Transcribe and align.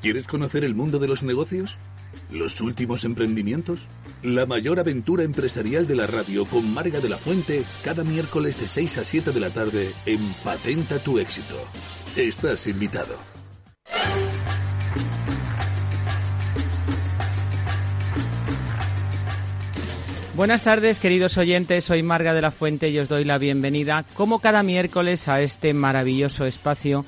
¿Quieres 0.00 0.26
conocer 0.26 0.64
el 0.64 0.74
mundo 0.74 0.98
de 0.98 1.08
los 1.08 1.22
negocios? 1.22 1.76
¿Los 2.30 2.62
últimos 2.62 3.04
emprendimientos? 3.04 3.86
La 4.22 4.46
mayor 4.46 4.80
aventura 4.80 5.24
empresarial 5.24 5.86
de 5.86 5.94
la 5.94 6.06
radio 6.06 6.46
con 6.46 6.72
Marga 6.72 7.00
de 7.00 7.10
la 7.10 7.18
Fuente 7.18 7.64
cada 7.84 8.02
miércoles 8.02 8.58
de 8.58 8.66
6 8.66 8.96
a 8.96 9.04
7 9.04 9.30
de 9.30 9.40
la 9.40 9.50
tarde 9.50 9.90
en 10.06 10.20
Patenta 10.42 10.98
tu 11.00 11.18
éxito. 11.18 11.54
Estás 12.16 12.66
invitado. 12.66 13.14
Buenas 20.34 20.62
tardes, 20.62 20.98
queridos 20.98 21.36
oyentes. 21.36 21.84
Soy 21.84 22.02
Marga 22.02 22.32
de 22.32 22.40
la 22.40 22.50
Fuente 22.50 22.88
y 22.88 22.98
os 22.98 23.08
doy 23.10 23.24
la 23.24 23.36
bienvenida, 23.36 24.06
como 24.14 24.38
cada 24.38 24.62
miércoles, 24.62 25.28
a 25.28 25.42
este 25.42 25.74
maravilloso 25.74 26.46
espacio 26.46 27.04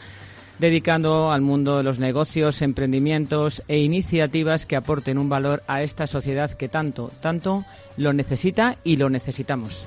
dedicando 0.58 1.32
al 1.32 1.40
mundo 1.40 1.76
de 1.76 1.82
los 1.82 1.98
negocios, 1.98 2.62
emprendimientos 2.62 3.62
e 3.68 3.78
iniciativas 3.78 4.66
que 4.66 4.76
aporten 4.76 5.18
un 5.18 5.28
valor 5.28 5.62
a 5.66 5.82
esta 5.82 6.06
sociedad 6.06 6.50
que 6.52 6.68
tanto, 6.68 7.10
tanto 7.20 7.64
lo 7.96 8.12
necesita 8.12 8.76
y 8.84 8.96
lo 8.96 9.10
necesitamos. 9.10 9.84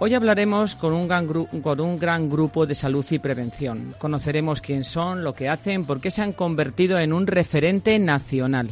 Hoy 0.00 0.14
hablaremos 0.14 0.76
con 0.76 0.92
un, 0.92 1.08
gran 1.08 1.26
con 1.26 1.80
un 1.80 1.98
gran 1.98 2.30
grupo 2.30 2.66
de 2.66 2.76
salud 2.76 3.04
y 3.10 3.18
prevención. 3.18 3.96
Conoceremos 3.98 4.60
quién 4.60 4.84
son, 4.84 5.24
lo 5.24 5.34
que 5.34 5.48
hacen, 5.48 5.84
por 5.84 6.00
qué 6.00 6.12
se 6.12 6.22
han 6.22 6.32
convertido 6.32 7.00
en 7.00 7.12
un 7.12 7.26
referente 7.26 7.98
nacional. 7.98 8.70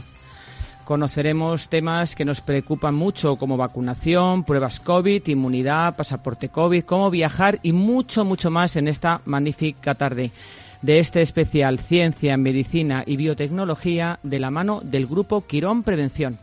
Conoceremos 0.87 1.69
temas 1.69 2.15
que 2.15 2.25
nos 2.25 2.41
preocupan 2.41 2.95
mucho 2.95 3.35
como 3.35 3.57
vacunación, 3.57 4.45
pruebas 4.45 4.79
COVID, 4.79 5.27
inmunidad, 5.27 5.97
pasaporte 5.97 6.49
COVID, 6.49 6.85
cómo 6.85 7.11
viajar 7.11 7.59
y 7.65 7.73
mucho, 7.73 8.25
mucho 8.25 8.53
más 8.53 8.77
en 8.77 8.87
esta 8.87 9.21
magnífica 9.25 9.97
tarde 9.97 10.31
de 10.83 11.01
este 11.01 11.23
especial 11.23 11.81
Ciencia, 11.81 12.37
Medicina 12.37 13.03
y 13.05 13.17
Biotecnología 13.17 14.21
de 14.23 14.39
la 14.39 14.53
mano 14.53 14.81
del 14.81 15.09
Grupo 15.09 15.45
Quirón 15.45 15.83
Prevención. 15.83 16.39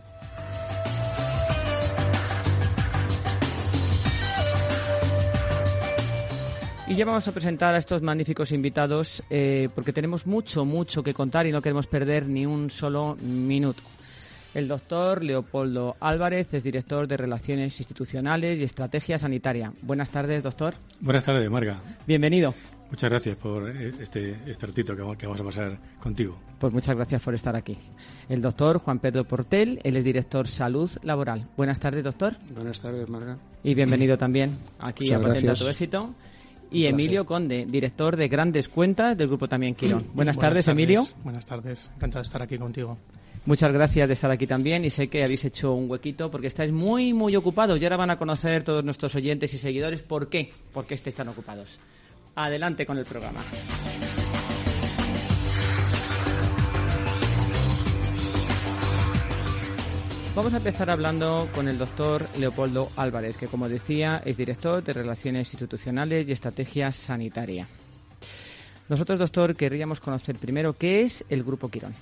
Y 6.85 6.95
ya 6.95 7.05
vamos 7.05 7.25
a 7.29 7.31
presentar 7.31 7.75
a 7.75 7.77
estos 7.77 8.01
magníficos 8.01 8.51
invitados 8.51 9.23
eh, 9.29 9.69
porque 9.73 9.93
tenemos 9.93 10.27
mucho, 10.27 10.65
mucho 10.65 11.01
que 11.01 11.13
contar 11.13 11.47
y 11.47 11.53
no 11.53 11.61
queremos 11.61 11.87
perder 11.87 12.27
ni 12.27 12.45
un 12.45 12.69
solo 12.69 13.15
minuto. 13.21 13.81
El 14.53 14.67
doctor 14.67 15.23
Leopoldo 15.23 15.95
Álvarez 15.99 16.53
es 16.53 16.63
director 16.63 17.07
de 17.07 17.17
Relaciones 17.17 17.79
Institucionales 17.79 18.59
y 18.59 18.63
Estrategia 18.63 19.17
Sanitaria. 19.17 19.73
Buenas 19.81 20.11
tardes, 20.11 20.43
doctor. 20.43 20.75
Buenas 20.99 21.25
tardes, 21.25 21.49
Marga. 21.49 21.81
Bienvenido. 22.05 22.53
Muchas 22.91 23.09
gracias 23.09 23.35
por 23.37 23.67
este, 23.67 24.37
este 24.45 24.67
ratito 24.67 24.95
que 24.95 25.25
vamos 25.25 25.41
a 25.41 25.43
pasar 25.43 25.79
contigo. 25.99 26.37
Pues 26.59 26.71
muchas 26.71 26.95
gracias 26.95 27.19
por 27.23 27.33
estar 27.33 27.55
aquí. 27.55 27.75
El 28.29 28.43
doctor 28.43 28.77
Juan 28.77 28.99
Pedro 28.99 29.23
Portel, 29.23 29.79
él 29.83 29.97
es 29.97 30.03
director 30.03 30.47
Salud 30.47 30.91
Laboral. 31.01 31.49
Buenas 31.57 31.79
tardes, 31.79 32.03
doctor. 32.03 32.35
Buenas 32.53 32.79
tardes, 32.79 33.09
Marga. 33.09 33.35
Y 33.63 33.73
bienvenido 33.73 34.19
también 34.19 34.59
aquí 34.79 35.11
a 35.11 35.19
Patenta 35.19 35.55
Tu 35.55 35.67
Éxito. 35.67 36.13
Y 36.69 36.85
Emilio 36.85 37.25
Conde, 37.25 37.65
director 37.65 38.15
de 38.15 38.27
Grandes 38.27 38.69
Cuentas 38.69 39.17
del 39.17 39.27
Grupo 39.27 39.47
También 39.47 39.73
Quirón. 39.73 40.05
Buenas, 40.13 40.37
tardes, 40.37 40.67
Emilio. 40.67 41.03
Buenas 41.23 41.45
tardes, 41.45 41.91
encantado 41.95 42.21
de 42.21 42.27
estar 42.27 42.43
aquí 42.43 42.59
contigo. 42.59 42.99
Muchas 43.45 43.73
gracias 43.73 44.07
de 44.07 44.13
estar 44.13 44.31
aquí 44.31 44.47
también 44.47 44.85
y 44.85 44.89
sé 44.89 45.09
que 45.09 45.21
habéis 45.21 45.43
hecho 45.43 45.73
un 45.73 45.91
huequito 45.91 46.31
porque 46.31 46.47
estáis 46.47 46.71
muy, 46.71 47.11
muy 47.11 47.35
ocupados 47.35 47.79
y 47.79 47.83
ahora 47.83 47.97
van 47.97 48.11
a 48.11 48.17
conocer 48.17 48.63
todos 48.63 48.85
nuestros 48.85 49.13
oyentes 49.15 49.53
y 49.53 49.57
seguidores 49.57 50.01
por 50.01 50.29
qué, 50.29 50.53
por 50.71 50.85
estáis 50.89 51.15
tan 51.15 51.27
ocupados. 51.27 51.77
Adelante 52.35 52.85
con 52.85 52.97
el 52.97 53.03
programa. 53.03 53.41
Vamos 60.35 60.53
a 60.53 60.57
empezar 60.57 60.89
hablando 60.89 61.49
con 61.53 61.67
el 61.67 61.77
doctor 61.77 62.27
Leopoldo 62.39 62.91
Álvarez, 62.95 63.35
que 63.35 63.47
como 63.47 63.67
decía 63.67 64.21
es 64.25 64.37
director 64.37 64.81
de 64.81 64.93
Relaciones 64.93 65.53
Institucionales 65.53 66.27
y 66.27 66.31
Estrategia 66.31 66.93
Sanitaria. 66.93 67.67
Nosotros, 68.87 69.19
doctor, 69.19 69.55
querríamos 69.55 69.99
conocer 69.99 70.37
primero 70.37 70.73
qué 70.73 71.01
es 71.01 71.25
el 71.29 71.43
Grupo 71.43 71.69
Quirón. 71.69 71.93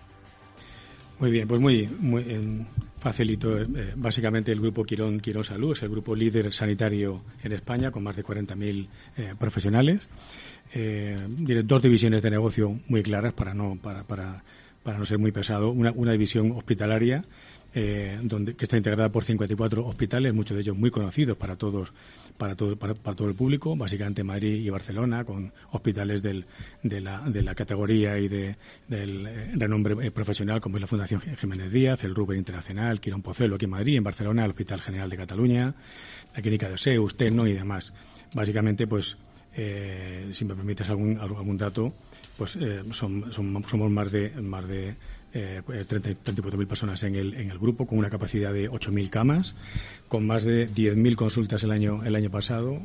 Muy 1.21 1.29
bien, 1.29 1.47
pues 1.47 1.61
muy, 1.61 1.87
muy 1.99 2.65
facilito. 2.97 3.55
Eh, 3.61 3.93
básicamente 3.95 4.51
el 4.51 4.59
grupo 4.59 4.83
Quirón, 4.83 5.19
Quirón 5.19 5.43
Salud 5.43 5.73
es 5.73 5.83
el 5.83 5.89
grupo 5.89 6.15
líder 6.15 6.51
sanitario 6.51 7.21
en 7.43 7.51
España 7.51 7.91
con 7.91 8.01
más 8.01 8.15
de 8.15 8.23
40.000 8.25 8.87
eh, 9.17 9.35
profesionales. 9.37 10.09
Eh, 10.73 11.15
dos 11.63 11.83
divisiones 11.83 12.23
de 12.23 12.31
negocio 12.31 12.79
muy 12.87 13.03
claras 13.03 13.33
para 13.33 13.53
no, 13.53 13.77
para, 13.79 14.03
para, 14.03 14.43
para 14.81 14.97
no 14.97 15.05
ser 15.05 15.19
muy 15.19 15.31
pesado. 15.31 15.69
Una, 15.69 15.91
una 15.91 16.13
división 16.13 16.53
hospitalaria 16.53 17.23
eh, 17.73 18.19
donde, 18.21 18.53
que 18.55 18.65
está 18.65 18.75
integrada 18.75 19.09
por 19.09 19.23
54 19.23 19.85
hospitales, 19.85 20.33
muchos 20.33 20.55
de 20.55 20.61
ellos 20.61 20.75
muy 20.75 20.91
conocidos 20.91 21.37
para 21.37 21.55
todos, 21.55 21.93
para 22.37 22.53
todo, 22.53 22.75
para, 22.75 22.93
todo 22.95 23.29
el 23.29 23.35
público, 23.35 23.77
básicamente 23.77 24.25
Madrid 24.25 24.61
y 24.61 24.69
Barcelona, 24.69 25.23
con 25.23 25.53
hospitales 25.71 26.21
del, 26.21 26.45
de, 26.83 26.99
la, 26.99 27.21
de 27.21 27.41
la 27.41 27.55
categoría 27.55 28.17
y 28.17 28.27
de, 28.27 28.57
del 28.89 29.25
eh, 29.25 29.51
renombre 29.55 29.95
eh, 30.05 30.11
profesional, 30.11 30.59
como 30.59 30.75
es 30.75 30.81
la 30.81 30.87
Fundación 30.87 31.21
Jiménez 31.21 31.71
Díaz, 31.71 32.03
el 32.03 32.13
Ruber 32.13 32.37
Internacional, 32.37 32.99
Quirón 32.99 33.21
Pocelo 33.21 33.55
aquí 33.55 33.65
en 33.65 33.71
Madrid, 33.71 33.95
en 33.95 34.03
Barcelona, 34.03 34.43
el 34.43 34.51
Hospital 34.51 34.81
General 34.81 35.09
de 35.09 35.15
Cataluña, 35.17 35.73
la 36.35 36.41
Clínica 36.41 36.67
de 36.67 36.77
Seus, 36.77 37.15
Tecno 37.15 37.47
y 37.47 37.53
demás. 37.53 37.93
Básicamente, 38.35 38.85
pues, 38.85 39.17
si 39.53 40.45
me 40.45 40.55
permites 40.55 40.89
algún, 40.89 41.17
algún 41.19 41.57
dato, 41.57 41.93
pues 42.37 42.57
son, 42.91 43.31
somos 43.31 43.91
más 43.91 44.11
de, 44.11 44.29
más 44.41 44.67
de 44.67 44.95
eh, 45.33 45.61
34.000 45.65 46.67
personas 46.67 47.03
en 47.03 47.15
el, 47.15 47.33
en 47.33 47.51
el 47.51 47.57
grupo, 47.57 47.87
con 47.87 47.97
una 47.97 48.09
capacidad 48.09 48.53
de 48.53 48.69
8.000 48.69 49.09
camas, 49.09 49.55
con 50.07 50.25
más 50.25 50.43
de 50.43 50.67
10.000 50.67 51.15
consultas 51.15 51.63
el 51.63 51.71
año, 51.71 52.03
el 52.03 52.15
año 52.15 52.29
pasado, 52.29 52.81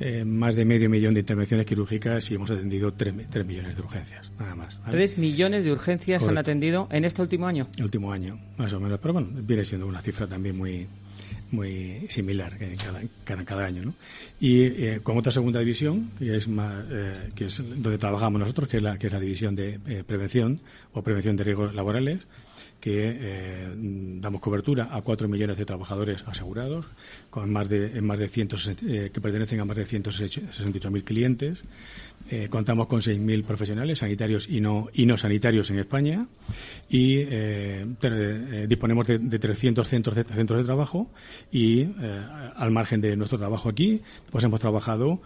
eh, 0.00 0.24
más 0.24 0.54
de 0.54 0.64
medio 0.64 0.88
millón 0.88 1.14
de 1.14 1.20
intervenciones 1.20 1.66
quirúrgicas 1.66 2.30
y 2.30 2.34
hemos 2.36 2.50
atendido 2.50 2.92
3, 2.92 3.14
millones 3.44 3.76
de 3.76 3.82
urgencias, 3.82 4.30
nada 4.38 4.54
más. 4.54 4.78
¿Tres 4.90 5.18
millones 5.18 5.64
de 5.64 5.72
urgencias 5.72 6.22
han 6.22 6.38
atendido 6.38 6.88
en 6.92 7.04
este 7.04 7.20
último 7.20 7.48
año? 7.48 7.66
El 7.76 7.84
último 7.84 8.12
año, 8.12 8.38
más 8.58 8.72
o 8.72 8.78
menos. 8.78 9.00
Pero 9.00 9.14
bueno, 9.14 9.28
viene 9.42 9.64
siendo 9.64 9.86
una 9.86 10.00
cifra 10.00 10.28
también 10.28 10.56
muy, 10.56 10.86
muy 11.50 12.06
similar 12.08 12.56
cada, 12.58 13.00
cada, 13.24 13.44
cada 13.44 13.64
año. 13.64 13.84
¿no? 13.84 13.94
Y 14.40 14.62
eh, 14.62 15.00
con 15.02 15.16
otra 15.18 15.32
segunda 15.32 15.60
división, 15.60 16.10
que 16.18 16.36
es, 16.36 16.48
más, 16.48 16.84
eh, 16.90 17.30
que 17.34 17.46
es 17.46 17.58
donde 17.58 17.98
trabajamos 17.98 18.40
nosotros, 18.40 18.68
que 18.68 18.78
es 18.78 18.82
la, 18.82 18.98
que 18.98 19.06
es 19.06 19.12
la 19.12 19.20
división 19.20 19.54
de 19.54 19.78
eh, 19.86 20.04
prevención 20.06 20.60
o 20.92 21.02
prevención 21.02 21.36
de 21.36 21.44
riesgos 21.44 21.74
laborales, 21.74 22.20
que 22.80 23.16
eh, 23.20 23.74
damos 24.20 24.40
cobertura 24.40 24.88
a 24.92 25.02
cuatro 25.02 25.28
millones 25.28 25.56
de 25.56 25.64
trabajadores 25.64 26.24
asegurados, 26.26 26.86
con 27.28 27.50
más 27.50 27.68
de, 27.68 28.00
más 28.00 28.18
de 28.18 28.26
eh, 28.26 29.10
que 29.12 29.20
pertenecen 29.20 29.60
a 29.60 29.64
más 29.64 29.76
de 29.76 29.84
168.000 29.84 31.04
clientes. 31.04 31.64
Eh, 32.30 32.48
contamos 32.48 32.86
con 32.86 33.00
6.000 33.00 33.44
profesionales 33.44 33.98
sanitarios 33.98 34.48
y 34.48 34.60
no, 34.60 34.88
y 34.92 35.06
no 35.06 35.16
sanitarios 35.16 35.70
en 35.70 35.78
España 35.78 36.26
y 36.88 37.24
disponemos 38.66 39.06
de, 39.06 39.18
de, 39.18 39.38
300 39.38 39.88
centros 39.88 40.16
de, 40.16 40.24
centros 40.24 40.58
de 40.58 40.64
trabajo 40.64 41.10
y 41.50 41.84
al 42.56 42.70
margen 42.70 43.00
de 43.00 43.16
nuestro 43.16 43.38
trabajo 43.38 43.68
aquí, 43.68 44.00
pues 44.30 44.44
hemos 44.44 44.60
trabajado 44.60 45.20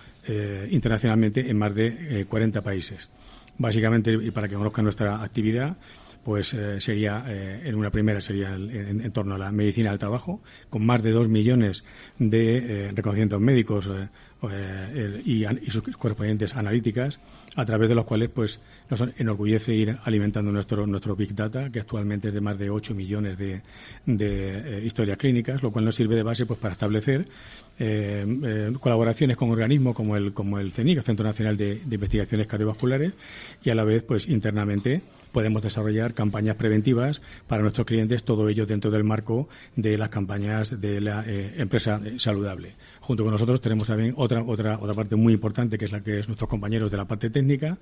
internacionalmente 0.70 1.48
en 1.48 1.58
más 1.58 1.74
de 1.74 2.26
40 2.28 2.62
países. 2.62 3.08
Básicamente, 3.58 4.12
y 4.12 4.30
para 4.30 4.48
que 4.48 4.54
conozcan 4.54 4.84
nuestra 4.84 5.22
actividad, 5.22 5.76
pues 6.24 6.54
eh, 6.54 6.80
sería, 6.80 7.24
eh, 7.26 7.62
en 7.64 7.74
una 7.74 7.90
primera 7.90 8.20
sería 8.20 8.54
en, 8.54 9.10
torno 9.12 9.34
a 9.34 9.38
la 9.38 9.50
medicina 9.50 9.90
del 9.90 9.98
trabajo, 9.98 10.40
con 10.70 10.84
más 10.84 11.02
de 11.02 11.10
dos 11.10 11.28
millones 11.28 11.84
de 12.18 12.58
eh, 12.58 12.92
reconocimientos 12.94 13.40
médicos 13.40 13.90
eh, 14.50 15.22
y, 15.24 15.70
sus 15.70 15.82
correspondientes 15.96 16.54
analíticas, 16.56 17.18
a 17.56 17.64
través 17.64 17.88
de 17.88 17.94
los 17.94 18.04
cuales 18.04 18.30
pues 18.30 18.60
nos 19.00 19.18
enorgullece 19.18 19.74
ir 19.74 19.96
alimentando 20.04 20.52
nuestro 20.52 20.86
nuestro 20.86 21.16
big 21.16 21.34
data, 21.34 21.70
que 21.70 21.80
actualmente 21.80 22.28
es 22.28 22.34
de 22.34 22.40
más 22.40 22.58
de 22.58 22.68
8 22.68 22.94
millones 22.94 23.38
de, 23.38 23.62
eh, 24.06 24.82
historias 24.84 25.16
clínicas, 25.16 25.62
lo 25.62 25.70
cual 25.70 25.84
nos 25.84 25.94
sirve 25.94 26.14
de 26.14 26.22
base 26.22 26.44
pues 26.44 26.58
para 26.58 26.72
establecer 26.72 27.26
eh, 27.78 28.24
eh, 28.44 28.72
colaboraciones 28.78 29.36
con 29.36 29.50
organismos 29.50 29.96
como 29.96 30.16
el 30.16 30.34
como 30.34 30.58
el 30.58 30.72
CENIC, 30.72 30.98
el 30.98 31.04
Centro 31.04 31.24
Nacional 31.24 31.56
de, 31.56 31.80
Investigaciones 31.90 32.46
Cardiovasculares, 32.46 33.12
y 33.64 33.70
a 33.70 33.74
la 33.74 33.84
vez 33.84 34.02
pues 34.02 34.28
internamente 34.28 35.00
podemos 35.32 35.62
desarrollar 35.62 36.12
campañas 36.12 36.56
preventivas 36.56 37.22
para 37.46 37.62
nuestros 37.62 37.86
clientes, 37.86 38.22
todo 38.22 38.48
ello 38.50 38.66
dentro 38.66 38.90
del 38.90 39.04
marco 39.04 39.48
de 39.74 39.96
las 39.96 40.10
campañas 40.10 40.78
de 40.80 41.00
la 41.00 41.24
empresa 41.26 42.00
saludable. 42.18 42.74
Junto 43.00 43.24
con 43.24 43.32
nosotros 43.32 43.60
tenemos 43.62 43.86
también 43.86 44.12
otra 44.16 44.42
otra 44.42 44.78
otra 44.78 44.92
parte 44.92 45.16
muy 45.16 45.32
importante 45.32 45.78
que 45.78 45.86
es 45.86 45.92
la 45.92 46.02
que 46.02 46.18
es 46.18 46.28
nuestros 46.28 46.50
compañeros 46.50 46.90
de 46.90 46.98
la 46.98 47.06
parte 47.06 47.30
técnica 47.30 47.78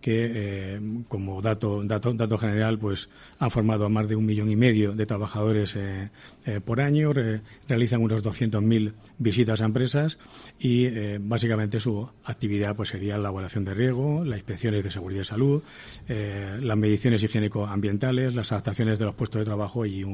que 0.00 0.30
eh, 0.34 0.80
como 1.08 1.42
dato, 1.42 1.82
dato, 1.84 2.12
dato 2.14 2.38
general 2.38 2.78
pues 2.78 3.08
han 3.38 3.50
formado 3.50 3.84
a 3.84 3.88
más 3.88 4.08
de 4.08 4.16
un 4.16 4.24
millón 4.24 4.50
y 4.50 4.56
medio 4.56 4.92
de 4.92 5.06
trabajadores 5.06 5.76
eh, 5.76 6.10
eh, 6.46 6.60
por 6.60 6.80
año, 6.80 7.12
re, 7.12 7.42
realizan 7.68 8.02
unos 8.02 8.22
200.000 8.22 8.92
visitas 9.18 9.60
a 9.60 9.66
empresas 9.66 10.18
y 10.58 10.88
básicamente 11.18 11.80
su 11.80 12.08
actividad 12.24 12.74
pues 12.74 12.90
sería 12.90 13.14
la 13.14 13.20
elaboración 13.20 13.64
de 13.64 13.74
riego, 13.74 14.24
las 14.24 14.38
inspecciones 14.38 14.82
de 14.84 14.90
seguridad 14.90 15.22
y 15.22 15.24
salud, 15.24 15.62
las 16.08 16.76
mediciones 16.76 17.22
higiénico-ambientales, 17.22 18.34
las 18.34 18.52
adaptaciones 18.52 18.98
de 18.98 19.04
los 19.04 19.14
puestos 19.14 19.40
de 19.40 19.44
trabajo 19.44 19.86
y, 19.86 20.04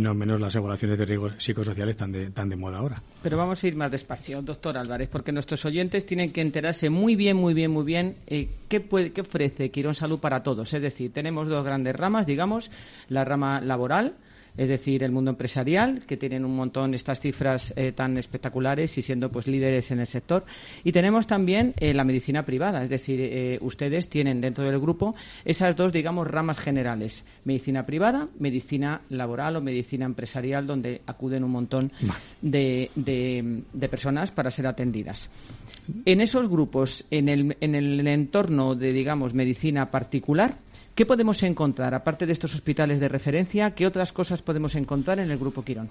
no 0.00 0.14
menos 0.14 0.40
las 0.40 0.54
evaluaciones 0.54 0.98
de 0.98 1.06
riesgos 1.06 1.34
psicosociales 1.38 1.96
tan 1.96 2.12
de, 2.12 2.30
tan 2.30 2.48
de 2.48 2.56
moda 2.56 2.78
ahora. 2.78 3.02
Pero 3.22 3.36
vamos 3.36 3.62
a 3.62 3.68
ir 3.68 3.76
más 3.76 3.90
despacio, 3.90 4.42
doctor 4.42 4.76
Álvarez, 4.76 5.08
porque 5.10 5.32
nuestros 5.32 5.64
oyentes 5.64 6.04
tienen 6.06 6.32
que 6.32 6.40
enterarse 6.40 6.90
muy 6.90 7.16
bien, 7.16 7.36
muy 7.36 7.54
bien, 7.54 7.70
muy 7.70 7.84
bien 7.84 8.16
qué, 8.68 8.80
puede, 8.80 9.12
ofrece 9.22 9.70
Quirón 9.70 9.94
Salud 9.94 10.20
para 10.20 10.42
todos. 10.42 10.72
Es 10.72 10.82
decir, 10.82 11.12
tenemos 11.12 11.48
dos 11.48 11.64
grandes 11.64 11.96
ramas, 11.96 12.26
digamos, 12.26 12.70
la 13.08 13.24
rama 13.24 13.60
laboral, 13.60 14.14
es 14.56 14.68
decir, 14.68 15.02
el 15.02 15.12
mundo 15.12 15.30
empresarial, 15.30 16.04
que 16.06 16.16
tienen 16.16 16.44
un 16.44 16.54
montón 16.54 16.94
estas 16.94 17.20
cifras 17.20 17.72
eh, 17.76 17.92
tan 17.92 18.18
espectaculares 18.18 18.96
y 18.98 19.02
siendo 19.02 19.30
pues 19.30 19.46
líderes 19.46 19.90
en 19.90 20.00
el 20.00 20.06
sector. 20.06 20.44
Y 20.84 20.92
tenemos 20.92 21.26
también 21.26 21.74
eh, 21.78 21.94
la 21.94 22.04
medicina 22.04 22.44
privada, 22.44 22.82
es 22.82 22.90
decir, 22.90 23.20
eh, 23.20 23.58
ustedes 23.62 24.08
tienen 24.08 24.40
dentro 24.40 24.64
del 24.64 24.78
grupo 24.78 25.14
esas 25.44 25.74
dos, 25.74 25.92
digamos, 25.92 26.26
ramas 26.26 26.58
generales, 26.58 27.24
medicina 27.44 27.86
privada, 27.86 28.28
medicina 28.38 29.00
laboral 29.08 29.56
o 29.56 29.60
medicina 29.62 30.04
empresarial, 30.04 30.66
donde 30.66 31.00
acuden 31.06 31.44
un 31.44 31.50
montón 31.50 31.92
de, 32.42 32.90
de, 32.94 33.62
de 33.72 33.88
personas 33.88 34.32
para 34.32 34.50
ser 34.50 34.66
atendidas. 34.66 35.30
En 36.04 36.20
esos 36.20 36.48
grupos, 36.48 37.04
en 37.10 37.28
el, 37.28 37.56
en 37.60 37.74
el 37.74 38.06
entorno 38.06 38.74
de, 38.74 38.92
digamos, 38.92 39.34
medicina 39.34 39.90
particular, 39.90 40.58
¿Qué 40.94 41.06
podemos 41.06 41.42
encontrar, 41.42 41.94
aparte 41.94 42.26
de 42.26 42.34
estos 42.34 42.54
hospitales 42.54 43.00
de 43.00 43.08
referencia, 43.08 43.70
qué 43.70 43.86
otras 43.86 44.12
cosas 44.12 44.42
podemos 44.42 44.74
encontrar 44.74 45.20
en 45.20 45.30
el 45.30 45.38
Grupo 45.38 45.64
Quirón? 45.64 45.88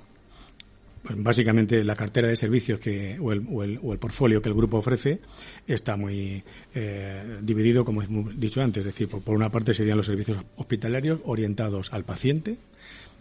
Pues 1.02 1.24
básicamente 1.24 1.84
la 1.84 1.96
cartera 1.96 2.28
de 2.28 2.36
servicios 2.36 2.80
que, 2.80 3.18
o, 3.20 3.32
el, 3.32 3.44
o, 3.50 3.64
el, 3.64 3.80
o 3.82 3.94
el 3.94 3.98
portfolio 3.98 4.40
que 4.40 4.50
el 4.50 4.56
grupo 4.56 4.78
ofrece 4.78 5.20
está 5.66 5.98
muy 5.98 6.44
eh, 6.76 7.38
dividido, 7.42 7.84
como 7.84 8.04
he 8.04 8.08
dicho 8.36 8.62
antes. 8.62 8.82
Es 8.82 8.94
decir, 8.94 9.08
por, 9.08 9.24
por 9.24 9.36
una 9.36 9.50
parte 9.50 9.74
serían 9.74 9.98
los 9.98 10.06
servicios 10.06 10.38
hospitalarios 10.58 11.20
orientados 11.26 11.92
al 11.92 12.04
paciente, 12.04 12.58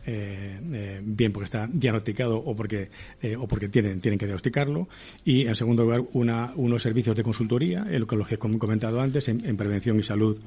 eh, 0.07 0.59
eh, 0.73 1.01
bien 1.03 1.33
porque 1.33 1.45
está 1.45 1.69
diagnosticado 1.71 2.39
o 2.39 2.57
porque 2.57 2.89
eh, 3.21 3.37
o 3.37 3.47
porque 3.47 3.69
tienen 3.69 4.01
tienen 4.01 4.19
que 4.19 4.25
diagnosticarlo 4.25 4.89
y 5.25 5.47
en 5.47 5.55
segundo 5.55 5.85
lugar 5.85 6.03
una, 6.15 6.53
unos 6.57 6.83
servicios 6.83 7.15
de 7.17 7.23
consultoría 7.23 7.85
en 7.87 8.01
lo 8.01 8.07
que 8.07 8.35
he 8.35 8.39
comentado 8.39 9.01
antes 9.01 9.29
en, 9.29 9.45
en 9.45 9.57
prevención 9.57 9.99
y 9.99 10.03
salud 10.03 10.39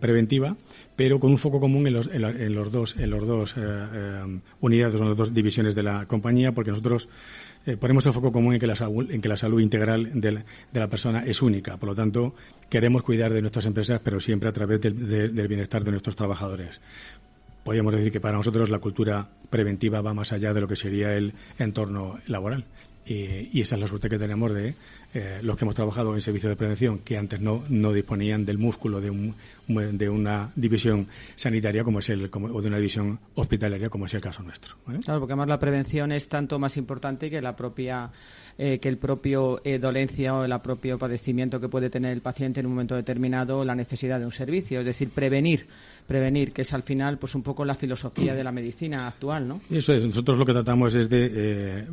preventiva 0.00 0.56
pero 0.96 1.20
con 1.20 1.30
un 1.30 1.38
foco 1.38 1.60
común 1.60 1.86
en 1.86 1.92
los, 1.92 2.06
en, 2.06 2.22
la, 2.22 2.30
en 2.30 2.54
los 2.54 2.72
dos 2.72 2.96
en 2.96 3.10
los 3.10 3.26
dos 3.26 3.54
unidades 4.60 4.94
en 4.94 5.08
las 5.08 5.16
dos 5.16 5.34
divisiones 5.34 5.74
de 5.74 5.82
la 5.82 6.06
compañía 6.06 6.52
porque 6.52 6.70
nosotros 6.70 7.08
ponemos 7.78 8.06
el 8.06 8.12
foco 8.12 8.32
común 8.32 8.54
en 8.54 8.60
que, 8.60 8.66
la 8.66 8.76
salud, 8.76 9.10
en 9.10 9.20
que 9.20 9.28
la 9.28 9.36
salud 9.36 9.60
integral 9.60 10.20
de 10.20 10.32
la, 10.32 10.44
de 10.72 10.80
la, 10.80 10.86
persona 10.86 11.24
es 11.26 11.42
única. 11.42 11.76
Por 11.76 11.88
lo 11.88 11.94
tanto, 11.96 12.36
queremos 12.70 13.02
cuidar 13.02 13.32
de 13.32 13.40
nuestras 13.40 13.66
empresas, 13.66 14.00
pero 14.04 14.20
siempre 14.20 14.48
a 14.48 14.52
través 14.52 14.80
del, 14.80 15.08
de, 15.08 15.28
del 15.30 15.48
bienestar 15.48 15.82
de 15.82 15.90
nuestros 15.90 16.14
trabajadores 16.14 16.80
podríamos 17.66 17.94
decir 17.94 18.12
que 18.12 18.20
para 18.20 18.36
nosotros 18.36 18.70
la 18.70 18.78
cultura 18.78 19.28
preventiva 19.50 20.00
va 20.00 20.14
más 20.14 20.30
allá 20.30 20.54
de 20.54 20.60
lo 20.60 20.68
que 20.68 20.76
sería 20.76 21.14
el 21.14 21.34
entorno 21.58 22.20
laboral. 22.28 22.64
Y, 23.04 23.50
y 23.52 23.60
esa 23.60 23.74
es 23.74 23.80
la 23.80 23.88
suerte 23.88 24.08
que 24.08 24.20
tenemos 24.20 24.54
de 24.54 24.76
eh, 25.18 25.38
los 25.42 25.56
que 25.56 25.64
hemos 25.64 25.74
trabajado 25.74 26.14
en 26.14 26.20
servicios 26.20 26.50
de 26.50 26.56
prevención, 26.56 26.98
que 26.98 27.16
antes 27.16 27.40
no, 27.40 27.64
no 27.70 27.90
disponían 27.90 28.44
del 28.44 28.58
músculo 28.58 29.00
de, 29.00 29.08
un, 29.08 29.34
de 29.66 30.10
una 30.10 30.52
división 30.54 31.08
sanitaria 31.34 31.82
como 31.84 32.00
es 32.00 32.10
el, 32.10 32.28
como, 32.28 32.48
o 32.48 32.60
de 32.60 32.68
una 32.68 32.76
división 32.76 33.18
hospitalaria, 33.34 33.88
como 33.88 34.04
es 34.04 34.12
el 34.12 34.20
caso 34.20 34.42
nuestro. 34.42 34.76
¿vale? 34.84 35.00
Claro, 35.00 35.20
porque 35.20 35.32
además 35.32 35.48
la 35.48 35.58
prevención 35.58 36.12
es 36.12 36.28
tanto 36.28 36.58
más 36.58 36.76
importante 36.76 37.30
que 37.30 37.40
la 37.40 37.56
propia 37.56 38.10
eh, 38.58 38.78
que 38.78 38.88
el 38.88 38.96
propio 38.96 39.60
eh, 39.64 39.78
dolencia 39.78 40.34
o 40.34 40.42
el 40.42 40.58
propio 40.60 40.96
padecimiento 40.96 41.60
que 41.60 41.68
puede 41.68 41.90
tener 41.90 42.12
el 42.12 42.22
paciente 42.22 42.60
en 42.60 42.66
un 42.66 42.72
momento 42.72 42.94
determinado, 42.94 43.62
la 43.66 43.74
necesidad 43.74 44.18
de 44.18 44.24
un 44.24 44.32
servicio, 44.32 44.80
es 44.80 44.86
decir, 44.86 45.10
prevenir, 45.10 45.66
prevenir, 46.06 46.52
que 46.52 46.62
es 46.62 46.72
al 46.72 46.82
final 46.82 47.18
pues 47.18 47.34
un 47.34 47.42
poco 47.42 47.66
la 47.66 47.74
filosofía 47.74 48.34
de 48.34 48.42
la 48.42 48.52
medicina 48.52 49.08
actual, 49.08 49.46
¿no? 49.46 49.60
Eso 49.70 49.92
es. 49.92 50.02
Nosotros 50.02 50.38
lo 50.38 50.46
que 50.46 50.54
tratamos 50.54 50.94
es 50.94 51.10
de, 51.10 51.84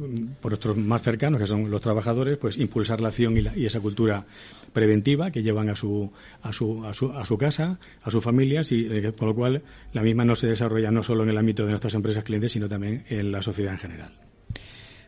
por 0.41 0.53
nuestros 0.53 0.77
más 0.77 1.01
cercanos, 1.01 1.41
que 1.41 1.47
son 1.47 1.69
los 1.69 1.81
trabajadores, 1.81 2.37
pues 2.37 2.57
impulsar 2.57 3.01
la 3.01 3.11
y, 3.19 3.41
la, 3.41 3.55
y 3.55 3.65
esa 3.65 3.79
cultura 3.79 4.25
preventiva 4.73 5.31
que 5.31 5.43
llevan 5.43 5.69
a 5.69 5.75
su, 5.75 6.11
a 6.41 6.51
su, 6.51 6.85
a 6.85 6.93
su, 6.93 7.11
a 7.11 7.23
su 7.25 7.37
casa, 7.37 7.79
a 8.01 8.11
sus 8.11 8.23
familias, 8.23 8.71
y 8.71 8.87
eh, 8.87 9.13
con 9.17 9.29
lo 9.29 9.35
cual 9.35 9.61
la 9.93 10.01
misma 10.01 10.25
no 10.25 10.35
se 10.35 10.47
desarrolla 10.47 10.91
no 10.91 11.03
solo 11.03 11.23
en 11.23 11.29
el 11.29 11.37
ámbito 11.37 11.63
de 11.63 11.69
nuestras 11.69 11.93
empresas 11.93 12.23
clientes, 12.23 12.51
sino 12.51 12.67
también 12.67 13.05
en 13.09 13.31
la 13.31 13.41
sociedad 13.41 13.73
en 13.73 13.79
general. 13.79 14.11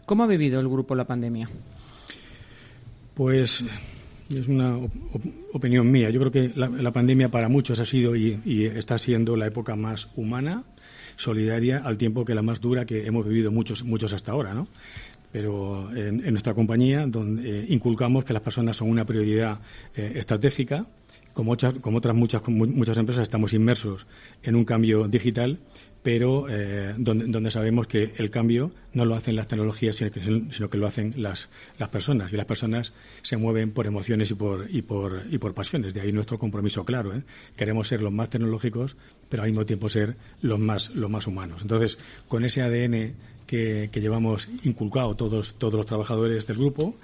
¿Cómo 0.05 0.23
ha 0.23 0.27
vivido 0.27 0.59
el 0.59 0.69
grupo 0.69 0.93
la 0.95 1.05
pandemia? 1.05 1.49
Pues 3.15 3.63
es 4.29 4.47
una 4.47 4.77
op 4.77 4.91
opinión 5.53 5.89
mía. 5.89 6.09
Yo 6.09 6.19
creo 6.19 6.31
que 6.31 6.51
la, 6.55 6.67
la, 6.67 6.91
pandemia 6.91 7.29
para 7.29 7.49
muchos 7.49 7.79
ha 7.79 7.85
sido 7.85 8.15
y, 8.15 8.39
y, 8.45 8.65
está 8.65 8.97
siendo 8.97 9.35
la 9.35 9.47
época 9.47 9.75
más 9.75 10.09
humana, 10.15 10.63
solidaria, 11.15 11.81
al 11.83 11.97
tiempo 11.97 12.25
que 12.25 12.35
la 12.35 12.41
más 12.41 12.59
dura 12.59 12.85
que 12.85 13.05
hemos 13.05 13.25
vivido 13.27 13.51
muchos, 13.51 13.83
muchos 13.83 14.13
hasta 14.13 14.31
ahora, 14.31 14.53
¿no? 14.53 14.67
Pero 15.35 15.93
en, 15.93 16.25
en 16.25 16.31
nuestra 16.31 16.53
compañía, 16.53 17.05
donde 17.05 17.59
eh, 17.59 17.65
inculcamos 17.67 18.23
que 18.23 18.31
las 18.31 18.41
personas 18.41 18.77
son 18.77 18.89
una 18.89 19.03
prioridad 19.03 19.59
eh, 19.93 20.13
estratégica, 20.15 20.85
como, 21.33 21.51
otras, 21.51 21.73
como 21.79 21.97
otras 21.97 22.15
muchas, 22.15 22.41
muchas 22.47 22.97
empresas, 22.97 23.23
estamos 23.23 23.51
inmersos 23.51 24.07
en 24.43 24.55
un 24.55 24.63
cambio 24.63 25.09
digital 25.09 25.59
pero 26.05 26.47
eh, 26.47 26.93
donde, 26.99 27.25
donde, 27.25 27.49
sabemos 27.49 27.87
que 27.87 28.13
el 28.17 28.29
cambio 28.29 28.71
no 28.93 29.05
lo 29.05 29.15
hacen 29.15 29.35
las 29.35 29.47
tecnologías, 29.47 29.95
sino 29.95 30.11
que, 30.11 30.21
sino 30.21 30.69
que 30.69 30.77
lo 30.77 30.85
hacen 30.85 31.15
las, 31.17 31.49
las, 31.79 31.89
personas. 31.89 32.31
Y 32.31 32.37
las 32.37 32.45
personas 32.45 32.93
se 33.23 33.37
mueven 33.37 33.71
por 33.71 33.87
emociones 33.87 34.29
y 34.29 34.35
por, 34.35 34.67
y 34.69 34.83
por, 34.83 35.23
y 35.31 35.39
por 35.39 35.55
pasiones. 35.55 35.95
De 35.95 36.01
ahí 36.01 36.11
nuestro 36.11 36.37
compromiso 36.37 36.85
claro. 36.85 37.15
¿eh? 37.15 37.23
Queremos 37.55 37.87
ser 37.87 38.03
los 38.03 38.13
más 38.13 38.29
tecnológicos, 38.29 38.97
pero 39.29 39.41
al 39.41 39.49
mismo 39.49 39.65
tiempo 39.65 39.89
ser 39.89 40.15
los 40.43 40.59
más, 40.59 40.93
los 40.93 41.09
más 41.09 41.25
humanos. 41.25 41.63
Entonces, 41.63 41.97
con 42.27 42.45
ese 42.45 42.61
ADN 42.61 43.15
que, 43.45 43.89
llevamos 43.93 44.47
inculcado 44.63 45.15
todos, 45.15 45.55
todos 45.55 45.75
los 45.75 45.85
trabajadores 45.85 46.47
del 46.47 46.57
grupo, 46.57 46.95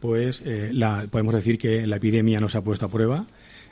pues 0.00 0.42
eh, 0.44 0.70
la, 0.72 1.06
podemos 1.10 1.34
decir 1.34 1.58
que 1.58 1.86
la 1.86 1.96
epidemia 1.96 2.40
nos 2.40 2.54
ha 2.54 2.62
puesto 2.62 2.86
a 2.86 2.88
prueba 2.88 3.26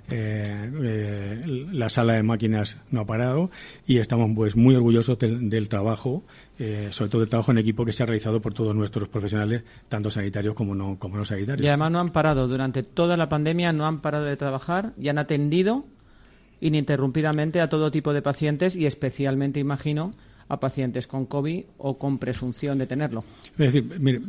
eh, 0.09 0.71
eh, 0.85 1.43
la 1.73 1.89
sala 1.89 2.13
de 2.13 2.23
máquinas 2.23 2.79
no 2.93 3.01
ha 3.01 3.05
parado 3.05 3.51
y 3.89 3.99
estamos 3.99 4.31
pues 4.37 4.55
muy 4.55 4.77
orgullosos 4.77 5.19
del, 5.19 5.51
del 5.51 5.69
trabajo, 5.69 6.23
eh, 6.61 6.89
sobre 6.91 7.11
todo 7.11 7.21
del 7.23 7.29
trabajo 7.29 7.51
en 7.51 7.59
equipo 7.59 7.85
que 7.85 7.93
se 7.93 8.05
ha 8.05 8.07
realizado 8.07 8.41
por 8.41 8.55
todos 8.55 8.73
nuestros 8.75 9.09
profesionales, 9.09 9.65
tanto 9.89 10.09
sanitarios 10.09 10.55
como 10.55 10.77
no, 10.77 10.97
como 10.97 11.17
no 11.17 11.25
sanitarios. 11.25 11.65
Y 11.65 11.69
además 11.69 11.91
no 11.91 11.99
han 11.99 12.13
parado 12.13 12.47
durante 12.47 12.85
toda 12.85 13.17
la 13.17 13.29
pandemia, 13.29 13.73
no 13.73 13.85
han 13.85 14.01
parado 14.01 14.27
de 14.27 14.37
trabajar 14.37 14.93
y 14.97 15.09
han 15.09 15.19
atendido 15.19 15.85
ininterrumpidamente 16.61 17.61
a 17.61 17.69
todo 17.69 17.91
tipo 17.91 18.13
de 18.13 18.23
pacientes 18.23 18.77
y 18.77 18.87
especialmente, 18.87 19.59
imagino, 19.59 20.15
a 20.49 20.61
pacientes 20.61 21.07
con 21.07 21.27
COVID 21.27 21.65
o 21.79 21.99
con 21.99 22.19
presunción 22.19 22.79
de 22.79 22.87
tenerlo. 22.87 23.25
Es 23.59 23.73
decir, 23.73 23.85
mire, 23.99 24.21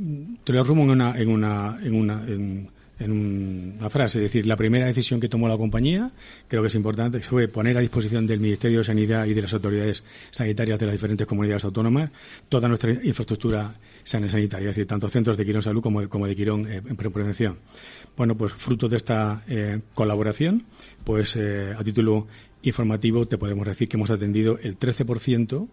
te 0.43 0.53
lo 0.53 0.63
resumo 0.63 0.83
en 0.83 0.89
una, 0.89 1.17
en 1.17 1.29
una, 1.29 1.79
en 1.81 1.95
una, 1.95 2.23
en 2.23 2.69
en 2.99 3.77
frase. 3.89 4.17
Es 4.17 4.23
decir, 4.23 4.45
la 4.47 4.55
primera 4.55 4.85
decisión 4.85 5.19
que 5.19 5.29
tomó 5.29 5.47
la 5.47 5.57
compañía, 5.57 6.11
creo 6.47 6.61
que 6.61 6.67
es 6.67 6.75
importante, 6.75 7.19
fue 7.19 7.47
poner 7.47 7.77
a 7.77 7.81
disposición 7.81 8.25
del 8.25 8.39
Ministerio 8.39 8.79
de 8.79 8.83
Sanidad 8.83 9.25
y 9.25 9.33
de 9.33 9.41
las 9.41 9.53
autoridades 9.53 10.03
sanitarias 10.31 10.79
de 10.79 10.85
las 10.87 10.93
diferentes 10.93 11.27
comunidades 11.27 11.65
autónomas 11.65 12.09
toda 12.49 12.67
nuestra 12.67 12.91
infraestructura 12.91 13.75
sanitaria, 14.03 14.69
es 14.69 14.75
decir, 14.75 14.87
tanto 14.87 15.09
centros 15.09 15.37
de 15.37 15.45
Quirón 15.45 15.61
Salud 15.61 15.81
como 15.81 16.01
de, 16.01 16.07
como 16.07 16.27
de 16.27 16.35
Quirón 16.35 16.65
eh, 16.71 16.81
en 16.85 16.95
prevención. 16.95 17.57
Bueno, 18.15 18.35
pues 18.35 18.53
fruto 18.53 18.87
de 18.87 18.97
esta 18.97 19.43
eh, 19.47 19.81
colaboración, 19.93 20.63
pues 21.03 21.35
eh, 21.35 21.73
a 21.77 21.83
título 21.83 22.27
informativo 22.63 23.27
te 23.27 23.37
podemos 23.37 23.67
decir 23.67 23.87
que 23.87 23.97
hemos 23.97 24.09
atendido 24.09 24.57
el 24.59 24.79
13% 24.79 25.67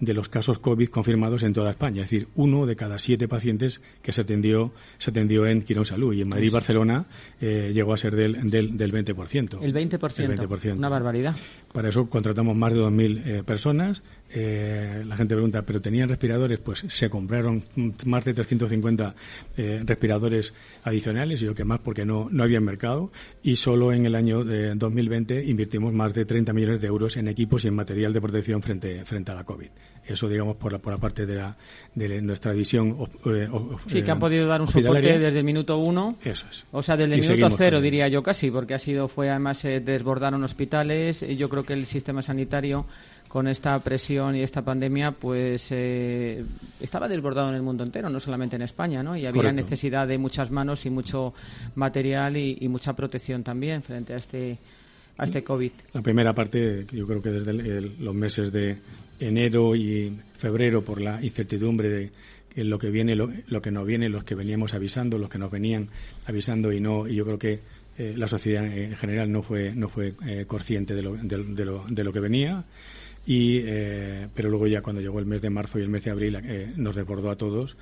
de 0.00 0.14
los 0.14 0.28
casos 0.28 0.58
COVID 0.58 0.88
confirmados 0.88 1.42
en 1.42 1.52
toda 1.52 1.70
España. 1.70 2.02
Es 2.02 2.10
decir, 2.10 2.28
uno 2.36 2.66
de 2.66 2.76
cada 2.76 2.98
siete 2.98 3.28
pacientes 3.28 3.80
que 4.02 4.12
se 4.12 4.20
atendió, 4.20 4.72
se 4.98 5.10
atendió 5.10 5.46
en 5.46 5.62
Quirón 5.62 5.84
Salud. 5.84 6.14
Y 6.14 6.22
en 6.22 6.28
Madrid 6.28 6.48
y 6.48 6.50
Barcelona 6.50 7.06
eh, 7.40 7.72
llegó 7.74 7.92
a 7.92 7.96
ser 7.96 8.14
del, 8.14 8.50
del, 8.50 8.76
del 8.76 8.92
20%. 8.92 9.58
El 9.60 9.74
20%. 9.74 10.20
El 10.20 10.38
20%. 10.38 10.76
Una 10.76 10.88
barbaridad. 10.88 11.34
Para 11.72 11.88
eso 11.88 12.08
contratamos 12.08 12.56
más 12.56 12.72
de 12.72 12.80
2.000 12.80 13.22
eh, 13.24 13.42
personas. 13.42 14.02
Eh, 14.30 15.02
la 15.06 15.16
gente 15.16 15.34
pregunta, 15.34 15.62
¿pero 15.62 15.80
tenían 15.80 16.08
respiradores? 16.08 16.58
Pues 16.58 16.84
se 16.86 17.08
compraron 17.08 17.62
más 18.04 18.24
de 18.24 18.34
350 18.34 19.14
eh, 19.56 19.80
respiradores 19.84 20.52
adicionales, 20.84 21.40
y 21.42 21.46
yo 21.46 21.54
que 21.54 21.64
más 21.64 21.80
porque 21.80 22.04
no, 22.04 22.28
no 22.30 22.42
había 22.42 22.60
mercado. 22.60 23.10
Y 23.42 23.56
solo 23.56 23.92
en 23.92 24.06
el 24.06 24.14
año 24.14 24.44
de 24.44 24.74
2020 24.74 25.44
invertimos 25.44 25.92
más 25.92 26.12
de 26.14 26.24
30 26.24 26.52
millones 26.52 26.80
de 26.80 26.88
euros 26.88 27.16
en 27.16 27.28
equipos 27.28 27.64
y 27.64 27.68
en 27.68 27.74
material 27.74 28.12
de 28.12 28.20
protección 28.20 28.62
frente, 28.62 29.04
frente 29.04 29.32
a 29.32 29.34
la 29.34 29.44
COVID. 29.44 29.68
Eso, 30.06 30.26
digamos, 30.26 30.56
por 30.56 30.72
la, 30.72 30.78
por 30.78 30.94
la 30.94 30.98
parte 30.98 31.26
de, 31.26 31.34
la, 31.34 31.56
de 31.94 32.22
nuestra 32.22 32.52
visión. 32.52 32.96
Eh, 33.26 33.48
sí, 33.86 34.02
que 34.02 34.10
han 34.10 34.18
podido 34.18 34.46
dar 34.46 34.60
un 34.62 34.66
soporte 34.66 35.18
desde 35.18 35.38
el 35.38 35.44
minuto 35.44 35.78
uno. 35.78 36.16
Eso 36.24 36.46
es. 36.50 36.64
O 36.72 36.82
sea, 36.82 36.96
desde 36.96 37.14
el 37.14 37.20
minuto 37.20 37.54
cero, 37.56 37.80
diría 37.80 38.08
yo 38.08 38.22
casi, 38.22 38.50
porque 38.50 38.72
ha 38.72 38.78
sido, 38.78 39.08
fue 39.08 39.28
además, 39.28 39.62
eh, 39.66 39.80
desbordaron 39.80 40.42
hospitales. 40.42 41.24
Yo 41.36 41.50
creo 41.50 41.64
que 41.64 41.74
el 41.74 41.84
sistema 41.84 42.22
sanitario 42.22 42.86
con 43.28 43.46
esta 43.46 43.78
presión 43.80 44.34
y 44.34 44.42
esta 44.42 44.62
pandemia, 44.62 45.12
pues 45.12 45.68
eh, 45.70 46.44
estaba 46.80 47.08
desbordado 47.08 47.50
en 47.50 47.56
el 47.56 47.62
mundo 47.62 47.84
entero, 47.84 48.08
no 48.08 48.18
solamente 48.18 48.56
en 48.56 48.62
España, 48.62 49.02
¿no? 49.02 49.16
Y 49.16 49.26
había 49.26 49.52
necesidad 49.52 50.08
de 50.08 50.18
muchas 50.18 50.50
manos 50.50 50.86
y 50.86 50.90
mucho 50.90 51.34
material 51.74 52.36
y, 52.36 52.56
y, 52.60 52.68
mucha 52.68 52.94
protección 52.94 53.44
también 53.44 53.82
frente 53.82 54.14
a 54.14 54.16
este 54.16 54.58
a 55.18 55.24
este 55.24 55.42
COVID. 55.42 55.72
La 55.92 56.00
primera 56.00 56.32
parte, 56.32 56.86
yo 56.92 57.06
creo 57.06 57.20
que 57.20 57.30
desde 57.30 57.80
los 57.80 58.14
meses 58.14 58.52
de 58.52 58.78
enero 59.18 59.74
y 59.74 60.16
febrero 60.36 60.82
por 60.82 61.00
la 61.00 61.22
incertidumbre 61.22 61.88
de 62.54 62.64
lo 62.64 62.78
que 62.78 62.88
viene, 62.90 63.14
lo, 63.14 63.28
que 63.60 63.70
no 63.70 63.84
viene, 63.84 64.08
los 64.08 64.24
que 64.24 64.34
veníamos 64.34 64.74
avisando, 64.74 65.18
los 65.18 65.28
que 65.28 65.38
nos 65.38 65.50
venían 65.50 65.88
avisando 66.26 66.72
y 66.72 66.80
no, 66.80 67.06
y 67.06 67.16
yo 67.16 67.24
creo 67.24 67.38
que 67.38 67.60
eh, 67.98 68.14
la 68.16 68.28
sociedad 68.28 68.64
en 68.64 68.96
general 68.96 69.30
no 69.30 69.42
fue 69.42 69.74
no 69.74 69.88
fue 69.88 70.12
eh, 70.26 70.44
consciente 70.46 70.94
de 70.94 71.02
lo, 71.02 71.16
de, 71.16 71.64
lo, 71.64 71.84
de 71.88 72.04
lo 72.04 72.12
que 72.12 72.20
venía 72.20 72.64
y 73.28 73.60
eh, 73.62 74.26
pero 74.34 74.48
luego 74.48 74.66
ya 74.66 74.80
cuando 74.80 75.02
llegó 75.02 75.18
el 75.18 75.26
mes 75.26 75.42
de 75.42 75.50
marzo 75.50 75.78
y 75.78 75.82
el 75.82 75.90
mes 75.90 76.02
de 76.02 76.10
abril 76.10 76.38
nos 76.78 76.96
desbordó 76.96 77.30
a 77.30 77.36
todos. 77.36 77.76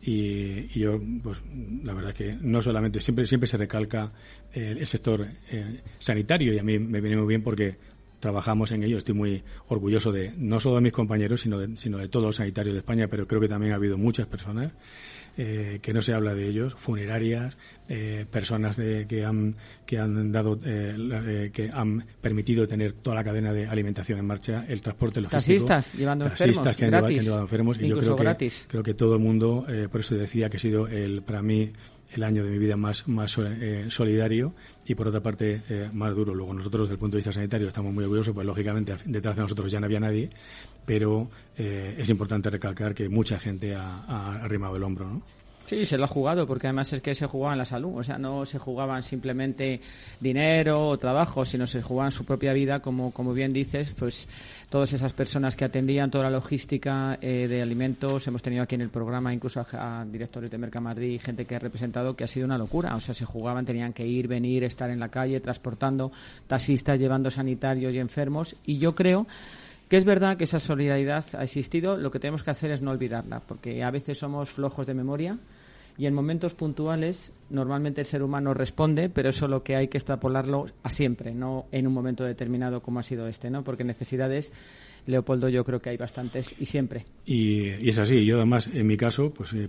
Y, 0.00 0.68
yo 0.78 1.00
pues 1.20 1.42
la 1.82 1.92
verdad 1.92 2.14
que 2.14 2.36
no 2.40 2.62
solamente 2.62 3.00
siempre 3.00 3.26
siempre 3.26 3.48
se 3.48 3.56
recalca 3.56 4.12
el, 4.52 4.86
sector 4.86 5.26
sanitario. 5.98 6.54
Y 6.54 6.58
a 6.60 6.62
mí 6.62 6.78
me 6.78 7.00
viene 7.00 7.16
muy 7.16 7.26
bien 7.26 7.42
porque 7.42 7.78
trabajamos 8.20 8.70
en 8.70 8.84
ello. 8.84 8.96
Estoy 8.96 9.16
muy 9.16 9.42
orgulloso 9.66 10.12
de 10.12 10.34
no 10.38 10.60
solo 10.60 10.76
de 10.76 10.82
mis 10.82 10.92
compañeros, 10.92 11.40
sino 11.40 11.58
de, 11.58 11.76
sino 11.76 11.98
de 11.98 12.06
todos 12.06 12.26
los 12.26 12.36
sanitarios 12.36 12.74
de 12.74 12.78
España, 12.78 13.08
pero 13.08 13.26
creo 13.26 13.40
que 13.40 13.48
también 13.48 13.72
ha 13.72 13.76
habido 13.76 13.98
muchas 13.98 14.28
personas 14.28 14.70
eh, 15.36 15.78
que 15.80 15.92
no 15.92 16.02
se 16.02 16.12
habla 16.12 16.34
de 16.34 16.48
ellos, 16.48 16.74
funerarias, 16.74 17.56
eh, 17.88 18.26
personas 18.30 18.76
de, 18.76 19.06
que 19.06 19.24
han 19.24 19.56
que 19.86 19.98
han 19.98 20.30
dado 20.32 20.58
eh, 20.64 21.50
que 21.52 21.70
han 21.72 22.04
permitido 22.20 22.66
tener 22.66 22.92
toda 22.92 23.16
la 23.16 23.24
cadena 23.24 23.52
de 23.52 23.66
alimentación 23.66 24.18
en 24.18 24.26
marcha, 24.26 24.64
el 24.68 24.80
transporte 24.80 25.20
logístico, 25.20 25.66
taxistas 25.66 25.94
llevando 25.94 26.26
enfermos, 26.26 26.76
que 26.76 26.84
han, 26.84 27.06
llevado, 27.08 27.40
enfermos 27.40 27.80
y 27.80 27.88
yo 27.88 27.98
creo 27.98 28.16
que 28.16 28.50
creo 28.68 28.82
que 28.82 28.94
todo 28.94 29.14
el 29.14 29.20
mundo, 29.20 29.66
por 29.90 30.00
eso 30.00 30.14
decía 30.14 30.48
que 30.48 30.56
ha 30.56 30.60
sido 30.60 30.86
el 30.86 31.22
para 31.22 31.42
mí 31.42 31.72
el 32.14 32.22
año 32.22 32.44
de 32.44 32.50
mi 32.50 32.58
vida 32.58 32.76
más, 32.76 33.08
más 33.08 33.36
eh, 33.38 33.86
solidario 33.88 34.54
y 34.86 34.94
por 34.94 35.08
otra 35.08 35.20
parte 35.20 35.62
eh, 35.68 35.88
más 35.92 36.14
duro. 36.14 36.34
Luego 36.34 36.54
nosotros 36.54 36.82
desde 36.82 36.94
el 36.94 36.98
punto 36.98 37.16
de 37.16 37.18
vista 37.18 37.32
sanitario 37.32 37.68
estamos 37.68 37.92
muy 37.92 38.04
orgullosos, 38.04 38.34
pues 38.34 38.46
lógicamente 38.46 38.94
detrás 39.04 39.36
de 39.36 39.42
nosotros 39.42 39.70
ya 39.70 39.80
no 39.80 39.86
había 39.86 40.00
nadie, 40.00 40.30
pero 40.84 41.30
eh, 41.56 41.96
es 41.98 42.08
importante 42.08 42.50
recalcar 42.50 42.94
que 42.94 43.08
mucha 43.08 43.38
gente 43.38 43.74
ha, 43.74 44.04
ha 44.06 44.32
arrimado 44.44 44.76
el 44.76 44.82
hombro, 44.82 45.08
¿no? 45.08 45.22
Sí, 45.66 45.86
se 45.86 45.96
lo 45.96 46.04
ha 46.04 46.08
jugado, 46.08 46.46
porque 46.46 46.66
además 46.66 46.92
es 46.92 47.00
que 47.00 47.14
se 47.14 47.26
jugaba 47.26 47.54
en 47.54 47.58
la 47.58 47.64
salud, 47.64 47.96
o 47.96 48.02
sea, 48.02 48.18
no 48.18 48.44
se 48.44 48.58
jugaban 48.58 49.02
simplemente 49.02 49.80
dinero 50.20 50.88
o 50.88 50.98
trabajo, 50.98 51.44
sino 51.44 51.66
se 51.66 51.80
jugaban 51.80 52.10
su 52.10 52.24
propia 52.24 52.52
vida, 52.52 52.80
como, 52.80 53.12
como 53.12 53.32
bien 53.32 53.52
dices, 53.52 53.94
pues 53.96 54.28
todas 54.68 54.92
esas 54.92 55.12
personas 55.12 55.56
que 55.56 55.64
atendían 55.64 56.10
toda 56.10 56.24
la 56.24 56.30
logística 56.30 57.16
eh, 57.20 57.46
de 57.48 57.62
alimentos, 57.62 58.26
hemos 58.26 58.42
tenido 58.42 58.64
aquí 58.64 58.74
en 58.74 58.80
el 58.80 58.90
programa 58.90 59.32
incluso 59.32 59.64
a, 59.72 60.04
directores 60.04 60.50
de 60.50 60.58
Mercamadrid, 60.58 61.20
gente 61.20 61.44
que 61.46 61.54
ha 61.54 61.60
representado 61.60 62.16
que 62.16 62.24
ha 62.24 62.28
sido 62.28 62.44
una 62.44 62.58
locura, 62.58 62.94
o 62.94 63.00
sea, 63.00 63.14
se 63.14 63.24
jugaban, 63.24 63.64
tenían 63.64 63.92
que 63.92 64.06
ir, 64.06 64.26
venir, 64.26 64.64
estar 64.64 64.90
en 64.90 64.98
la 64.98 65.08
calle, 65.08 65.40
transportando 65.40 66.10
taxistas, 66.48 66.98
llevando 66.98 67.30
sanitarios 67.30 67.94
y 67.94 67.98
enfermos, 67.98 68.56
y 68.66 68.78
yo 68.78 68.94
creo 68.94 69.26
que 69.92 69.98
es 69.98 70.06
verdad 70.06 70.38
que 70.38 70.44
esa 70.44 70.58
solidaridad 70.58 71.22
ha 71.34 71.42
existido, 71.42 71.98
lo 71.98 72.10
que 72.10 72.18
tenemos 72.18 72.42
que 72.42 72.50
hacer 72.50 72.70
es 72.70 72.80
no 72.80 72.92
olvidarla, 72.92 73.40
porque 73.40 73.84
a 73.84 73.90
veces 73.90 74.16
somos 74.16 74.50
flojos 74.50 74.86
de 74.86 74.94
memoria 74.94 75.38
y 75.98 76.06
en 76.06 76.14
momentos 76.14 76.54
puntuales 76.54 77.34
normalmente 77.50 78.00
el 78.00 78.06
ser 78.06 78.22
humano 78.22 78.54
responde, 78.54 79.10
pero 79.10 79.28
eso 79.28 79.48
lo 79.48 79.62
que 79.62 79.76
hay 79.76 79.88
que 79.88 79.98
extrapolarlo 79.98 80.64
a 80.82 80.88
siempre, 80.88 81.34
no 81.34 81.66
en 81.72 81.86
un 81.86 81.92
momento 81.92 82.24
determinado 82.24 82.80
como 82.80 83.00
ha 83.00 83.02
sido 83.02 83.28
este, 83.28 83.50
¿no? 83.50 83.64
Porque 83.64 83.84
necesidades 83.84 84.50
Leopoldo, 85.06 85.48
yo 85.48 85.64
creo 85.64 85.80
que 85.80 85.90
hay 85.90 85.96
bastantes 85.96 86.54
y 86.60 86.66
siempre. 86.66 87.04
Y, 87.26 87.68
es 87.88 87.98
así. 87.98 88.24
Yo, 88.24 88.36
además, 88.36 88.68
en 88.72 88.86
mi 88.86 88.96
caso, 88.96 89.30
pues 89.30 89.52
eh, 89.52 89.68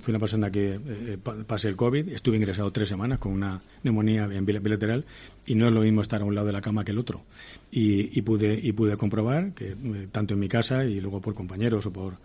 fui 0.00 0.12
una 0.12 0.18
persona 0.18 0.50
que 0.50 0.74
eh, 0.74 1.18
pasé 1.46 1.68
el 1.68 1.76
COVID, 1.76 2.08
estuve 2.08 2.36
ingresado 2.36 2.70
tres 2.70 2.88
semanas 2.88 3.18
con 3.18 3.32
una 3.32 3.60
neumonía 3.82 4.26
bilateral 4.26 5.04
y 5.44 5.54
no 5.54 5.66
es 5.66 5.72
lo 5.72 5.82
mismo 5.82 6.00
estar 6.00 6.22
a 6.22 6.24
un 6.24 6.34
lado 6.34 6.46
de 6.46 6.54
la 6.54 6.62
cama 6.62 6.84
que 6.84 6.92
el 6.92 6.98
otro. 6.98 7.22
Y, 7.70 8.20
pude, 8.22 8.58
y 8.62 8.72
pude 8.72 8.96
comprobar 8.96 9.52
que, 9.52 9.72
eh, 9.72 10.08
tanto 10.10 10.34
en 10.34 10.40
mi 10.40 10.48
casa 10.48 10.84
y 10.84 11.00
luego 11.00 11.20
por 11.20 11.34
compañeros 11.34 11.86
o 11.86 11.92
por 11.92 12.16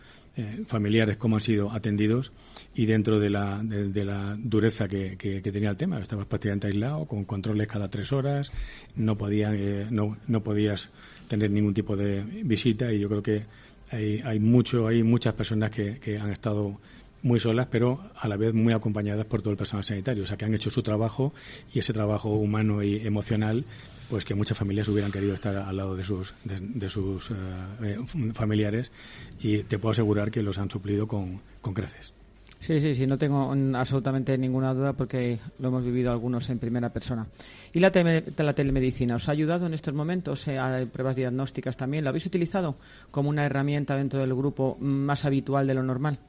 familiares, 0.68 1.18
cómo 1.18 1.38
han 1.38 1.42
sido 1.42 1.72
atendidos 1.72 2.32
y 2.76 2.86
dentro 2.86 3.20
de 3.20 3.32
la, 3.32 3.60
de, 3.64 4.06
la 4.06 4.38
dureza 4.38 4.88
que, 4.88 5.18
que, 5.18 5.42
tenía 5.42 5.72
el 5.72 5.78
tema. 5.78 6.00
Estabas 6.00 6.28
prácticamente 6.28 6.68
aislado, 6.68 7.06
con 7.06 7.26
controles 7.26 7.68
cada 7.68 7.90
tres 7.90 8.14
horas, 8.14 8.52
no, 8.96 9.18
podía, 9.18 9.50
no, 9.90 10.16
no 10.28 10.44
podías 10.44 10.92
tener 11.28 11.52
ningún 11.52 11.74
tipo 11.74 11.96
de 11.96 12.22
visita 12.22 12.92
y 12.92 13.00
yo 13.00 13.10
creo 13.10 13.24
que 13.24 13.46
hay, 13.92 14.22
hay 14.24 14.40
mucho, 14.40 14.88
hay 14.88 15.04
muchas 15.04 15.34
personas 15.34 15.72
que, 15.72 16.00
que 16.00 16.18
han 16.18 16.32
estado 16.32 16.78
muy 17.24 17.40
solas, 17.40 17.68
pero 17.70 18.10
a 18.16 18.28
la 18.28 18.38
vez 18.38 18.54
muy 18.54 18.74
acompañadas 18.74 19.26
por 19.26 19.42
todo 19.42 19.52
el 19.52 19.58
personal 19.58 19.84
sanitario, 19.84 20.24
o 20.24 20.28
sea, 20.28 20.38
que 20.38 20.46
han 20.46 20.54
hecho 20.54 20.70
su 20.70 20.84
trabajo 20.84 21.34
y 21.74 21.80
ese 21.80 21.94
trabajo 21.94 22.30
humano 22.30 22.84
y 22.84 22.98
emocional, 23.06 23.66
pues 24.10 24.24
que 24.24 24.36
muchas 24.36 24.58
familias 24.58 24.88
hubieran 24.88 25.12
querido 25.12 25.34
estar 25.34 25.56
al 25.56 25.76
lado 25.76 25.96
de 25.96 26.04
sus, 26.04 26.34
de, 26.44 26.90
sus 26.90 27.32
eh, 27.32 27.34
eh, 27.84 27.98
familiares 28.34 28.92
y 29.42 29.64
te 29.64 29.80
puedo 29.80 29.92
asegurar 29.92 30.32
que 30.32 30.42
los 30.42 30.58
han 30.58 30.70
suplido 30.70 31.08
con, 31.08 31.42
con 31.62 31.74
creces. 31.74 32.14
Sí, 32.60 32.82
sí, 32.82 32.96
sí, 32.96 33.06
no 33.06 33.18
tengo 33.18 33.54
absolutamente 33.76 34.38
ninguna 34.38 34.74
duda 34.74 34.94
porque 34.94 35.40
lo 35.60 35.70
hemos 35.70 35.86
vivido 35.86 36.12
algunos 36.12 36.50
en 36.50 36.60
primera 36.60 36.92
persona. 36.92 37.28
¿Y 37.72 37.80
la, 37.80 37.92
la 38.38 38.54
telemedicina 38.54 39.16
os 39.16 39.30
ha 39.30 39.32
ayudado 39.32 39.68
en 39.68 39.74
estos 39.74 39.94
momentos? 39.94 40.48
Eh, 40.48 40.58
¿Hay 40.58 40.86
pruebas 40.86 41.16
diagnósticas 41.16 41.78
también? 41.78 42.04
¿Lo 42.04 42.10
habéis 42.10 42.26
utilizado 42.26 42.78
como 43.12 43.30
una 43.30 43.46
herramienta 43.46 43.96
dentro 43.96 44.20
del 44.20 44.34
grupo 44.34 44.78
más 44.80 45.24
habitual 45.26 45.68
de 45.68 45.74
lo 45.76 45.84
normal? 45.84 46.20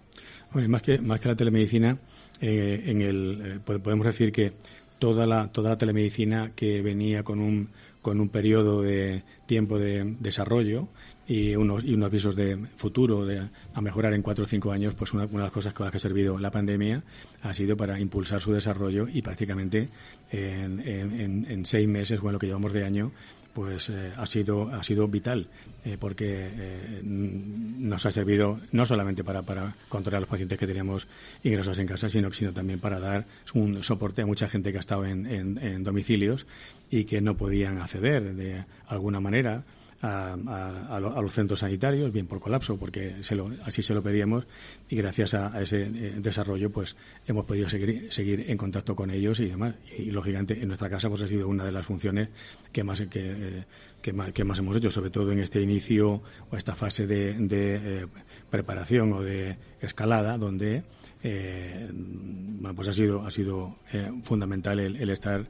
más 0.54 0.82
que, 0.82 0.98
más 0.98 1.20
que 1.20 1.28
la 1.28 1.36
telemedicina, 1.36 1.98
eh, 2.40 2.82
en 2.86 3.02
el, 3.02 3.60
eh, 3.66 3.78
podemos 3.78 4.06
decir 4.06 4.32
que 4.32 4.52
toda 4.98 5.26
la, 5.26 5.48
toda 5.50 5.70
la 5.70 5.78
telemedicina 5.78 6.52
que 6.54 6.82
venía 6.82 7.22
con 7.22 7.40
un, 7.40 7.68
con 8.02 8.20
un 8.20 8.28
periodo 8.28 8.82
de 8.82 9.22
tiempo 9.46 9.78
de 9.78 10.16
desarrollo 10.20 10.88
y 11.28 11.54
unos, 11.54 11.84
y 11.84 11.92
unos 11.92 12.10
visos 12.10 12.34
de 12.34 12.56
futuro 12.76 13.26
de, 13.26 13.48
a 13.74 13.80
mejorar 13.80 14.14
en 14.14 14.22
cuatro 14.22 14.44
o 14.44 14.46
cinco 14.46 14.72
años, 14.72 14.94
pues 14.94 15.12
una, 15.12 15.26
de 15.26 15.38
las 15.38 15.52
cosas 15.52 15.74
con 15.74 15.84
las 15.84 15.92
que 15.92 15.98
ha 15.98 16.00
servido 16.00 16.38
la 16.38 16.50
pandemia 16.50 17.02
ha 17.42 17.52
sido 17.52 17.76
para 17.76 18.00
impulsar 18.00 18.40
su 18.40 18.52
desarrollo 18.52 19.06
y 19.06 19.20
prácticamente 19.20 19.90
en, 20.32 20.80
en, 20.80 21.46
en 21.48 21.66
seis 21.66 21.86
meses, 21.86 22.20
bueno, 22.20 22.34
lo 22.34 22.38
que 22.38 22.46
llevamos 22.46 22.72
de 22.72 22.84
año, 22.84 23.12
pues 23.58 23.90
eh, 23.90 24.12
ha 24.16 24.24
sido 24.24 24.68
ha 24.68 24.82
sido 24.84 25.08
vital 25.08 25.48
eh, 25.84 25.96
porque 25.98 26.48
eh, 26.48 27.00
nos 27.02 28.06
ha 28.06 28.12
servido 28.12 28.60
no 28.70 28.86
solamente 28.86 29.24
para, 29.24 29.42
para 29.42 29.74
controlar 29.88 30.18
a 30.18 30.20
los 30.20 30.28
pacientes 30.28 30.56
que 30.58 30.66
teníamos 30.66 31.08
ingresados 31.42 31.80
en 31.80 31.88
casa 31.88 32.08
sino 32.08 32.30
sino 32.32 32.52
también 32.52 32.78
para 32.78 33.00
dar 33.00 33.26
un 33.54 33.82
soporte 33.82 34.22
a 34.22 34.26
mucha 34.26 34.48
gente 34.48 34.70
que 34.70 34.76
ha 34.76 34.80
estado 34.80 35.06
en, 35.06 35.26
en 35.26 35.82
domicilios 35.82 36.46
y 36.88 37.04
que 37.04 37.20
no 37.20 37.36
podían 37.36 37.78
acceder 37.78 38.34
de 38.34 38.64
alguna 38.86 39.18
manera 39.18 39.64
a, 40.00 41.00
los 41.00 41.32
centros 41.32 41.60
sanitarios, 41.60 42.12
bien 42.12 42.26
por 42.26 42.40
colapso, 42.40 42.76
porque 42.76 43.16
así 43.64 43.82
se 43.82 43.94
lo 43.94 44.02
pedíamos 44.02 44.46
y 44.88 44.96
gracias 44.96 45.34
a, 45.34 45.60
ese 45.60 45.82
eh, 45.82 46.14
desarrollo 46.18 46.70
pues 46.70 46.96
hemos 47.26 47.44
podido 47.44 47.68
seguir, 47.68 48.12
seguir 48.12 48.44
en 48.48 48.56
contacto 48.56 48.94
con 48.94 49.10
ellos 49.10 49.40
y 49.40 49.46
demás. 49.46 49.74
Y, 49.96 50.10
lógicamente 50.10 50.60
en 50.60 50.68
nuestra 50.68 50.88
casa 50.88 51.08
pues 51.08 51.22
ha 51.22 51.26
sido 51.26 51.48
una 51.48 51.64
de 51.64 51.72
las 51.72 51.86
funciones 51.86 52.28
que 52.72 52.84
más, 52.84 53.00
que, 53.00 53.64
eh, 54.04 54.44
más 54.44 54.58
hemos 54.58 54.76
hecho, 54.76 54.90
sobre 54.90 55.10
todo 55.10 55.32
en 55.32 55.40
este 55.40 55.60
inicio 55.60 56.22
o 56.50 56.56
esta 56.56 56.74
fase 56.74 57.06
de, 57.06 57.34
de 57.34 58.02
eh, 58.02 58.06
preparación 58.50 59.12
o 59.12 59.22
de 59.22 59.56
escalada 59.80 60.38
donde 60.38 60.84
eh, 61.22 61.88
bueno, 61.92 62.74
pues 62.74 62.88
ha 62.88 62.92
sido, 62.92 63.24
ha 63.24 63.30
sido 63.30 63.76
eh, 63.92 64.10
fundamental 64.22 64.78
el, 64.78 65.10
estar 65.10 65.44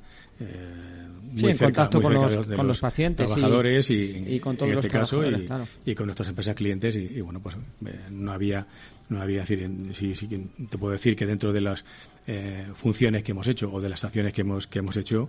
muy 1.33 1.51
en 1.51 1.59
contacto 1.59 2.01
con, 2.01 2.15
los, 2.15 2.81
pacientes 2.81 3.27
trabajadores 3.27 3.91
y, 3.91 4.39
con 4.39 4.57
todos 4.57 4.71
en 4.71 4.79
este 4.79 4.89
caso 4.89 5.23
y, 5.85 5.95
con 5.97 6.07
nuestras 6.07 6.29
empresas 6.29 6.55
clientes 6.55 6.95
y, 6.95 7.21
bueno 7.21 7.41
pues 7.41 7.57
no 8.11 8.33
había 8.33 8.65
no 9.09 9.21
había 9.21 9.41
decir 9.41 9.69
sí, 9.93 10.15
sí, 10.15 10.29
te 10.71 10.79
puedo 10.79 10.93
decir 10.93 11.17
que 11.17 11.27
dentro 11.27 11.53
de 11.53 11.61
las 11.61 11.85
funciones 12.77 13.25
que 13.25 13.33
hemos 13.33 13.49
hecho 13.49 13.73
o 13.73 13.81
de 13.81 13.89
las 13.89 14.05
acciones 14.05 14.33
que 14.33 14.43
hemos 14.43 14.69
que 14.69 14.79
hemos 14.79 14.97
hecho 14.97 15.29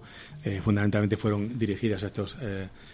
fundamentalmente 0.61 1.17
fueron 1.17 1.57
dirigidas 1.57 2.03
a 2.03 2.07
estos 2.07 2.37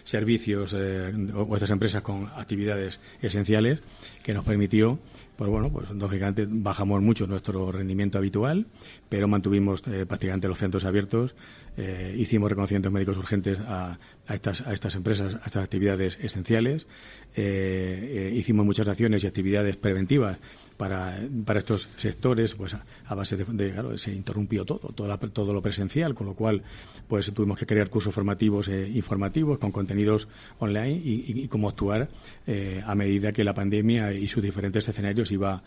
servicios 0.04 0.72
o 0.72 1.54
estas 1.54 1.70
empresas 1.70 2.00
con 2.00 2.28
actividades 2.34 2.98
esenciales 3.20 3.82
que 4.22 4.32
nos 4.32 4.44
permitió 4.44 4.98
pues 5.36 5.50
bueno, 5.50 5.70
pues 5.70 5.90
lógicamente 5.90 6.46
bajamos 6.48 7.02
mucho 7.02 7.26
nuestro 7.26 7.70
rendimiento 7.70 8.18
habitual, 8.18 8.66
pero 9.08 9.28
mantuvimos 9.28 9.82
eh, 9.86 10.06
prácticamente 10.06 10.48
los 10.48 10.58
centros 10.58 10.84
abiertos, 10.84 11.34
eh, 11.76 12.14
hicimos 12.18 12.50
reconocimientos 12.50 12.92
médicos 12.92 13.18
urgentes 13.18 13.58
a, 13.60 13.98
estas, 14.28 14.66
a 14.66 14.72
estas 14.72 14.94
empresas, 14.94 15.34
a 15.34 15.46
estas 15.46 15.64
actividades 15.64 16.18
esenciales, 16.20 16.86
eh, 17.34 18.32
hicimos 18.34 18.64
muchas 18.64 18.88
acciones 18.88 19.24
y 19.24 19.26
actividades 19.26 19.76
preventivas 19.76 20.38
para, 20.76 21.18
para 21.44 21.58
estos 21.58 21.88
sectores, 21.96 22.54
pues 22.54 22.74
a, 22.74 23.14
base 23.14 23.36
de, 23.36 23.72
claro, 23.72 23.96
se 23.98 24.12
interrumpió 24.12 24.64
todo, 24.64 24.92
todo, 24.94 25.16
todo, 25.18 25.52
lo 25.52 25.62
presencial, 25.62 26.14
con 26.14 26.26
lo 26.26 26.34
cual, 26.34 26.62
pues 27.08 27.32
tuvimos 27.32 27.58
que 27.58 27.66
crear 27.66 27.88
cursos 27.88 28.14
formativos 28.14 28.68
e 28.68 28.88
informativos 28.88 29.58
con 29.58 29.72
contenidos 29.72 30.28
online 30.58 31.00
y, 31.04 31.42
y 31.44 31.48
cómo 31.48 31.68
actuar 31.68 32.08
eh, 32.46 32.82
a 32.84 32.94
medida 32.94 33.32
que 33.32 33.44
la 33.44 33.54
pandemia 33.54 34.12
y 34.12 34.28
sus 34.28 34.42
diferentes 34.42 34.88
escenarios 34.88 35.30
iba 35.32 35.62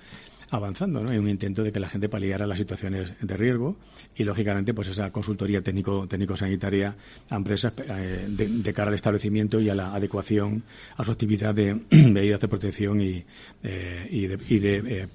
avanzando, 0.52 1.02
¿no? 1.02 1.10
Un 1.12 1.30
intento 1.30 1.64
de 1.64 1.72
que 1.72 1.80
la 1.80 1.90
gente 1.90 2.10
paliara 2.10 2.48
las 2.48 2.58
situaciones 2.58 3.14
de 3.22 3.38
riesgo 3.38 3.78
y, 4.16 4.24
lógicamente, 4.24 4.74
pues 4.74 4.88
esa 4.88 5.12
consultoría 5.12 5.62
técnico, 5.62 6.08
técnico-sanitaria 6.08 6.96
a 7.30 7.36
empresas 7.36 7.74
eh, 7.78 8.26
de, 8.28 8.74
cara 8.74 8.90
al 8.90 8.96
establecimiento 8.96 9.60
y 9.60 9.70
a 9.70 9.76
la 9.76 9.94
adecuación 9.94 10.64
a 10.98 11.04
su 11.04 11.12
actividad 11.12 11.54
de 11.54 11.74
medidas 11.92 12.40
de 12.40 12.48
protección 12.48 13.02
y, 13.02 13.24
eh, 13.64 14.08
y 14.10 14.28
de, 14.28 14.40
y 14.50 14.60
de 14.60 14.78
eh, 14.78 15.08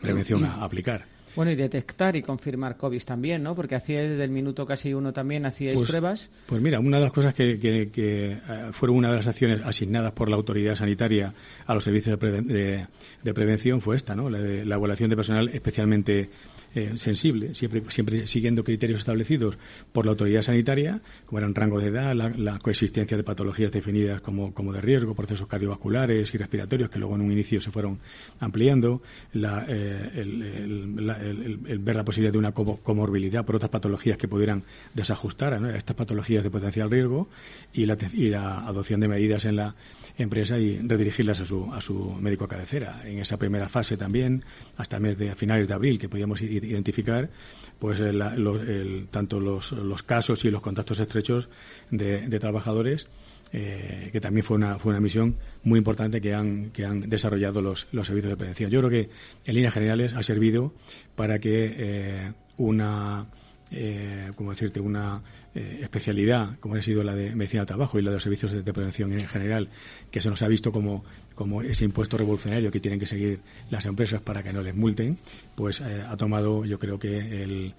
prevención 0.00 0.44
a 0.44 0.64
aplicar. 0.64 1.17
Bueno, 1.38 1.52
y 1.52 1.54
detectar 1.54 2.16
y 2.16 2.22
confirmar 2.22 2.76
COVID 2.76 3.00
también, 3.04 3.44
¿no? 3.44 3.54
Porque 3.54 3.76
hacía 3.76 4.00
desde 4.00 4.24
el 4.24 4.30
minuto 4.30 4.66
casi 4.66 4.92
uno 4.92 5.12
también 5.12 5.46
hacíais 5.46 5.76
pues, 5.76 5.88
pruebas. 5.88 6.30
Pues 6.46 6.60
mira, 6.60 6.80
una 6.80 6.96
de 6.96 7.04
las 7.04 7.12
cosas 7.12 7.32
que, 7.32 7.60
que, 7.60 7.92
eh, 7.94 8.40
fueron 8.72 8.96
una 8.96 9.10
de 9.12 9.18
las 9.18 9.28
acciones 9.28 9.60
asignadas 9.64 10.10
por 10.10 10.28
la 10.28 10.34
autoridad 10.34 10.74
sanitaria 10.74 11.32
a 11.64 11.74
los 11.74 11.84
servicios 11.84 12.18
de, 12.18 12.88
de, 13.22 13.34
prevención 13.34 13.80
fue 13.80 13.94
esta, 13.94 14.16
¿no? 14.16 14.28
La, 14.28 14.40
la 14.40 14.74
evaluación 14.74 15.10
de 15.10 15.14
personal 15.14 15.48
especialmente 15.50 16.28
eh, 16.74 16.92
sensible, 16.96 17.54
siempre, 17.54 17.82
siempre 17.88 18.26
siguiendo 18.26 18.62
criterios 18.62 19.00
establecidos 19.00 19.58
por 19.92 20.04
la 20.04 20.12
autoridad 20.12 20.42
sanitaria, 20.42 21.00
como 21.26 21.38
eran 21.38 21.54
rango 21.54 21.80
de 21.80 21.88
edad, 21.88 22.14
la, 22.14 22.58
coexistencia 22.58 23.16
de 23.16 23.22
patologías 23.22 23.72
definidas 23.72 24.20
como, 24.20 24.52
como, 24.52 24.72
de 24.72 24.80
riesgo, 24.80 25.14
procesos 25.14 25.46
cardiovasculares 25.46 26.34
y 26.34 26.38
respiratorios, 26.38 26.90
que 26.90 26.98
luego 26.98 27.14
en 27.14 27.22
un 27.22 27.32
inicio 27.32 27.60
se 27.60 27.70
fueron 27.70 27.98
ampliando, 28.40 29.02
eh, 29.34 30.10
el, 30.14 31.78
ver 31.80 31.96
la 31.96 32.04
posibilidad 32.04 32.32
de 32.32 32.38
una 32.38 32.52
comorbilidad 32.52 33.44
por 33.44 33.56
otras 33.56 33.70
patologías 33.70 34.18
que 34.18 34.28
pudieran 34.28 34.64
desajustar 34.94 35.54
a 35.54 35.76
estas 35.76 35.96
patologías 35.96 36.44
de 36.44 36.50
potencial 36.50 36.90
riesgo 36.90 37.28
y 37.72 37.86
la, 37.86 37.96
y 38.12 38.28
la 38.28 38.66
adopción 38.66 39.00
de 39.00 39.08
medidas 39.08 39.44
en 39.44 39.56
la 39.56 39.74
empresa 40.16 40.58
y 40.58 40.78
redirigirlas 40.78 41.40
a 41.40 41.44
su, 41.44 41.72
a 41.72 41.80
su 41.80 42.12
médico 42.20 42.44
a 42.44 42.48
cabecera. 42.48 43.02
En 43.04 43.18
esa 43.18 43.36
primera 43.36 43.68
fase 43.68 43.96
también, 43.96 44.44
hasta 44.76 44.98
mes 44.98 45.16
de 45.16 45.34
finales 45.34 45.68
de 45.68 45.74
abril, 45.74 45.98
que 45.98 46.08
podíamos 46.08 46.40
ir 46.42 46.57
identificar 46.64 47.30
pues 47.78 48.02
tanto 49.10 49.40
los, 49.40 49.72
los, 49.72 50.02
casos 50.02 50.44
y 50.44 50.50
los 50.50 50.60
contactos 50.60 50.98
estrechos 51.00 51.48
de, 51.90 52.38
trabajadores 52.38 53.08
eh, 53.52 54.10
que 54.12 54.20
también 54.20 54.44
fue 54.44 54.56
una, 54.56 54.78
fue 54.78 54.90
una 54.90 55.00
misión 55.00 55.36
muy 55.62 55.78
importante 55.78 56.20
que 56.20 56.34
han, 56.34 56.70
que 56.70 56.84
han 56.84 57.00
desarrollado 57.00 57.62
los, 57.62 57.86
los 57.92 58.06
servicios 58.06 58.32
de 58.32 58.36
prevención. 58.36 58.70
Yo 58.70 58.80
creo 58.80 58.90
que 58.90 59.10
en 59.44 59.54
líneas 59.54 59.72
generales 59.72 60.12
ha 60.14 60.22
servido 60.22 60.74
para 61.14 61.38
que 61.38 61.74
eh, 61.78 62.32
una, 62.58 63.26
eh, 63.70 64.32
como 64.36 64.50
decirte, 64.50 64.80
una 64.80 65.22
eh, 65.58 65.80
especialidad, 65.82 66.56
como 66.60 66.76
ha 66.76 66.82
sido 66.82 67.02
la 67.02 67.16
de 67.16 67.34
medicina 67.34 67.62
del 67.62 67.66
trabajo 67.66 67.98
y 67.98 68.02
la 68.02 68.10
de 68.10 68.16
los 68.16 68.22
servicios 68.22 68.52
de, 68.52 68.72
prevención 68.72 69.12
en 69.12 69.26
general, 69.26 69.68
que 70.08 70.20
se 70.20 70.30
nos 70.30 70.40
ha 70.42 70.46
visto 70.46 70.70
como, 70.70 71.04
como 71.34 71.62
ese 71.62 71.84
impuesto 71.84 72.16
revolucionario 72.16 72.70
que 72.70 72.78
tienen 72.78 73.00
que 73.00 73.06
seguir 73.06 73.40
las 73.68 73.84
empresas 73.84 74.20
para 74.20 74.40
que 74.40 74.52
no 74.52 74.62
les 74.62 74.76
multen, 74.76 75.18
pues 75.56 75.80
eh, 75.80 76.04
ha 76.08 76.16
tomado, 76.16 76.64
yo 76.64 76.78
creo 76.78 77.00
que 77.00 77.42
el, 77.42 77.74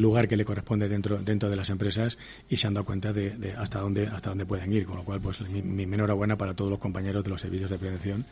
lugar 0.00 0.28
que 0.28 0.38
le 0.38 0.44
corresponde 0.46 0.88
dentro 0.88 1.18
dentro 1.18 1.50
de 1.50 1.56
las 1.56 1.68
empresas 1.68 2.16
y 2.48 2.56
se 2.56 2.66
han 2.66 2.72
dado 2.72 2.86
cuenta 2.86 3.12
de, 3.12 3.54
hasta 3.58 3.80
dónde 3.80 4.06
hasta 4.06 4.30
dónde 4.30 4.46
pueden 4.46 4.72
ir 4.72 4.86
con 4.86 4.96
lo 4.96 5.04
cual 5.04 5.20
pues 5.20 5.42
mi, 5.42 5.60
mi, 5.60 5.82
enhorabuena 5.82 6.38
para 6.38 6.54
todos 6.54 6.70
los 6.70 6.80
compañeros 6.80 7.22
de 7.22 7.28
los 7.28 7.42
servicios 7.42 7.68
de 7.68 7.76
prevención 7.76 8.24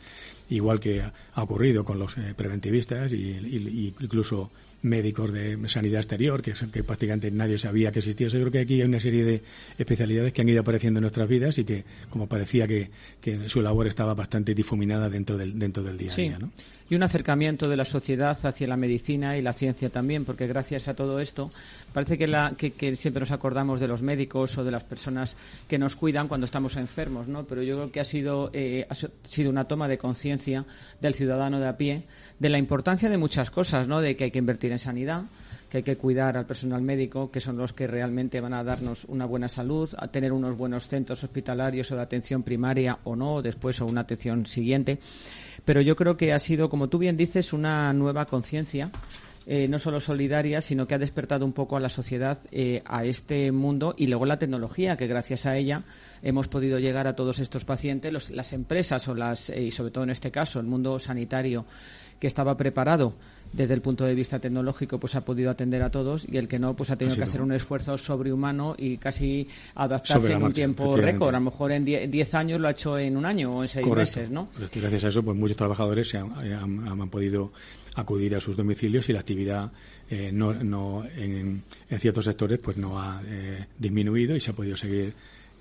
igual 0.49 0.79
que 0.79 1.03
ha 1.03 1.43
ocurrido 1.43 1.85
con 1.85 1.99
los 1.99 2.17
eh, 2.17 2.33
preventivistas 2.35 3.13
y, 3.13 3.17
y, 3.17 3.93
incluso 3.99 4.49
médicos 4.81 5.33
de 5.33 5.57
sanidad 5.67 5.99
exterior, 5.99 6.41
que, 6.41 6.53
que 6.71 6.83
prácticamente 6.83 7.31
nadie 7.31 7.57
sabía 7.57 7.91
que 7.91 7.99
existía. 7.99 8.27
Yo 8.27 8.39
creo 8.39 8.51
que 8.51 8.59
aquí 8.59 8.81
hay 8.81 8.87
una 8.87 8.99
serie 8.99 9.23
de 9.23 9.41
especialidades 9.77 10.33
que 10.33 10.41
han 10.41 10.49
ido 10.49 10.61
apareciendo 10.61 10.99
en 10.99 11.01
nuestras 11.01 11.27
vidas 11.27 11.57
y 11.57 11.65
que, 11.65 11.83
como 12.09 12.27
parecía 12.27 12.67
que, 12.67 12.89
que 13.19 13.49
su 13.49 13.61
labor 13.61 13.87
estaba 13.87 14.13
bastante 14.13 14.53
difuminada 14.53 15.09
dentro 15.09 15.37
del, 15.37 15.57
dentro 15.57 15.83
del 15.83 15.97
día 15.97 16.11
a 16.11 16.15
día. 16.15 16.39
¿no? 16.39 16.51
Y 16.87 16.93
un 16.93 17.01
acercamiento 17.01 17.67
de 17.67 17.77
la 17.77 17.85
sociedad 17.85 18.37
hacia 18.43 18.67
la 18.67 18.77
medicina 18.77 19.35
y 19.37 19.41
la 19.41 19.53
ciencia 19.53 19.89
también, 19.89 20.23
porque 20.23 20.45
gracias 20.45 20.87
a 20.87 20.93
todo 20.93 21.19
esto 21.19 21.49
parece 21.93 22.15
que, 22.15 22.27
la, 22.27 22.53
que, 22.55 22.95
siempre 22.95 23.21
nos 23.21 23.31
acordamos 23.31 23.79
de 23.79 23.87
los 23.87 24.03
médicos 24.03 24.55
o 24.59 24.63
de 24.63 24.69
las 24.69 24.83
personas 24.83 25.35
que 25.67 25.79
nos 25.79 25.95
cuidan 25.95 26.27
cuando 26.27 26.45
estamos 26.45 26.75
enfermos, 26.75 27.27
¿no? 27.27 27.45
Pero 27.45 27.63
yo 27.63 27.75
creo 27.77 27.91
que 27.91 28.01
ha 28.01 28.03
sido, 28.03 28.51
eh, 28.53 28.85
ha 28.87 28.93
sido 28.93 29.49
una 29.49 29.63
toma 29.63 29.87
de 29.87 29.97
conciencia 29.97 30.63
del 31.01 31.15
ciudadano 31.15 31.59
de 31.59 31.67
a 31.67 31.75
pie 31.75 32.03
de 32.39 32.49
la 32.49 32.57
importancia 32.57 33.09
de 33.09 33.17
muchas 33.17 33.49
cosas, 33.49 33.87
¿no? 33.87 34.01
De 34.01 34.15
que 34.15 34.25
hay 34.25 34.31
que 34.31 34.39
invertir 34.39 34.71
en 34.71 34.79
sanidad, 34.79 35.23
que 35.69 35.77
hay 35.77 35.83
que 35.83 35.97
cuidar 35.97 36.37
al 36.37 36.45
personal 36.45 36.81
médico, 36.81 37.31
que 37.31 37.39
son 37.39 37.57
los 37.57 37.73
que 37.73 37.87
realmente 37.87 38.41
van 38.41 38.53
a 38.53 38.63
darnos 38.63 39.05
una 39.05 39.25
buena 39.25 39.47
salud, 39.47 39.89
a 39.97 40.07
tener 40.07 40.33
unos 40.33 40.57
buenos 40.57 40.87
centros 40.87 41.23
hospitalarios 41.23 41.91
o 41.91 41.95
de 41.95 42.01
atención 42.01 42.43
primaria 42.43 42.99
o 43.03 43.15
no, 43.15 43.41
después 43.41 43.79
o 43.81 43.85
una 43.85 44.01
atención 44.01 44.45
siguiente. 44.45 44.99
Pero 45.63 45.81
yo 45.81 45.95
creo 45.95 46.17
que 46.17 46.33
ha 46.33 46.39
sido, 46.39 46.69
como 46.69 46.89
tú 46.89 46.97
bien 46.97 47.17
dices, 47.17 47.53
una 47.53 47.93
nueva 47.93 48.25
conciencia 48.25 48.91
eh, 49.47 49.67
no 49.67 49.79
solo 49.79 49.99
solidaria, 49.99 50.61
sino 50.61 50.87
que 50.87 50.95
ha 50.95 50.99
despertado 50.99 51.45
un 51.45 51.53
poco 51.53 51.77
a 51.77 51.79
la 51.79 51.89
sociedad 51.89 52.39
eh, 52.51 52.81
a 52.85 53.05
este 53.05 53.51
mundo 53.51 53.93
y 53.97 54.07
luego 54.07 54.25
la 54.25 54.39
tecnología, 54.39 54.97
que 54.97 55.07
gracias 55.07 55.45
a 55.45 55.55
ella 55.55 55.83
hemos 56.23 56.47
podido 56.47 56.79
llegar 56.79 57.07
a 57.07 57.15
todos 57.15 57.39
estos 57.39 57.65
pacientes, 57.65 58.31
las 58.31 58.53
empresas 58.53 59.07
o 59.07 59.13
las, 59.13 59.49
eh, 59.49 59.61
y 59.61 59.71
sobre 59.71 59.91
todo 59.91 60.03
en 60.03 60.09
este 60.09 60.31
caso 60.31 60.59
el 60.59 60.65
mundo 60.65 60.97
sanitario 60.97 61.65
que 62.19 62.27
estaba 62.27 62.55
preparado 62.57 63.13
desde 63.53 63.73
el 63.73 63.81
punto 63.81 64.05
de 64.05 64.15
vista 64.15 64.39
tecnológico 64.39 64.99
pues 64.99 65.15
ha 65.15 65.21
podido 65.21 65.49
atender 65.49 65.81
a 65.81 65.89
todos 65.89 66.27
y 66.27 66.37
el 66.37 66.47
que 66.47 66.59
no 66.59 66.75
pues 66.75 66.89
ha 66.89 66.95
tenido 66.95 67.15
que 67.15 67.23
hacer 67.23 67.41
un 67.41 67.51
esfuerzo 67.53 67.97
sobrehumano 67.97 68.75
y 68.77 68.97
casi 68.97 69.47
adaptarse 69.75 70.33
en 70.33 70.43
un 70.43 70.51
tiempo 70.51 70.95
récord. 70.97 71.35
A 71.35 71.39
lo 71.39 71.45
mejor 71.45 71.71
en 71.71 71.85
10 71.85 72.33
años 72.35 72.59
lo 72.59 72.67
ha 72.67 72.71
hecho 72.71 72.97
en 72.97 73.15
un 73.15 73.25
año 73.25 73.51
o 73.51 73.61
en 73.61 73.67
6 73.67 73.87
meses, 73.87 74.31
¿no? 74.31 74.49
Gracias 74.73 75.03
a 75.03 75.07
eso 75.09 75.23
pues 75.23 75.37
muchos 75.37 75.55
trabajadores 75.55 76.09
se 76.09 76.17
han, 76.17 77.09
podido 77.09 77.51
acudir 77.95 78.35
a 78.35 78.39
sus 78.39 78.55
domicilios 78.55 79.09
y 79.09 79.13
la 79.13 79.19
actividad 79.19 79.71
eh, 80.09 80.31
no, 80.31 80.53
no 80.53 81.03
en, 81.05 81.63
ciertos 81.99 82.25
sectores 82.25 82.59
pues 82.59 82.77
no 82.77 83.01
ha 83.01 83.21
eh, 83.25 83.65
disminuido 83.79 84.35
y 84.35 84.41
se 84.41 84.51
ha 84.51 84.53
podido 84.53 84.77
seguir 84.77 85.13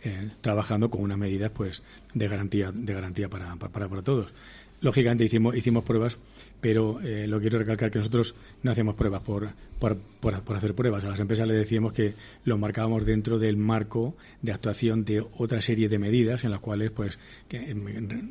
eh, 0.03 0.31
trabajando 0.41 0.91
con 0.91 1.03
unas 1.03 1.17
medidas 1.17 1.51
pues 1.51 1.83
de 2.13 2.29
garantía 2.29 2.71
de 2.73 2.93
garantía 2.93 3.29
para, 3.29 3.55
para, 3.57 3.89
para 3.89 4.03
todos. 4.03 4.33
Lógicamente 4.81 5.25
hicimos 5.25 5.57
hicimos 5.57 5.85
pruebas 5.85 6.19
pero 6.61 6.99
lo 7.03 7.41
quiero 7.41 7.59
recalcar 7.59 7.91
que 7.91 7.99
nosotros 7.99 8.35
no 8.63 8.71
hacemos 8.71 8.95
pruebas 8.95 9.23
por, 9.23 9.51
por, 9.79 9.99
por, 10.21 10.57
hacer 10.57 10.75
pruebas. 10.75 11.05
A 11.05 11.09
las 11.09 11.21
empresas 11.21 11.47
les 11.47 11.57
decíamos 11.57 11.93
que 11.93 12.15
lo 12.45 12.59
marcábamos 12.59 13.07
dentro 13.07 13.39
del 13.39 13.57
marco 13.57 14.17
de 14.43 14.53
actuación 14.53 15.05
de 15.05 15.25
otra 15.39 15.61
serie 15.61 15.89
de 15.89 15.99
medidas 15.99 16.45
en 16.45 16.51
las 16.51 16.61
cuales, 16.61 16.91
pues, 16.91 17.19
que, 17.49 17.75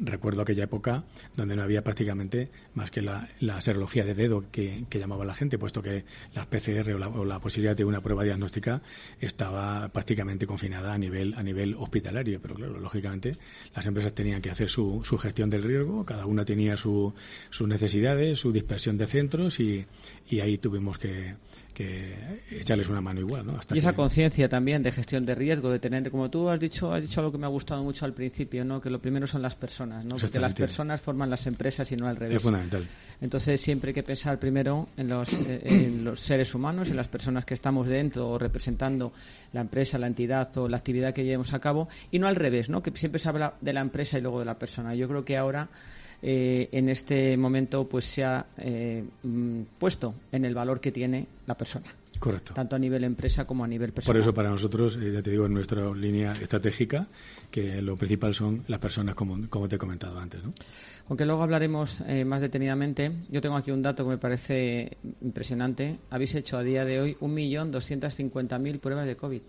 recuerdo 0.02 0.42
aquella 0.42 0.66
época 0.66 1.04
donde 1.36 1.56
no 1.56 1.64
había 1.64 1.84
prácticamente 1.84 2.50
más 2.76 2.92
que 2.92 3.02
la, 3.02 3.30
la 3.40 3.60
serología 3.62 4.04
de 4.06 4.14
dedo 4.14 4.46
que, 4.52 4.86
llamaba 4.92 5.26
la 5.26 5.36
gente, 5.36 5.58
puesto 5.58 5.82
que 5.82 6.06
las 6.34 6.48
PCR 6.48 6.94
o 6.94 7.26
la, 7.26 7.40
posibilidad 7.40 7.76
de 7.76 7.84
una 7.84 8.00
prueba 8.00 8.24
diagnóstica 8.24 8.82
estaba 9.20 9.90
prácticamente 9.90 10.48
confinada 10.48 10.94
a 10.94 10.98
nivel, 10.98 11.34
a 11.34 11.44
nivel 11.44 11.76
hospitalario. 11.76 12.40
Pero 12.42 12.56
claro, 12.56 12.80
lógicamente 12.80 13.38
las 13.76 13.86
empresas 13.86 14.14
tenían 14.14 14.42
que 14.42 14.50
hacer 14.50 14.70
su, 14.70 15.02
su 15.04 15.18
gestión 15.18 15.50
del 15.50 15.64
riesgo, 15.64 16.06
cada 16.06 16.26
una 16.26 16.46
tenía 16.46 16.78
su, 16.78 17.14
sus 17.50 17.68
necesidades 17.68 17.94
su 18.36 18.52
dispersión 18.52 18.98
de 18.98 19.08
centros 19.08 19.60
y, 19.60 19.86
y 20.30 20.40
ahí 20.40 20.58
tuvimos 20.58 20.98
que, 20.98 21.36
que 21.74 22.14
echarles 22.52 22.90
una 22.90 23.02
mano 23.02 23.20
igual, 23.20 23.46
¿no? 23.46 23.60
y 23.74 23.78
esa 23.78 23.94
conciencia 23.94 24.48
también 24.48 24.84
de 24.84 24.92
gestión 24.92 25.26
de 25.26 25.36
riesgo, 25.36 25.70
de 25.70 25.80
tener, 25.80 26.10
como 26.12 26.30
tú 26.30 26.50
has 26.50 26.60
dicho, 26.60 26.94
has 26.94 27.02
dicho 27.02 27.20
algo 27.20 27.32
que 27.32 27.38
me 27.38 27.46
ha 27.46 27.50
gustado 27.50 27.84
mucho 27.84 28.06
al 28.06 28.14
principio, 28.14 28.64
¿no? 28.64 28.80
Que 28.80 28.90
lo 28.90 29.00
primero 29.00 29.26
son 29.26 29.42
las 29.42 29.56
personas, 29.56 30.06
¿no? 30.06 30.16
Porque 30.16 30.40
las 30.40 30.54
personas 30.54 31.02
forman 31.02 31.30
las 31.30 31.46
empresas 31.48 31.92
y 31.92 31.96
no 31.96 32.08
al 32.08 32.16
revés. 32.16 32.38
Es 32.38 32.44
fundamental. 32.44 32.88
Entonces 33.20 33.60
siempre 33.60 33.90
hay 33.90 33.94
que 33.94 34.04
pensar 34.04 34.40
primero 34.40 34.90
en 34.98 35.10
los, 35.10 35.34
eh, 35.34 35.62
en 35.64 36.04
los 36.04 36.20
seres 36.20 36.54
humanos, 36.54 36.90
en 36.90 36.98
las 36.98 37.08
personas 37.08 37.46
que 37.46 37.54
estamos 37.54 37.88
dentro 37.88 38.30
o 38.30 38.38
representando 38.38 39.12
la 39.52 39.62
empresa, 39.62 39.98
la 39.98 40.08
entidad 40.08 40.56
o 40.58 40.68
la 40.68 40.78
actividad 40.78 41.14
que 41.14 41.24
llevemos 41.24 41.54
a 41.54 41.60
cabo 41.60 41.90
y 42.12 42.20
no 42.20 42.28
al 42.28 42.36
revés, 42.36 42.70
¿no? 42.70 42.84
Que 42.84 42.92
siempre 42.92 43.20
se 43.20 43.30
habla 43.30 43.56
de 43.62 43.74
la 43.74 43.82
empresa 43.82 44.18
y 44.18 44.22
luego 44.22 44.40
de 44.40 44.46
la 44.46 44.58
persona. 44.60 44.94
Yo 44.96 45.08
creo 45.08 45.26
que 45.26 45.38
ahora 45.38 45.70
eh, 46.26 46.70
en 46.72 46.88
este 46.88 47.36
momento 47.36 47.86
pues 47.86 48.06
se 48.06 48.24
ha 48.24 48.46
eh, 48.58 49.04
mm, 49.24 49.64
puesto 49.78 50.16
en 50.32 50.46
el 50.46 50.56
valor 50.56 50.80
que 50.80 50.94
tiene 50.94 51.28
la 51.46 51.56
persona. 51.56 51.86
Correcto. 52.18 52.54
Tanto 52.54 52.78
a 52.78 52.80
nivel 52.80 53.04
empresa 53.04 53.44
como 53.44 53.66
a 53.66 53.68
nivel 53.68 53.92
personal. 53.92 54.16
Por 54.16 54.22
eso 54.22 54.34
para 54.34 54.50
nosotros, 54.50 54.96
eh, 54.96 55.12
ya 55.12 55.22
te 55.22 55.32
digo, 55.32 55.46
en 55.48 55.54
nuestra 55.54 55.94
línea 55.94 56.32
estratégica, 56.32 57.08
que 57.52 57.82
lo 57.82 57.98
principal 57.98 58.34
son 58.34 58.64
las 58.68 58.80
personas, 58.80 59.16
como, 59.16 59.50
como 59.50 59.68
te 59.68 59.76
he 59.76 59.78
comentado 59.78 60.18
antes. 60.18 60.42
¿no? 60.42 60.54
Aunque 61.10 61.26
luego 61.26 61.44
hablaremos 61.44 62.02
más 62.26 62.40
detenidamente, 62.40 63.12
yo 63.28 63.42
tengo 63.42 63.58
aquí 63.58 63.72
un 63.72 63.82
dato 63.82 64.06
que 64.06 64.12
me 64.12 64.18
parece 64.18 64.96
impresionante. 65.22 65.98
Habéis 66.10 66.36
hecho 66.36 66.58
a 66.58 66.64
día 66.64 66.86
de 66.86 67.02
hoy 67.02 67.18
1.250.000 67.20 68.80
pruebas 68.80 69.06
de 69.06 69.18
COVID. 69.18 69.42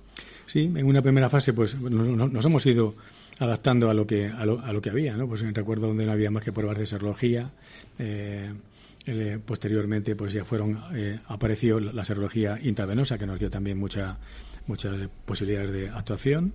Sí, 0.46 0.62
en 0.62 0.84
una 0.84 1.02
primera 1.02 1.30
fase 1.30 1.52
pues 1.52 1.80
nos 1.80 2.44
hemos 2.44 2.66
ido 2.66 2.96
adaptando 3.38 3.90
a 3.90 3.94
lo 3.94 4.07
que 4.07 4.27
a 4.27 4.44
lo, 4.44 4.61
a 4.61 4.73
lo 4.73 4.81
que 4.81 4.90
había, 4.90 5.16
¿no? 5.16 5.29
Pues 5.29 5.42
recuerdo 5.55 5.88
donde 5.88 6.07
no 6.07 6.12
había 6.12 6.31
más 6.31 6.42
que 6.42 6.53
pruebas 6.53 6.79
de 6.79 6.87
serología. 6.87 7.51
Eh, 7.99 8.53
eh, 9.07 9.38
posteriormente, 9.44 10.16
pues 10.16 10.33
ya 10.33 10.44
fueron 10.44 10.83
eh, 10.94 11.18
apareció 11.27 11.79
la 11.79 12.05
serología 12.05 12.59
intravenosa 12.62 13.18
que 13.18 13.27
nos 13.27 13.38
dio 13.38 13.51
también 13.51 13.79
mucha 13.79 14.18
muchas 14.66 15.09
posibilidades 15.27 15.73
de 15.73 15.88
actuación. 15.90 16.55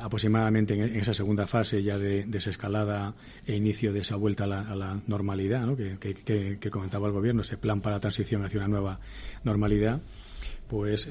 aproximadamente 0.00 0.72
en, 0.72 0.96
esa 0.96 1.12
segunda 1.12 1.46
fase 1.46 1.82
ya 1.82 1.98
de 1.98 2.24
desescalada 2.24 3.12
e 3.44 3.54
inicio 3.54 3.92
de 3.92 4.00
esa 4.00 4.16
vuelta 4.16 4.44
a 4.44 4.74
la, 4.74 5.02
normalidad 5.06 5.66
¿no? 5.66 5.76
que, 5.76 5.98
que, 5.98 6.70
comentaba 6.70 7.08
el 7.08 7.12
gobierno, 7.12 7.42
ese 7.42 7.58
plan 7.58 7.82
para 7.82 7.96
la 7.96 8.00
transición 8.00 8.42
hacia 8.42 8.60
una 8.60 8.68
nueva 8.68 9.00
normalidad, 9.44 10.00
pues 10.66 11.06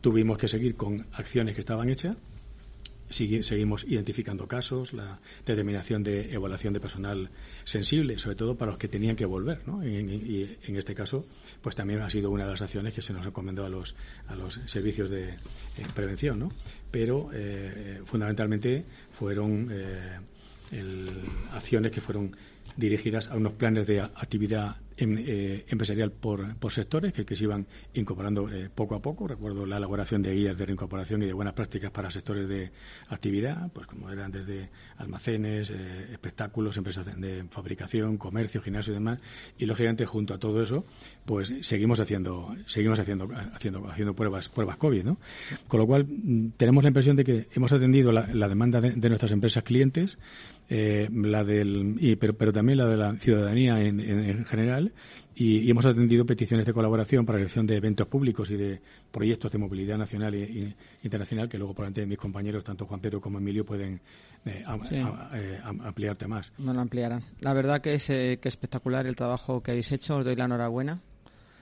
tuvimos 0.00 0.38
que 0.38 0.48
seguir 0.48 0.76
con 0.76 0.96
acciones 1.12 1.54
que 1.54 1.60
estaban 1.60 1.90
hechas 1.90 2.16
seguimos 3.08 3.84
identificando 3.84 4.46
casos, 4.46 4.92
la 4.92 5.18
determinación 5.44 6.02
de 6.02 6.32
evaluación 6.32 6.72
de 6.72 6.80
personal 6.80 7.30
sensible, 7.64 8.18
sobre 8.18 8.36
todo 8.36 8.56
para 8.56 8.72
los 8.72 8.78
que 8.78 8.88
tenían 8.88 9.16
que 9.16 9.24
volver, 9.24 9.66
¿no? 9.66 9.86
Y, 9.86 10.58
en 10.62 10.76
este 10.76 10.94
caso, 10.94 11.26
pues 11.62 11.74
también 11.76 12.00
ha 12.02 12.10
sido 12.10 12.30
una 12.30 12.44
de 12.44 12.50
las 12.50 12.62
acciones 12.62 12.94
que 12.94 13.02
se 13.02 13.12
nos 13.12 13.26
encomendó 13.26 13.64
a 13.64 13.68
los, 13.68 13.94
a 14.28 14.34
los 14.34 14.60
servicios 14.66 15.10
de 15.10 15.30
eh, 15.30 15.36
prevención, 15.94 16.38
¿no? 16.38 16.48
Pero 16.90 17.30
eh, 17.32 18.00
fundamentalmente 18.04 18.84
fueron 19.12 19.68
eh, 19.70 20.18
acciones 21.52 21.92
que 21.92 22.00
fueron 22.00 22.36
dirigidas 22.76 23.28
a 23.28 23.36
unos 23.36 23.52
planes 23.52 23.86
de 23.86 24.00
actividad 24.00 24.76
em, 24.96 25.16
eh, 25.18 25.64
empresarial 25.68 26.10
por, 26.10 26.56
por, 26.56 26.72
sectores 26.72 27.12
que, 27.12 27.24
que, 27.24 27.36
se 27.36 27.44
iban 27.44 27.66
incorporando 27.94 28.48
eh, 28.48 28.70
poco 28.74 28.94
a 28.94 29.00
poco. 29.00 29.28
Recuerdo 29.28 29.66
la 29.66 29.76
elaboración 29.76 30.22
de 30.22 30.34
guías 30.34 30.58
de 30.58 30.66
reincorporación 30.66 31.22
y 31.22 31.26
de 31.26 31.32
buenas 31.32 31.54
prácticas 31.54 31.90
para 31.90 32.10
sectores 32.10 32.48
de 32.48 32.70
actividad, 33.08 33.70
pues 33.72 33.86
como 33.86 34.10
eran 34.10 34.30
desde 34.30 34.70
almacenes, 34.98 35.70
eh, 35.70 36.08
espectáculos, 36.12 36.76
empresas 36.76 37.06
de, 37.06 37.44
fabricación, 37.50 38.16
comercio, 38.16 38.60
gimnasio 38.62 38.92
y 38.92 38.94
demás. 38.94 39.20
Y 39.58 39.66
lógicamente 39.66 40.06
junto 40.06 40.34
a 40.34 40.38
todo 40.38 40.62
eso, 40.62 40.84
pues 41.24 41.52
seguimos 41.60 42.00
haciendo, 42.00 42.54
seguimos 42.66 42.98
haciendo, 42.98 43.28
haciendo, 43.52 43.88
haciendo 43.88 44.14
pruebas, 44.14 44.48
pruebas 44.48 44.76
COVID, 44.76 45.04
¿no? 45.04 45.18
Con 45.68 45.80
lo 45.80 45.86
cual 45.86 46.06
mm, 46.06 46.50
tenemos 46.56 46.84
la 46.84 46.88
impresión 46.88 47.16
de 47.16 47.24
que 47.24 47.48
hemos 47.52 47.72
atendido 47.72 48.12
la, 48.12 48.48
demanda 48.48 48.80
de 48.80 49.08
nuestras 49.08 49.32
empresas 49.32 49.64
clientes 49.64 50.18
eh, 50.68 51.08
la 51.12 51.44
del, 51.44 51.96
y, 52.00 52.16
pero, 52.16 52.34
pero 52.34 52.52
también 52.52 52.78
la 52.78 52.86
de 52.86 52.96
la 52.96 53.14
ciudadanía 53.16 53.80
en, 53.80 54.00
en, 54.00 54.44
general 54.44 54.92
y, 55.34 55.70
hemos 55.70 55.86
atendido 55.86 56.26
peticiones 56.26 56.66
de 56.66 56.72
colaboración 56.72 57.24
para 57.24 57.38
la 57.38 57.42
elección 57.42 57.66
de 57.66 57.76
eventos 57.76 58.08
públicos 58.08 58.50
y 58.50 58.56
de 58.56 58.80
proyectos 59.12 59.52
de 59.52 59.58
movilidad 59.58 59.96
nacional 59.96 60.34
e, 60.34 60.74
internacional 61.02 61.48
que 61.48 61.58
luego 61.58 61.74
por 61.74 61.86
ante 61.86 62.04
mis 62.04 62.18
compañeros, 62.18 62.64
tanto 62.64 62.86
Juan 62.86 63.00
Pedro 63.00 63.20
como 63.20 63.38
Emilio, 63.38 63.64
pueden 63.64 64.00
eh, 64.44 64.64
eh, 64.90 65.60
ampliarte 65.62 66.26
más. 66.26 66.52
No 66.58 66.72
lo 66.72 66.80
ampliarán. 66.80 67.22
La 67.40 67.52
verdad 67.52 67.80
que 67.80 67.94
es, 67.94 68.06
que 68.06 68.40
espectacular 68.42 69.06
el 69.06 69.14
trabajo 69.14 69.62
que 69.62 69.70
habéis 69.70 69.92
hecho. 69.92 70.16
Os 70.16 70.24
doy 70.24 70.34
la 70.34 70.46
enhorabuena 70.46 71.00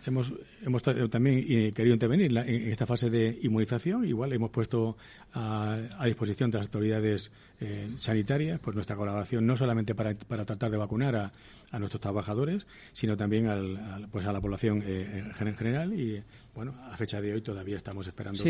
hemos, 0.07 0.33
hemos 0.63 0.83
también 0.83 1.45
eh, 1.49 1.73
querido 1.73 1.95
intervenir 1.95 2.37
en 2.37 2.71
esta 2.71 2.87
fase 2.87 3.11
de 3.11 3.39
inmunización. 3.43 4.05
Igual 4.05 4.33
hemos 4.33 4.51
puesto 4.51 4.97
a, 5.33 5.79
disposición 6.05 6.51
de 6.51 6.59
las 6.59 6.67
autoridades 6.67 7.31
eh, 7.61 7.89
sanitarias 7.99 8.61
pues 8.61 8.75
nuestra 8.75 8.97
colaboración 8.97 9.47
no 9.47 9.57
solamente 9.57 9.95
para, 9.95 10.15
para 10.15 10.45
tratar 10.45 10.71
de 10.71 10.77
vacunar 10.77 11.17
a, 11.17 11.33
a 11.75 11.79
nuestros 11.79 12.01
trabajadores, 12.01 12.67
sino 12.93 13.17
también 13.17 13.49
al, 13.49 14.09
pues 14.11 14.25
a 14.27 14.33
la 14.33 14.41
población 14.41 14.83
eh, 14.87 15.25
en 15.41 15.57
general. 15.57 15.93
Y 15.93 16.23
bueno, 16.55 16.75
a 16.91 16.97
fecha 16.97 17.21
de 17.21 17.33
hoy 17.33 17.43
todavía 17.43 17.77
estamos 17.77 18.07
esperando 18.07 18.43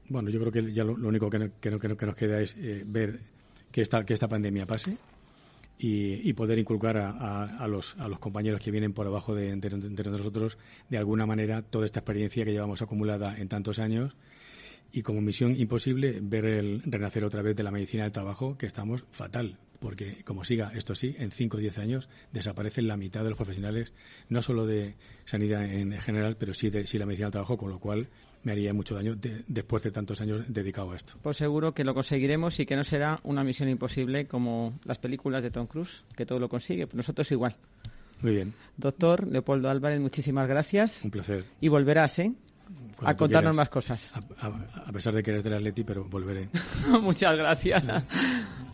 bueno, 0.09 0.29
yo 0.29 0.39
creo 0.41 0.51
que 0.51 0.73
ya 0.73 0.83
lo, 0.83 0.93
único 0.93 1.29
que, 1.29 1.39
nos 1.69 2.15
queda 2.15 2.41
es 2.41 2.57
eh, 2.59 2.83
ver 2.85 3.21
que 3.71 3.81
esta, 3.81 4.05
que 4.05 4.13
esta 4.13 4.27
pandemia 4.27 4.65
pase 4.65 4.97
y, 5.79 6.33
poder 6.33 6.59
inculcar 6.59 6.97
a, 6.97 7.67
los, 7.67 7.95
a 7.97 8.09
los 8.09 8.19
compañeros 8.19 8.59
que 8.59 8.71
vienen 8.71 8.93
por 8.93 9.07
abajo 9.07 9.33
de, 9.33 9.55
de, 9.55 10.03
nosotros, 10.09 10.57
de 10.89 10.97
alguna 10.97 11.25
manera, 11.25 11.61
toda 11.61 11.85
esta 11.85 11.99
experiencia 11.99 12.43
que 12.43 12.51
llevamos 12.51 12.81
acumulada 12.81 13.37
en 13.37 13.47
tantos 13.47 13.79
años 13.79 14.15
y 14.91 15.01
como 15.01 15.21
misión 15.21 15.55
imposible 15.55 16.19
ver 16.21 16.45
el 16.45 16.81
renacer 16.83 17.23
otra 17.23 17.41
vez 17.41 17.55
de 17.55 17.63
la 17.63 17.71
medicina 17.71 18.03
del 18.03 18.11
trabajo, 18.11 18.57
que 18.57 18.65
estamos 18.65 19.03
fatal, 19.11 19.57
porque 19.79 20.23
como 20.23 20.43
siga 20.43 20.71
esto 20.73 20.93
así, 20.93 21.15
en 21.17 21.31
5 21.31 21.57
o 21.57 21.59
10 21.59 21.77
años 21.77 22.09
desaparecen 22.31 22.87
la 22.87 22.97
mitad 22.97 23.23
de 23.23 23.29
los 23.29 23.37
profesionales, 23.37 23.93
no 24.29 24.41
solo 24.41 24.65
de 24.65 24.95
sanidad 25.25 25.65
en 25.65 25.91
general, 25.99 26.37
pero 26.37 26.53
sí 26.53 26.69
de 26.69 26.85
sí 26.85 26.97
la 26.97 27.05
medicina 27.05 27.27
del 27.27 27.33
trabajo, 27.33 27.57
con 27.57 27.69
lo 27.69 27.79
cual 27.79 28.09
me 28.43 28.51
haría 28.51 28.73
mucho 28.73 28.95
daño 28.95 29.15
después 29.47 29.83
de 29.83 29.91
tantos 29.91 30.21
años 30.21 30.45
dedicado 30.47 30.91
a 30.91 30.95
esto. 30.95 31.13
Pues 31.21 31.37
seguro 31.37 31.73
que 31.73 31.83
lo 31.83 31.93
conseguiremos 31.93 32.59
y 32.59 32.65
que 32.65 32.75
no 32.75 32.83
será 32.83 33.19
una 33.23 33.43
misión 33.43 33.69
imposible 33.69 34.27
como 34.27 34.79
las 34.85 34.97
películas 34.99 35.43
de 35.43 35.51
Tom 35.51 35.67
Cruise, 35.67 36.05
que 36.15 36.25
todo 36.25 36.39
lo 36.39 36.49
consigue, 36.49 36.87
nosotros 36.93 37.31
igual. 37.31 37.55
Muy 38.21 38.31
bien. 38.33 38.53
Doctor 38.77 39.27
Leopoldo 39.27 39.69
Álvarez, 39.69 39.99
muchísimas 39.99 40.47
gracias. 40.47 41.03
Un 41.03 41.11
placer. 41.11 41.45
Y 41.61 41.67
volverás, 41.67 42.17
¿eh? 42.19 42.33
A 43.03 43.15
contarnos 43.15 43.55
más 43.55 43.69
cosas. 43.69 44.13
A, 44.41 44.91
pesar 44.91 45.13
de 45.13 45.23
que 45.23 45.31
eres 45.31 45.43
del 45.43 45.53
Atleti, 45.53 45.83
pero 45.83 46.03
volveré. 46.05 46.49
Muchas 47.01 47.35
gracias. 47.35 47.83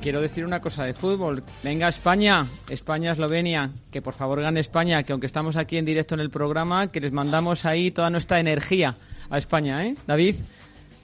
quiero 0.00 0.20
decir 0.20 0.44
una 0.44 0.60
cosa 0.60 0.84
de 0.84 0.94
fútbol. 0.94 1.42
Venga 1.62 1.88
España, 1.88 2.46
España-Eslovenia, 2.68 3.70
que 3.90 4.02
por 4.02 4.14
favor 4.14 4.40
gane 4.40 4.60
España, 4.60 5.02
que 5.02 5.12
aunque 5.12 5.26
estamos 5.26 5.56
aquí 5.56 5.76
en 5.76 5.84
directo 5.84 6.14
en 6.14 6.20
el 6.20 6.30
programa, 6.30 6.88
que 6.88 7.00
les 7.00 7.12
mandamos 7.12 7.64
ahí 7.64 7.90
toda 7.90 8.10
nuestra 8.10 8.40
energía 8.40 8.96
a 9.28 9.38
España, 9.38 9.84
¿eh? 9.86 9.96
David, 10.06 10.36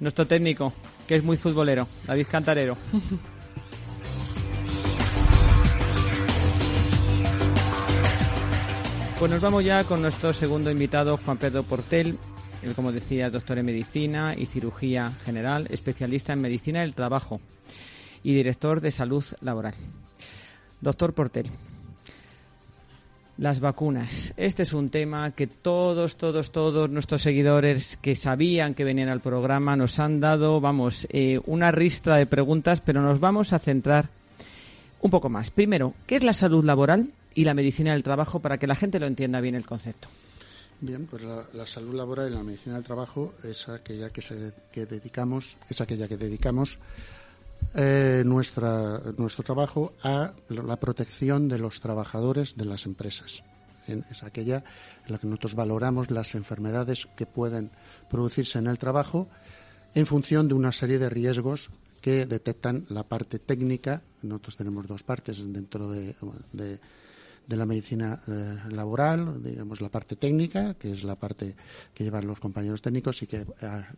nuestro 0.01 0.27
técnico, 0.27 0.73
que 1.07 1.17
es 1.17 1.25
muy 1.25 1.37
futbolero, 1.37 1.89
David 2.07 2.27
Cantarero. 2.31 2.77
Pues 9.19 9.33
nos 9.33 9.41
vamos 9.41 9.65
ya 9.65 9.83
con 9.83 10.01
nuestro 10.01 10.33
segundo 10.33 10.71
invitado, 10.71 11.17
Juan 11.17 11.39
Pedro 11.39 11.65
Portel. 11.65 12.17
Él, 12.63 12.75
como 12.77 12.93
decía, 12.93 13.31
doctor 13.31 13.59
en 13.59 13.67
medicina 13.67 14.37
y 14.39 14.47
cirugía 14.47 15.11
general, 15.25 15.67
especialista 15.71 16.35
en 16.35 16.41
medicina 16.41 16.83
del 16.83 16.95
trabajo 16.95 17.41
y 18.23 18.35
director 18.35 18.81
de 18.81 18.91
salud 18.91 19.25
laboral. 19.41 19.75
Doctor 20.81 21.13
Portel, 21.13 21.51
las 23.39 23.61
vacunas. 23.61 24.35
Este 24.37 24.65
es 24.65 24.73
un 24.73 24.91
tema 24.91 25.31
que 25.31 25.47
todos, 25.47 26.17
todos, 26.17 26.51
todos 26.51 26.91
nuestros 26.91 27.23
seguidores 27.23 27.97
que 27.99 28.15
sabían 28.15 28.75
que 28.75 28.85
venían 28.85 29.09
al 29.09 29.21
programa 29.21 29.77
nos 29.77 29.99
han 29.99 30.21
dado, 30.21 30.61
vamos, 30.61 31.07
eh, 31.11 31.41
una 31.47 31.71
ristra 31.71 32.17
de 32.17 32.27
preguntas, 32.27 32.81
pero 32.81 33.01
nos 33.01 33.21
vamos 33.21 33.53
a 33.53 33.59
centrar 33.59 34.09
un 35.01 35.11
poco 35.11 35.29
más. 35.29 35.51
Primero, 35.51 35.95
¿qué 36.07 36.17
es 36.17 36.25
la 36.25 36.33
salud 36.33 36.65
laboral 36.65 37.11
y 37.35 37.45
la 37.45 37.55
medicina 37.55 37.93
del 37.93 38.03
trabajo 38.03 38.41
para 38.41 38.59
que 38.59 38.67
la 38.67 38.75
gente 38.75 38.99
lo 38.99 39.07
entienda 39.07 39.41
bien 39.41 39.55
el 39.55 39.67
concepto? 39.67 40.09
Bien, 40.81 41.07
pues 41.07 41.23
la, 41.23 41.67
salud 41.67 41.95
laboral 41.95 42.31
y 42.31 42.35
la 42.35 42.43
medicina 42.43 42.77
del 42.77 42.85
trabajo 42.85 43.35
es 43.43 43.69
aquella 43.69 44.11
que, 44.11 44.23
se, 44.23 44.53
que 44.71 44.87
dedicamos, 44.87 45.57
es 45.69 45.81
aquella 45.81 46.07
que 46.07 46.17
dedicamos 46.17 46.79
eh, 47.75 48.23
nuestra, 48.25 49.01
nuestro 49.17 49.45
trabajo 49.45 49.93
a 50.03 50.33
la 50.49 50.77
protección 50.77 51.49
de 51.49 51.59
los 51.59 51.81
trabajadores 51.81 52.57
de 52.57 52.65
las 52.65 52.87
empresas. 52.87 53.43
Es 54.11 54.23
aquella 54.23 54.65
en 55.07 55.13
la 55.13 55.19
que 55.19 55.27
nosotros 55.27 55.55
valoramos 55.55 56.11
las 56.11 56.35
enfermedades 56.35 57.09
que 57.17 57.25
pueden 57.25 57.71
producirse 58.11 58.59
en 58.59 58.67
el 58.67 58.79
trabajo 58.79 59.29
en 59.95 60.07
función 60.07 60.47
de 60.49 60.55
una 60.55 60.73
serie 60.73 60.99
de 60.99 61.09
riesgos 61.09 61.71
que 62.01 62.27
detectan 62.27 62.85
la 62.89 63.03
parte 63.03 63.39
técnica. 63.39 64.03
Nosotros 64.23 64.57
tenemos 64.57 64.87
dos 64.87 65.03
partes 65.03 65.39
dentro 65.53 65.91
de, 65.91 66.15
de, 66.53 66.79
la 67.57 67.67
medicina 67.67 68.23
eh, 68.27 68.57
laboral, 68.71 69.43
digamos 69.43 69.81
la 69.81 69.89
parte 69.89 70.17
técnica, 70.17 70.75
que 70.75 70.91
es 70.91 71.03
la 71.03 71.17
parte 71.17 71.57
que 71.95 72.05
llevan 72.05 72.27
los 72.27 72.41
compañeros 72.41 72.83
técnicos 72.83 73.23
y 73.23 73.27
que 73.27 73.39
eh, 73.39 73.47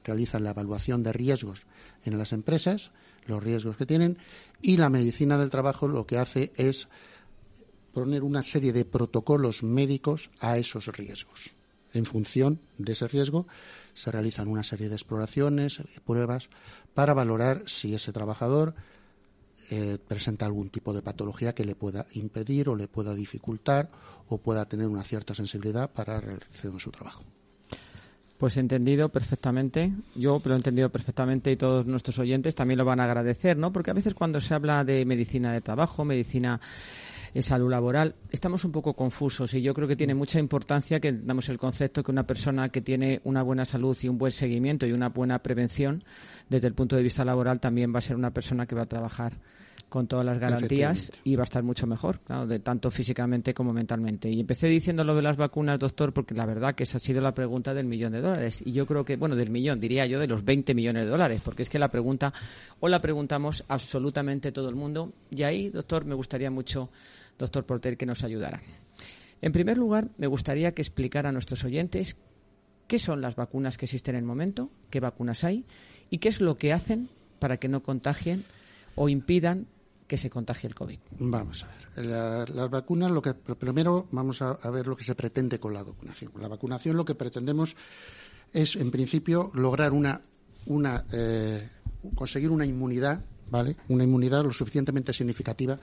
realizan 0.05 0.45
la 0.45 0.51
evaluación 0.51 1.03
de 1.03 1.13
riesgos 1.13 1.67
en 2.05 2.17
las 2.17 2.33
empresas 2.33 2.93
los 3.27 3.43
riesgos 3.43 3.77
que 3.77 3.87
tienen 3.87 4.19
y 4.61 4.77
la 4.77 4.91
medicina 4.91 5.39
del 5.39 5.51
trabajo 5.51 5.89
lo 5.89 6.07
que 6.07 6.19
hace 6.19 6.53
es 6.57 6.89
poner 7.93 8.23
una 8.23 8.43
serie 8.43 8.73
de 8.73 8.85
protocolos 8.85 9.63
médicos 9.63 10.31
a 10.41 10.59
esos 10.59 10.87
riesgos. 10.89 11.55
En 11.93 12.07
función 12.07 12.61
de 12.79 12.93
ese 12.93 13.09
riesgo 13.09 13.47
se 13.95 14.13
realizan 14.13 14.49
una 14.49 14.63
serie 14.63 14.89
de 14.89 14.95
exploraciones, 14.95 15.83
pruebas 16.05 16.49
para 16.95 17.15
valorar 17.15 17.65
si 17.67 17.95
ese 17.95 18.13
trabajador 18.13 18.75
eh, 19.71 19.99
presenta 20.07 20.47
algún 20.47 20.69
tipo 20.69 20.93
de 20.93 21.01
patología 21.01 21.55
que 21.55 21.65
le 21.65 21.77
pueda 21.77 22.05
impedir 22.15 22.69
o 22.69 22.75
le 22.75 22.89
pueda 22.89 23.15
dificultar 23.15 23.89
o 24.29 24.39
pueda 24.39 24.67
tener 24.67 24.87
una 24.87 25.05
cierta 25.05 25.33
sensibilidad 25.33 25.89
para 25.91 26.21
realizar 26.21 26.73
su 26.79 26.91
trabajo. 26.91 27.23
Pues 28.37 28.57
entendido 28.57 29.11
perfectamente. 29.11 29.93
Yo 30.15 30.41
lo 30.45 30.55
he 30.55 30.57
entendido 30.57 30.89
perfectamente 30.89 31.53
y 31.53 31.57
todos 31.57 31.87
nuestros 31.87 32.19
oyentes 32.19 32.55
también 32.55 32.79
lo 32.79 32.85
van 32.85 32.99
a 32.99 33.05
agradecer, 33.05 33.57
¿no? 33.57 33.73
Porque 33.73 33.91
a 33.91 33.95
veces 33.95 34.15
cuando 34.15 34.41
se 34.41 34.55
habla 34.55 34.83
de 34.83 35.05
medicina 35.05 35.53
de 35.53 35.61
trabajo, 35.61 36.05
medicina 36.05 36.61
salud 37.39 37.71
laboral, 37.71 38.15
estamos 38.31 38.65
un 38.65 38.73
poco 38.73 38.95
confusos 38.95 39.55
y 39.55 39.63
yo 39.63 39.73
creo 39.75 39.87
que 39.87 39.97
tiene 39.97 40.15
mucha 40.15 40.39
importancia 40.39 41.01
que 41.01 41.13
damos 41.13 41.49
el 41.49 41.59
concepto 41.59 42.03
que 42.03 42.11
una 42.11 42.27
persona 42.27 42.69
que 42.71 42.81
tiene 42.81 43.21
una 43.25 43.43
buena 43.43 43.65
salud 43.65 43.97
y 44.03 44.09
un 44.09 44.19
buen 44.19 44.33
seguimiento 44.33 44.87
y 44.87 44.93
una 44.93 45.09
buena 45.09 45.39
prevención 45.41 46.05
desde 46.49 46.67
el 46.67 46.75
punto 46.75 46.97
de 46.97 47.03
vista 47.03 47.25
laboral 47.25 47.61
también 47.61 47.95
va 47.95 47.99
a 47.99 48.03
ser 48.03 48.17
una 48.17 48.33
persona 48.33 48.67
que 48.67 48.75
va 48.75 48.83
a 48.83 48.87
trabajar 48.87 49.35
con 49.91 50.07
todas 50.07 50.25
las 50.25 50.39
garantías 50.39 51.13
y 51.25 51.37
va 51.37 51.43
a 51.43 51.45
estar 51.45 51.63
mucho 51.63 51.87
mejor, 51.87 52.21
claro, 52.21 52.47
de 52.47 52.61
tanto 52.61 52.91
físicamente 52.91 53.53
como 53.53 53.73
mentalmente. 53.73 54.31
Y 54.31 54.41
empecé 54.41 54.69
diciendo 54.69 55.05
lo 55.05 55.15
de 55.15 55.21
las 55.21 55.37
vacunas, 55.37 55.79
doctor, 55.79 56.13
porque 56.15 56.33
la 56.33 56.47
verdad 56.47 56.75
que 56.75 56.85
esa 56.85 56.97
ha 56.97 57.01
sido 57.01 57.21
la 57.21 57.35
pregunta 57.35 57.75
del 57.75 57.87
millón 57.87 58.13
de 58.13 58.21
dólares. 58.21 58.63
Y 58.65 58.73
yo 58.73 58.87
creo 58.87 59.05
que, 59.05 59.17
bueno, 59.17 59.35
del 59.35 59.51
millón, 59.51 59.81
diría 59.81 60.07
yo, 60.07 60.21
de 60.21 60.29
los 60.29 60.45
20 60.45 60.75
millones 60.75 61.05
de 61.05 61.11
dólares, 61.11 61.43
porque 61.45 61.63
es 61.63 61.69
que 61.69 61.79
la 61.79 61.89
pregunta, 61.91 62.33
o 62.79 62.89
la 62.89 63.03
preguntamos 63.03 63.65
absolutamente 63.69 64.53
todo 64.53 64.69
el 64.69 64.77
mundo. 64.77 65.13
Y 65.31 65.43
ahí, 65.43 65.71
doctor, 65.71 66.05
me 66.05 66.15
gustaría 66.15 66.53
mucho, 66.53 66.91
doctor 67.41 67.67
Porter, 67.67 67.97
que 67.97 68.07
nos 68.07 68.23
ayudara. 68.23 68.63
En 69.43 69.53
primer 69.53 69.79
lugar, 69.79 70.11
me 70.19 70.27
gustaría 70.27 70.73
que 70.73 70.83
explicara 70.83 71.31
a 71.31 71.33
nuestros 71.33 71.65
oyentes 71.65 72.17
qué 72.87 72.99
son 72.99 73.21
las 73.21 73.35
vacunas 73.35 73.79
que 73.79 73.87
existen 73.87 74.15
en 74.15 74.21
el 74.21 74.27
momento, 74.27 74.71
qué 74.91 75.01
vacunas 75.01 75.43
hay 75.43 75.65
y 76.11 76.19
qué 76.19 76.29
es 76.29 76.41
lo 76.41 76.57
que 76.57 76.73
hacen 76.73 77.09
para 77.39 77.57
que 77.57 77.69
no 77.69 77.83
contagien 77.83 78.45
o 78.95 79.09
impidan 79.09 79.67
que 80.07 80.19
se 80.19 80.29
contagie 80.29 80.69
el 80.69 80.75
COVID? 80.75 80.99
Vamos 81.21 81.65
a 81.65 81.69
ver. 81.69 82.51
las 82.51 82.71
vacunas, 82.71 83.11
lo 83.11 83.23
que 83.23 83.33
primero 83.33 84.09
vamos 84.11 84.43
a, 84.43 84.59
ver 84.71 84.87
lo 84.87 84.97
que 84.97 85.05
se 85.05 85.15
pretende 85.15 85.59
con 85.59 85.73
la 85.73 85.83
vacunación. 85.83 86.33
La 86.39 86.49
vacunación 86.49 86.97
lo 86.97 87.05
que 87.05 87.15
pretendemos 87.15 87.77
es, 88.53 88.77
en 88.77 88.91
principio, 88.91 89.51
lograr 89.55 89.93
una, 89.93 90.21
una 90.67 91.05
eh, 91.13 91.67
conseguir 92.15 92.51
una 92.51 92.67
inmunidad, 92.67 93.25
¿vale? 93.51 93.77
Una 93.89 94.05
inmunidad 94.05 94.45
lo 94.45 94.51
suficientemente 94.51 95.13
significativa 95.13 95.79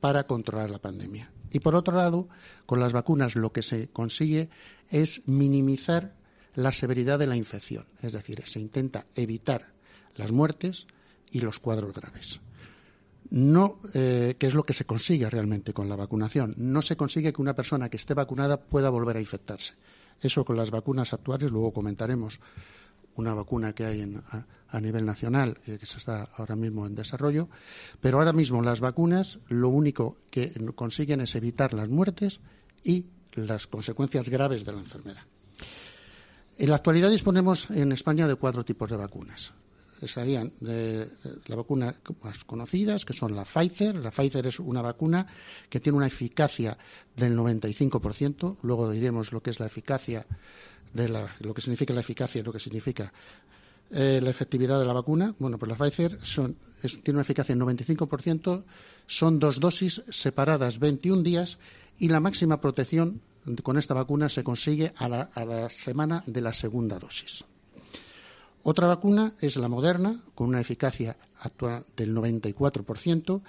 para 0.00 0.26
controlar 0.26 0.70
la 0.70 0.80
pandemia. 0.80 1.30
Y 1.50 1.60
por 1.60 1.74
otro 1.74 1.96
lado, 1.96 2.28
con 2.66 2.80
las 2.80 2.92
vacunas 2.92 3.36
lo 3.36 3.52
que 3.52 3.62
se 3.62 3.88
consigue 3.88 4.50
es 4.90 5.26
minimizar 5.26 6.14
la 6.54 6.72
severidad 6.72 7.18
de 7.18 7.26
la 7.26 7.36
infección, 7.36 7.86
es 8.00 8.12
decir, 8.12 8.42
se 8.46 8.60
intenta 8.60 9.06
evitar 9.14 9.72
las 10.14 10.30
muertes 10.30 10.86
y 11.30 11.40
los 11.40 11.58
cuadros 11.58 11.92
graves 11.92 12.40
no, 13.30 13.80
eh, 13.94 14.36
es 14.38 14.54
lo 14.54 14.64
que 14.64 14.72
se 14.72 14.84
consigue 14.84 15.28
realmente 15.28 15.72
con 15.72 15.88
la 15.88 15.96
vacunación. 15.96 16.54
No 16.56 16.82
se 16.82 16.96
consigue 16.96 17.32
que 17.32 17.42
una 17.42 17.54
persona 17.54 17.88
que 17.88 17.96
esté 17.96 18.14
vacunada 18.14 18.60
pueda 18.60 18.90
volver 18.90 19.16
a 19.16 19.20
infectarse. 19.20 19.74
Eso 20.20 20.44
con 20.44 20.56
las 20.56 20.70
vacunas 20.70 21.12
actuales, 21.12 21.50
luego 21.50 21.72
comentaremos 21.72 22.38
una 23.16 23.34
vacuna 23.34 23.72
que 23.74 23.86
hay 23.86 24.02
a, 24.74 24.80
nivel 24.80 25.04
nacional, 25.04 25.58
eh, 25.66 25.78
que 25.78 25.86
se 25.86 25.98
está 25.98 26.30
ahora 26.36 26.56
mismo 26.56 26.86
en 26.86 26.94
desarrollo, 26.94 27.48
pero 28.00 28.18
ahora 28.18 28.32
mismo 28.32 28.62
las 28.62 28.80
vacunas 28.80 29.38
lo 29.48 29.68
único 29.68 30.18
que 30.30 30.52
consiguen 30.74 31.20
es 31.20 31.34
evitar 31.34 31.74
las 31.74 31.88
muertes 31.88 32.40
y 32.82 33.06
las 33.32 33.66
consecuencias 33.66 34.28
graves 34.28 34.64
de 34.64 34.72
la 34.72 34.78
enfermedad. 34.78 35.22
En 36.58 36.70
la 36.70 36.76
actualidad 36.76 37.10
disponemos 37.10 37.68
en 37.70 37.92
España 37.92 38.28
de 38.28 38.36
cuatro 38.36 38.64
tipos 38.64 38.90
de 38.90 38.96
vacunas 38.96 39.52
estarían 40.04 40.52
de 40.60 41.08
la 41.46 41.56
vacuna 41.56 41.96
más 42.22 42.44
conocidas, 42.44 43.04
que 43.04 43.12
son 43.12 43.34
la 43.34 43.44
Pfizer. 43.44 43.96
La 43.96 44.10
Pfizer 44.10 44.46
es 44.46 44.58
una 44.60 44.82
vacuna 44.82 45.26
que 45.68 45.80
tiene 45.80 45.98
una 45.98 46.06
eficacia 46.06 46.76
del 47.16 47.36
95%. 47.36 48.58
Luego 48.62 48.90
diremos 48.90 49.32
lo 49.32 49.42
que 49.42 49.50
es 49.50 49.60
la 49.60 49.66
eficacia 49.66 50.26
de 50.92 51.08
lo 51.08 51.54
que 51.54 51.62
significa 51.62 51.92
la 51.92 52.00
eficacia 52.00 52.40
y 52.40 52.44
lo 52.44 52.52
que 52.52 52.60
significa 52.60 53.12
eh, 53.94 54.20
la 54.22 54.30
efectividad 54.30 54.78
de 54.78 54.84
la 54.84 54.92
vacuna. 54.92 55.34
Bueno, 55.38 55.58
pues 55.58 55.70
la 55.70 55.76
Pfizer 55.76 56.18
tiene 57.02 57.16
una 57.16 57.22
eficacia 57.22 57.54
del 57.54 57.64
95%, 57.64 58.64
son 59.06 59.38
dos 59.38 59.60
dosis 59.60 60.02
separadas 60.08 60.78
21 60.78 61.22
días 61.22 61.58
y 61.98 62.08
la 62.08 62.20
máxima 62.20 62.60
protección 62.60 63.20
con 63.62 63.78
esta 63.78 63.94
vacuna 63.94 64.28
se 64.28 64.42
consigue 64.42 64.92
a 64.96 65.08
la 65.08 65.68
semana 65.70 66.24
de 66.26 66.40
la 66.40 66.52
segunda 66.52 66.98
dosis. 66.98 67.44
Otra 68.66 68.88
vacuna 68.88 69.34
es 69.40 69.56
la 69.56 69.68
moderna, 69.68 70.22
con 70.34 70.48
una 70.48 70.60
eficacia 70.60 71.16
actual 71.40 71.84
del 71.94 72.14
94%. 72.14 73.42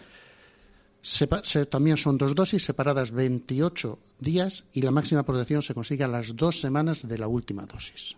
también 1.69 1.95
son 1.95 2.17
dos 2.17 2.35
dosis 2.35 2.65
separadas 2.65 3.11
28 3.11 3.97
días 4.19 4.65
y 4.73 4.81
la 4.81 4.91
máxima 4.91 5.23
protección 5.23 5.61
se 5.61 5.73
consigue 5.73 6.03
a 6.03 6.09
las 6.09 6.35
dos 6.35 6.59
semanas 6.59 7.07
de 7.07 7.17
la 7.17 7.29
última 7.29 7.65
dosis. 7.65 8.17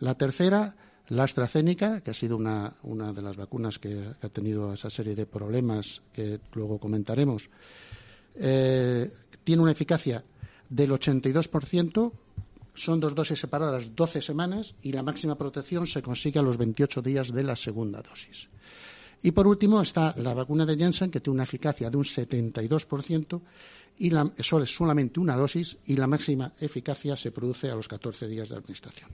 La 0.00 0.14
tercera, 0.14 0.74
la 1.08 1.24
AstraZeneca, 1.24 2.00
que 2.00 2.10
ha 2.10 2.14
sido 2.14 2.36
una, 2.36 2.74
de 3.12 3.22
las 3.22 3.36
vacunas 3.36 3.78
que 3.78 4.14
ha 4.20 4.28
tenido 4.28 4.72
esa 4.72 4.90
serie 4.90 5.14
de 5.14 5.26
problemas 5.26 6.02
que 6.12 6.40
luego 6.54 6.78
comentaremos, 6.78 7.48
eh, 8.34 9.10
tiene 9.44 9.62
una 9.62 9.72
eficacia 9.72 10.24
del 10.68 10.90
82%, 10.90 12.12
son 12.74 13.00
dos 13.00 13.14
dosis 13.14 13.38
separadas 13.38 13.94
12 13.94 14.20
semanas 14.20 14.74
y 14.82 14.92
la 14.92 15.02
máxima 15.02 15.38
protección 15.38 15.86
se 15.86 16.02
consigue 16.02 16.38
a 16.38 16.42
los 16.42 16.58
28 16.58 17.00
días 17.00 17.32
de 17.32 17.42
la 17.42 17.56
segunda 17.56 18.02
dosis. 18.02 18.48
Y 19.22 19.30
por 19.30 19.46
último 19.46 19.80
está 19.80 20.14
la 20.18 20.34
vacuna 20.34 20.66
de 20.66 20.76
Janssen, 20.76 21.10
que 21.10 21.20
tiene 21.20 21.36
una 21.36 21.44
eficacia 21.44 21.88
de 21.88 21.96
un 21.96 22.04
72% 22.04 23.40
y 23.98 24.12
es 24.36 24.76
solamente 24.76 25.20
una 25.20 25.36
dosis 25.36 25.78
y 25.86 25.96
la 25.96 26.06
máxima 26.06 26.52
eficacia 26.60 27.16
se 27.16 27.32
produce 27.32 27.70
a 27.70 27.74
los 27.74 27.88
14 27.88 28.28
días 28.28 28.50
de 28.50 28.56
administración. 28.56 29.10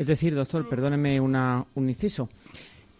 Es 0.00 0.06
decir, 0.06 0.34
doctor, 0.34 0.66
perdóneme 0.66 1.20
una, 1.20 1.66
un 1.74 1.90
inciso. 1.90 2.30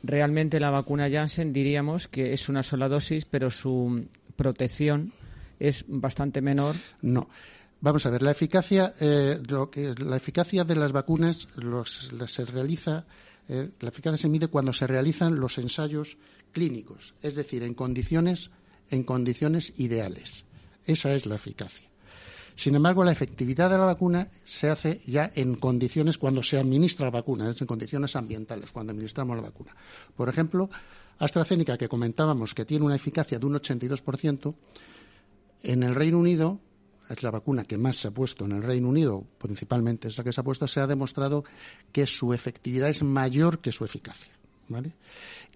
Realmente 0.03 0.61
la 0.61 0.69
vacuna 0.69 1.09
Janssen 1.11 1.51
diríamos 1.51 2.09
que 2.09 2.35
es 2.35 2.51
una 2.51 2.63
sola 2.63 2.91
dosis, 2.91 3.25
pero 3.25 3.51
su 3.51 4.07
protección 4.37 5.11
es 5.59 5.87
bastante 5.89 6.43
menor. 6.43 6.77
No. 7.01 7.31
Vamos 7.81 8.05
a 8.05 8.11
ver, 8.11 8.23
la 8.23 8.33
eficacia, 8.33 8.93
eh, 9.01 9.41
lo 9.49 9.71
que, 9.71 9.95
la 9.95 10.19
eficacia 10.19 10.63
de 10.65 10.77
las 10.77 10.93
vacunas 10.93 11.49
se 12.27 12.45
realiza, 12.45 13.07
eh, 13.49 13.71
la 13.81 13.89
eficacia 13.89 14.19
se 14.19 14.29
mide 14.29 14.49
cuando 14.49 14.75
se 14.75 14.87
realizan 14.87 15.41
los 15.41 15.57
ensayos 15.57 16.19
clínicos, 16.53 17.15
es 17.23 17.35
decir, 17.35 17.63
en 17.63 17.73
condiciones, 17.73 18.51
en 18.91 19.05
condiciones 19.05 19.73
ideales. 19.81 20.45
Esa 20.85 21.15
es 21.15 21.25
la 21.25 21.37
eficacia. 21.37 21.90
Sin 22.61 22.75
embargo, 22.75 23.03
la 23.05 23.13
efectividad 23.13 23.71
de 23.71 23.79
la 23.79 23.87
vacuna 23.87 24.29
se 24.45 24.69
hace 24.69 25.01
ya 25.07 25.31
en 25.35 25.55
condiciones 25.55 26.19
cuando 26.19 26.43
se 26.43 26.59
administra 26.59 27.07
la 27.07 27.11
vacuna, 27.11 27.49
es 27.49 27.59
en 27.63 27.67
condiciones 27.67 28.15
ambientales, 28.17 28.71
cuando 28.71 28.91
administramos 28.91 29.35
la 29.35 29.45
vacuna. 29.45 29.75
Por 30.15 30.29
ejemplo, 30.29 30.69
AstraZeneca, 31.19 31.79
que 31.79 31.89
comentábamos 31.89 32.53
que 32.53 32.67
tiene 32.67 32.85
una 32.85 32.97
eficacia 32.97 33.39
de 33.39 33.47
un 33.47 33.55
82%, 33.55 34.55
en 35.63 35.83
el 35.83 35.95
Reino 35.95 36.19
Unido, 36.19 36.61
es 37.09 37.23
la 37.23 37.31
vacuna 37.31 37.65
que 37.65 37.79
más 37.79 37.97
se 37.97 38.09
ha 38.09 38.11
puesto 38.11 38.45
en 38.45 38.53
el 38.53 38.63
Reino 38.63 38.91
Unido, 38.91 39.25
principalmente 39.39 40.09
esa 40.09 40.23
que 40.23 40.35
se 40.35 40.43
ha 40.43 40.45
puesto, 40.45 40.67
se 40.67 40.81
ha 40.81 40.87
demostrado 40.87 41.45
que 41.93 42.07
su 42.07 42.35
efectividad 42.35 42.91
es 42.91 43.03
mayor 43.03 43.61
que 43.61 43.73
su 43.73 43.87
eficacia. 43.87 44.35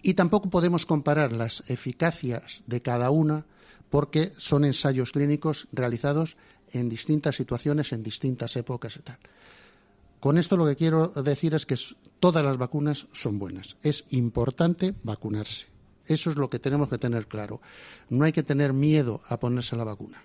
Y 0.01 0.15
tampoco 0.15 0.49
podemos 0.49 0.87
comparar 0.87 1.33
las 1.33 1.69
eficacias 1.69 2.63
de 2.67 2.81
cada 2.81 3.11
una 3.11 3.45
porque 3.95 4.33
son 4.39 4.65
ensayos 4.65 5.13
clínicos 5.13 5.69
realizados 5.71 6.37
en 6.73 6.89
distintas 6.89 7.37
situaciones, 7.37 7.93
en 7.93 8.03
distintas 8.03 8.57
épocas 8.57 8.97
y 8.97 9.03
tal. 9.03 9.19
Con 10.19 10.37
esto 10.37 10.57
lo 10.57 10.67
que 10.67 10.75
quiero 10.75 11.11
decir 11.11 11.55
es 11.55 11.65
que 11.65 11.77
todas 12.19 12.45
las 12.45 12.59
vacunas 12.59 13.07
son 13.13 13.39
buenas. 13.39 13.77
Es 13.85 14.05
importante 14.11 14.95
vacunarse. 15.05 15.67
Eso 16.07 16.31
es 16.31 16.37
lo 16.37 16.51
que 16.51 16.59
tenemos 16.59 16.89
que 16.89 16.99
tener 16.99 17.29
claro. 17.29 17.61
No 18.11 18.25
hay 18.25 18.33
que 18.33 18.43
tener 18.43 18.73
miedo 18.73 19.23
a 19.29 19.39
ponerse 19.39 19.77
la 19.77 19.85
vacuna. 19.85 20.21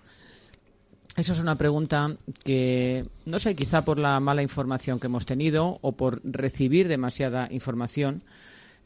Esa 1.14 1.32
es 1.32 1.38
una 1.38 1.54
pregunta 1.54 2.16
que, 2.42 3.06
no 3.24 3.38
sé, 3.38 3.54
quizá 3.54 3.84
por 3.84 4.00
la 4.00 4.18
mala 4.18 4.42
información 4.42 4.98
que 4.98 5.06
hemos 5.06 5.26
tenido 5.26 5.78
o 5.80 5.92
por 5.92 6.20
recibir 6.24 6.88
demasiada 6.88 7.46
información 7.52 8.24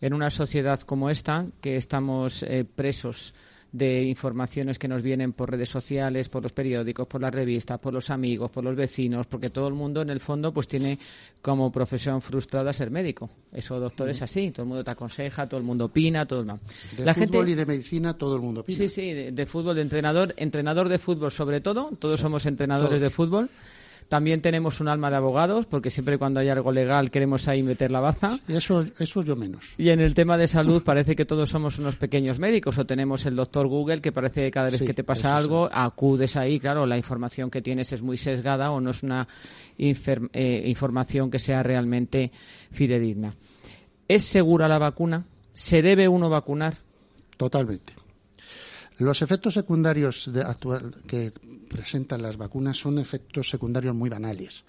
en 0.02 0.12
una 0.12 0.28
sociedad 0.28 0.80
como 0.80 1.08
esta, 1.08 1.46
que 1.62 1.78
estamos 1.78 2.42
eh, 2.42 2.66
presos 2.66 3.32
de 3.74 4.04
informaciones 4.04 4.78
que 4.78 4.86
nos 4.86 5.02
vienen 5.02 5.32
por 5.32 5.50
redes 5.50 5.68
sociales, 5.68 6.28
por 6.28 6.44
los 6.44 6.52
periódicos, 6.52 7.08
por 7.08 7.20
las 7.20 7.34
revistas, 7.34 7.80
por 7.80 7.92
los 7.92 8.08
amigos, 8.08 8.48
por 8.48 8.62
los 8.62 8.76
vecinos, 8.76 9.26
porque 9.26 9.50
todo 9.50 9.66
el 9.66 9.74
mundo 9.74 10.00
en 10.00 10.10
el 10.10 10.20
fondo 10.20 10.52
pues 10.52 10.68
tiene 10.68 10.96
como 11.42 11.72
profesión 11.72 12.22
frustrada 12.22 12.72
ser 12.72 12.92
médico. 12.92 13.28
Eso, 13.52 13.80
doctor, 13.80 14.08
es 14.08 14.22
así. 14.22 14.52
Todo 14.52 14.62
el 14.62 14.68
mundo 14.68 14.84
te 14.84 14.92
aconseja, 14.92 15.48
todo 15.48 15.58
el 15.58 15.66
mundo 15.66 15.86
opina, 15.86 16.24
todo 16.24 16.40
el 16.40 16.46
mundo. 16.46 16.62
De 16.96 17.14
fútbol 17.14 17.48
y 17.48 17.54
de 17.56 17.66
medicina 17.66 18.14
todo 18.14 18.36
el 18.36 18.42
mundo 18.42 18.60
opina. 18.60 18.78
Sí, 18.78 18.88
sí, 18.88 19.12
de, 19.12 19.46
fútbol, 19.46 19.74
de 19.74 19.82
entrenador, 19.82 20.32
entrenador 20.36 20.88
de 20.88 20.98
fútbol 20.98 21.32
sobre 21.32 21.60
todo. 21.60 21.90
Todos 21.98 22.20
somos 22.20 22.46
entrenadores 22.46 23.00
de 23.00 23.10
fútbol. 23.10 23.50
También 24.14 24.40
tenemos 24.40 24.80
un 24.80 24.86
alma 24.86 25.10
de 25.10 25.16
abogados, 25.16 25.66
porque 25.66 25.90
siempre 25.90 26.18
cuando 26.18 26.38
hay 26.38 26.48
algo 26.48 26.70
legal 26.70 27.10
queremos 27.10 27.48
ahí 27.48 27.64
meter 27.64 27.90
la 27.90 27.98
baza. 27.98 28.38
Eso, 28.46 28.84
eso 29.00 29.24
yo 29.24 29.34
menos. 29.34 29.74
Y 29.76 29.88
en 29.88 29.98
el 29.98 30.14
tema 30.14 30.38
de 30.38 30.46
salud 30.46 30.84
parece 30.84 31.16
que 31.16 31.24
todos 31.24 31.50
somos 31.50 31.80
unos 31.80 31.96
pequeños 31.96 32.38
médicos, 32.38 32.78
o 32.78 32.86
tenemos 32.86 33.26
el 33.26 33.34
doctor 33.34 33.66
Google, 33.66 34.00
que 34.00 34.12
parece 34.12 34.42
que 34.42 34.52
cada 34.52 34.70
vez 34.70 34.80
que 34.80 34.94
te 34.94 35.02
pasa 35.02 35.36
algo, 35.36 35.68
acudes 35.72 36.36
ahí, 36.36 36.60
claro, 36.60 36.86
la 36.86 36.96
información 36.96 37.50
que 37.50 37.60
tienes 37.60 37.92
es 37.92 38.02
muy 38.02 38.16
sesgada 38.16 38.70
o 38.70 38.80
no 38.80 38.90
es 38.90 39.02
una 39.02 39.26
eh, 39.76 40.62
información 40.66 41.28
que 41.28 41.40
sea 41.40 41.64
realmente 41.64 42.30
fidedigna. 42.70 43.34
¿Es 44.06 44.22
segura 44.22 44.68
la 44.68 44.78
vacuna? 44.78 45.24
¿Se 45.54 45.82
debe 45.82 46.06
uno 46.06 46.30
vacunar? 46.30 46.76
Totalmente. 47.36 47.94
Los 48.98 49.22
efectos 49.22 49.54
secundarios 49.54 50.30
que 51.06 51.32
presentan 51.68 52.22
las 52.22 52.36
vacunas 52.36 52.76
son 52.76 52.98
efectos 52.98 53.50
secundarios 53.50 53.94
muy 53.94 54.08
banales. 54.08 54.64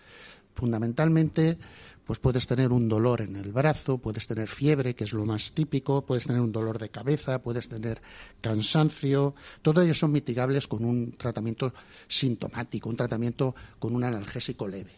Fundamentalmente, 0.55 1.57
pues 2.05 2.19
puedes 2.19 2.47
tener 2.47 2.71
un 2.71 2.87
dolor 2.87 3.21
en 3.21 3.35
el 3.35 3.51
brazo, 3.51 3.97
puedes 3.97 4.25
tener 4.25 4.47
fiebre, 4.47 4.95
que 4.95 5.03
es 5.03 5.13
lo 5.13 5.25
más 5.25 5.51
típico, 5.51 6.05
puedes 6.05 6.25
tener 6.25 6.41
un 6.41 6.51
dolor 6.51 6.79
de 6.79 6.89
cabeza, 6.89 7.41
puedes 7.41 7.67
tener 7.67 8.01
cansancio. 8.41 9.35
Todo 9.61 9.81
ello 9.81 9.93
son 9.93 10.11
mitigables 10.11 10.67
con 10.67 10.85
un 10.85 11.11
tratamiento 11.13 11.73
sintomático, 12.07 12.89
un 12.89 12.97
tratamiento 12.97 13.53
con 13.77 13.95
un 13.95 14.03
analgésico 14.03 14.67
leve. 14.67 14.91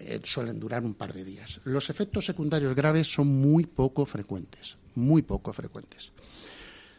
Eh, 0.00 0.20
suelen 0.24 0.60
durar 0.60 0.84
un 0.84 0.94
par 0.94 1.12
de 1.12 1.24
días. 1.24 1.60
Los 1.64 1.90
efectos 1.90 2.24
secundarios 2.24 2.74
graves 2.74 3.12
son 3.12 3.26
muy 3.26 3.66
poco 3.66 4.06
frecuentes, 4.06 4.76
muy 4.94 5.22
poco 5.22 5.52
frecuentes. 5.52 6.12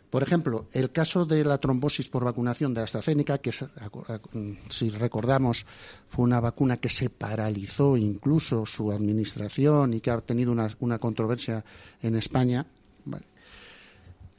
Por 0.10 0.24
ejemplo, 0.24 0.68
el 0.72 0.92
caso 0.92 1.26
de 1.26 1.44
la 1.44 1.60
trombosis 1.60 2.10
por 2.10 2.24
vacunación 2.24 2.74
de 2.74 2.82
AstraZeneca, 2.82 3.38
que 3.38 3.52
si 3.52 4.90
recordamos 4.90 5.68
fue 6.08 6.24
una 6.24 6.40
vacuna 6.40 6.78
que 6.78 6.90
se 6.90 7.12
paralizó 7.12 7.96
incluso 7.96 8.66
su 8.66 8.92
administración 8.92 9.94
y 9.94 10.02
que 10.02 10.10
ha 10.10 10.20
tenido 10.22 10.52
una, 10.52 10.98
controversia 10.98 11.64
en 12.02 12.16
España. 12.16 12.66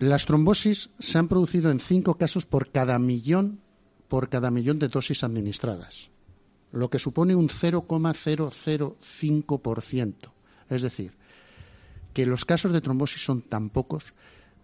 Las 0.01 0.27
trombosis 0.27 0.91
se 0.99 1.19
han 1.19 1.29
producido 1.29 1.71
en 1.71 1.79
cinco 1.79 2.15
casos 2.15 2.47
por 2.47 2.71
cada 2.71 2.99
millón 2.99 3.61
por 4.09 4.29
cada 4.29 4.51
millón 4.51 4.81
de 4.81 4.89
dosis 4.89 5.23
administradas, 5.23 6.09
lo 6.73 6.91
que 6.91 6.99
supone 6.99 7.37
un 7.37 7.49
0,005%. 7.49 10.15
Es 10.69 10.83
decir, 10.83 11.13
que 12.13 12.27
los 12.27 12.45
casos 12.45 12.73
de 12.73 12.81
trombosis 12.81 13.25
son 13.25 13.43
tan 13.43 13.71
pocos 13.71 14.13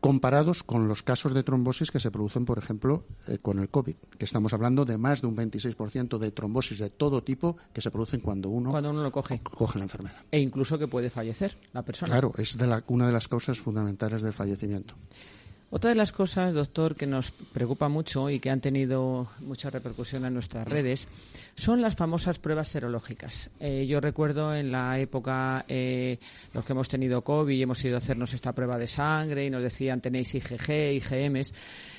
comparados 0.01 0.63
con 0.63 0.89
los 0.89 1.03
casos 1.03 1.35
de 1.35 1.43
trombosis 1.43 1.91
que 1.91 2.01
se 2.01 2.11
producen, 2.11 2.45
por 2.45 2.59
ejemplo, 2.59 3.05
eh, 3.29 3.39
con 3.39 3.59
el 3.59 3.69
COVID, 3.69 3.95
que 4.19 4.25
estamos 4.25 4.53
hablando 4.53 4.85
de 4.85 4.99
más 4.99 5.21
de 5.21 5.27
un 5.27 5.37
26% 5.37 6.19
de 6.19 6.31
trombosis 6.31 6.79
de 6.79 6.91
todo 6.91 7.23
tipo 7.23 7.57
que 7.73 7.81
se 7.81 7.91
producen 7.91 8.21
cuando 8.21 8.49
uno, 8.49 8.71
cuando 8.71 8.91
uno 8.91 9.03
lo 9.03 9.13
coge. 9.13 9.41
coge 9.43 9.79
la 9.79 9.85
enfermedad. 9.85 10.25
E 10.31 10.41
incluso 10.41 10.79
que 10.79 10.89
puede 10.89 11.11
fallecer 11.11 11.57
la 11.73 11.83
persona. 11.83 12.13
Claro, 12.13 12.33
es 12.39 12.57
de 12.57 12.83
una 12.89 13.07
de 13.07 13.13
las 13.13 13.29
causas 13.29 13.59
fundamentales 13.59 14.23
del 14.23 14.33
fallecimiento. 14.33 14.95
Otra 15.69 15.91
de 15.91 15.97
las 15.97 16.13
cosas, 16.13 16.55
doctor, 16.55 16.95
que 16.95 17.07
nos 17.07 17.33
preocupa 17.33 17.89
mucho 17.89 18.31
y 18.31 18.39
que 18.39 18.51
han 18.51 18.61
tenido 18.61 19.29
mucha 19.41 19.69
repercusión 19.69 20.25
en 20.25 20.33
nuestras 20.35 20.67
redes 20.69 21.09
son 21.57 21.83
las 21.83 21.97
famosas 21.97 22.39
pruebas 22.39 22.69
serológicas. 22.69 23.51
Eh, 23.59 23.85
yo 23.89 24.01
recuerdo 24.01 24.55
en 24.55 24.71
la 24.71 24.99
época 25.01 25.65
eh, 25.67 26.19
los 26.55 26.65
que 26.65 26.73
hemos 26.73 26.89
tenido 26.89 27.23
COVID 27.23 27.53
y 27.53 27.63
hemos 27.63 27.85
ido 27.85 27.97
a 27.97 27.99
hacernos 27.99 28.33
esta 28.33 28.53
prueba 28.53 28.79
de 28.79 28.87
sangre 28.87 29.45
y 29.45 29.51
nos 29.51 29.63
decían 29.63 30.01
tenéis 30.01 30.37
IgG, 30.37 30.71
IgMs. 30.95 31.53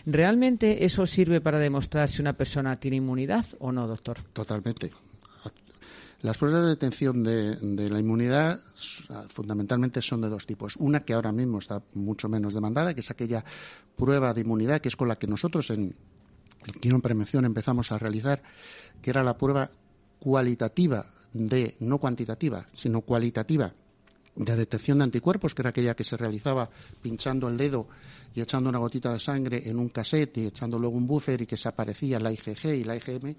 ¿Realmente 0.06 0.86
eso 0.86 1.06
sirve 1.06 1.42
para 1.42 1.60
demostrar 1.60 2.08
si 2.08 2.22
una 2.22 2.34
persona 2.34 2.80
tiene 2.80 2.98
inmunidad 2.98 3.46
o 3.60 3.74
no, 3.74 3.86
doctor? 3.86 4.22
Totalmente. 4.32 4.92
Las 6.22 6.38
pruebas 6.38 6.64
de 6.64 6.70
detección 6.70 7.24
de, 7.24 7.90
la 7.90 8.00
inmunidad 8.00 8.60
fundamentalmente 9.30 10.02
son 10.02 10.22
de 10.22 10.30
dos 10.30 10.48
tipos. 10.48 10.76
Una 10.78 11.04
que 11.04 11.14
ahora 11.14 11.32
mismo 11.32 11.60
está 11.60 11.82
mucho 11.94 12.28
menos 12.28 12.56
demandada, 12.56 12.96
que 12.96 13.02
es 13.02 13.12
aquella 13.12 13.46
prueba 13.96 14.34
de 14.34 14.42
inmunidad 14.42 14.82
que 14.82 14.88
es 14.88 14.96
con 14.96 15.08
la 15.08 15.16
que 15.16 15.28
nosotros 15.28 15.70
en 15.70 15.96
el 16.66 17.02
Prevención 17.02 17.46
empezamos 17.46 17.92
a 17.92 18.00
realizar, 18.00 18.42
que 19.02 19.12
era 19.12 19.24
la 19.24 19.38
prueba 19.38 19.70
cualitativa 20.20 21.06
de, 21.34 21.76
no 21.82 22.00
cuantitativa, 22.00 22.66
sino 22.76 23.02
cualitativa 23.02 23.72
de 24.36 24.56
detección 24.56 24.98
de 25.00 25.06
anticuerpos, 25.06 25.54
que 25.54 25.62
era 25.62 25.70
aquella 25.70 25.96
que 25.96 26.04
se 26.04 26.18
realizaba 26.18 26.70
pinchando 27.02 27.48
el 27.48 27.58
dedo 27.58 27.88
y 28.34 28.42
echando 28.42 28.70
una 28.70 28.80
gotita 28.80 29.14
de 29.14 29.20
sangre 29.20 29.64
en 29.66 29.78
un 29.78 29.90
cassette 29.90 30.38
y 30.38 30.48
echando 30.48 30.78
luego 30.78 30.96
un 30.96 31.08
buffer 31.08 31.42
y 31.42 31.48
que 31.48 31.58
se 31.58 31.70
aparecía 31.70 32.20
la 32.20 32.32
IgG 32.32 32.66
y 32.66 32.84
la 32.84 32.96
IgM. 32.96 33.36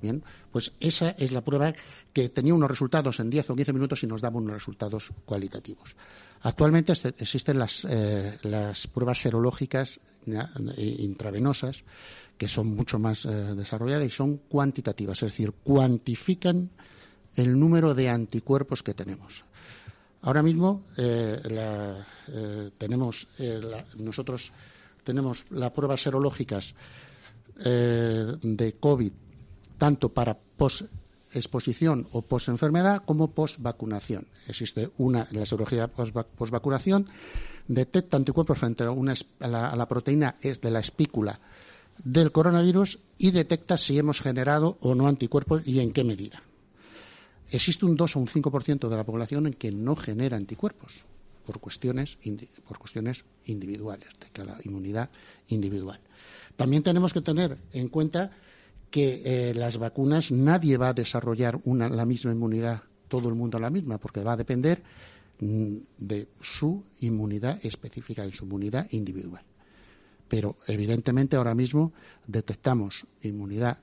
Bien, 0.00 0.22
pues 0.52 0.72
esa 0.78 1.10
es 1.10 1.32
la 1.32 1.40
prueba 1.40 1.74
que 2.12 2.28
tenía 2.28 2.54
unos 2.54 2.70
resultados 2.70 3.18
en 3.20 3.30
10 3.30 3.50
o 3.50 3.56
15 3.56 3.72
minutos 3.72 4.02
y 4.02 4.06
nos 4.06 4.20
daba 4.20 4.38
unos 4.38 4.54
resultados 4.54 5.10
cualitativos. 5.24 5.96
Actualmente 6.42 6.92
existen 6.92 7.58
las, 7.58 7.84
eh, 7.88 8.38
las 8.42 8.86
pruebas 8.86 9.20
serológicas 9.20 9.98
intravenosas 10.76 11.82
que 12.36 12.46
son 12.46 12.68
mucho 12.68 12.98
más 13.00 13.24
eh, 13.24 13.30
desarrolladas 13.56 14.06
y 14.06 14.10
son 14.10 14.36
cuantitativas, 14.48 15.22
es 15.22 15.32
decir, 15.32 15.52
cuantifican 15.64 16.70
el 17.34 17.58
número 17.58 17.94
de 17.94 18.08
anticuerpos 18.08 18.84
que 18.84 18.94
tenemos. 18.94 19.44
Ahora 20.22 20.42
mismo 20.42 20.84
eh, 20.96 21.40
tenemos 22.76 23.28
nosotros 23.98 24.52
tenemos 25.04 25.46
las 25.50 25.70
pruebas 25.70 26.02
serológicas 26.02 26.74
de 27.56 28.76
COVID 28.78 29.12
tanto 29.78 30.10
para 30.10 30.36
post-exposición 30.36 32.06
o 32.12 32.22
post-enfermedad 32.22 33.02
como 33.06 33.30
post-vacunación. 33.30 34.26
Existe 34.46 34.90
una, 34.98 35.26
la 35.30 35.46
serología 35.46 35.88
post-vacunación 35.88 37.06
detecta 37.68 38.16
anticuerpos 38.16 38.58
frente 38.58 38.84
a, 38.84 39.48
la, 39.48 39.88
proteína 39.88 40.36
de 40.42 40.70
la 40.70 40.80
espícula 40.80 41.38
del 42.02 42.32
coronavirus 42.32 42.98
y 43.18 43.30
detecta 43.30 43.76
si 43.76 43.98
hemos 43.98 44.20
generado 44.20 44.78
o 44.80 44.94
no 44.94 45.06
anticuerpos 45.06 45.66
y 45.66 45.80
en 45.80 45.92
qué 45.92 46.04
medida. 46.04 46.42
Existe 47.50 47.86
un 47.86 47.96
2 47.96 48.16
o 48.16 48.20
un 48.20 48.28
5% 48.28 48.88
de 48.88 48.96
la 48.96 49.04
población 49.04 49.46
en 49.46 49.54
que 49.54 49.72
no 49.72 49.96
genera 49.96 50.36
anticuerpos 50.36 51.04
por 51.46 51.60
cuestiones, 51.60 52.18
por 52.66 52.78
cuestiones 52.78 53.24
individuales, 53.46 54.08
de 54.20 54.28
cada 54.32 54.58
inmunidad 54.64 55.08
individual. 55.48 55.98
También 56.56 56.82
tenemos 56.82 57.12
que 57.12 57.22
tener 57.22 57.56
en 57.72 57.88
cuenta 57.88 58.32
que 58.90 59.22
eh, 59.24 59.54
las 59.54 59.78
vacunas 59.78 60.30
nadie 60.30 60.76
va 60.76 60.88
a 60.88 60.94
desarrollar 60.94 61.60
una, 61.64 61.88
la 61.88 62.06
misma 62.06 62.32
inmunidad, 62.32 62.82
todo 63.08 63.28
el 63.28 63.34
mundo 63.34 63.58
la 63.58 63.70
misma, 63.70 63.98
porque 63.98 64.22
va 64.22 64.32
a 64.32 64.36
depender 64.36 64.82
mm, 65.40 65.76
de 65.98 66.28
su 66.40 66.84
inmunidad 67.00 67.58
específica, 67.64 68.26
y 68.26 68.32
su 68.32 68.44
inmunidad 68.44 68.86
individual. 68.90 69.42
Pero 70.28 70.56
evidentemente 70.66 71.36
ahora 71.36 71.54
mismo 71.54 71.92
detectamos 72.26 73.06
inmunidad 73.22 73.78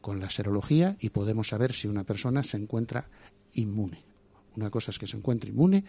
con 0.00 0.20
la 0.20 0.30
serología 0.30 0.96
y 1.00 1.10
podemos 1.10 1.48
saber 1.48 1.72
si 1.72 1.88
una 1.88 2.04
persona 2.04 2.42
se 2.42 2.56
encuentra 2.56 3.08
inmune. 3.54 4.09
Una 4.56 4.70
cosa 4.70 4.90
es 4.90 4.98
que 4.98 5.06
se 5.06 5.16
encuentre 5.16 5.50
inmune 5.50 5.84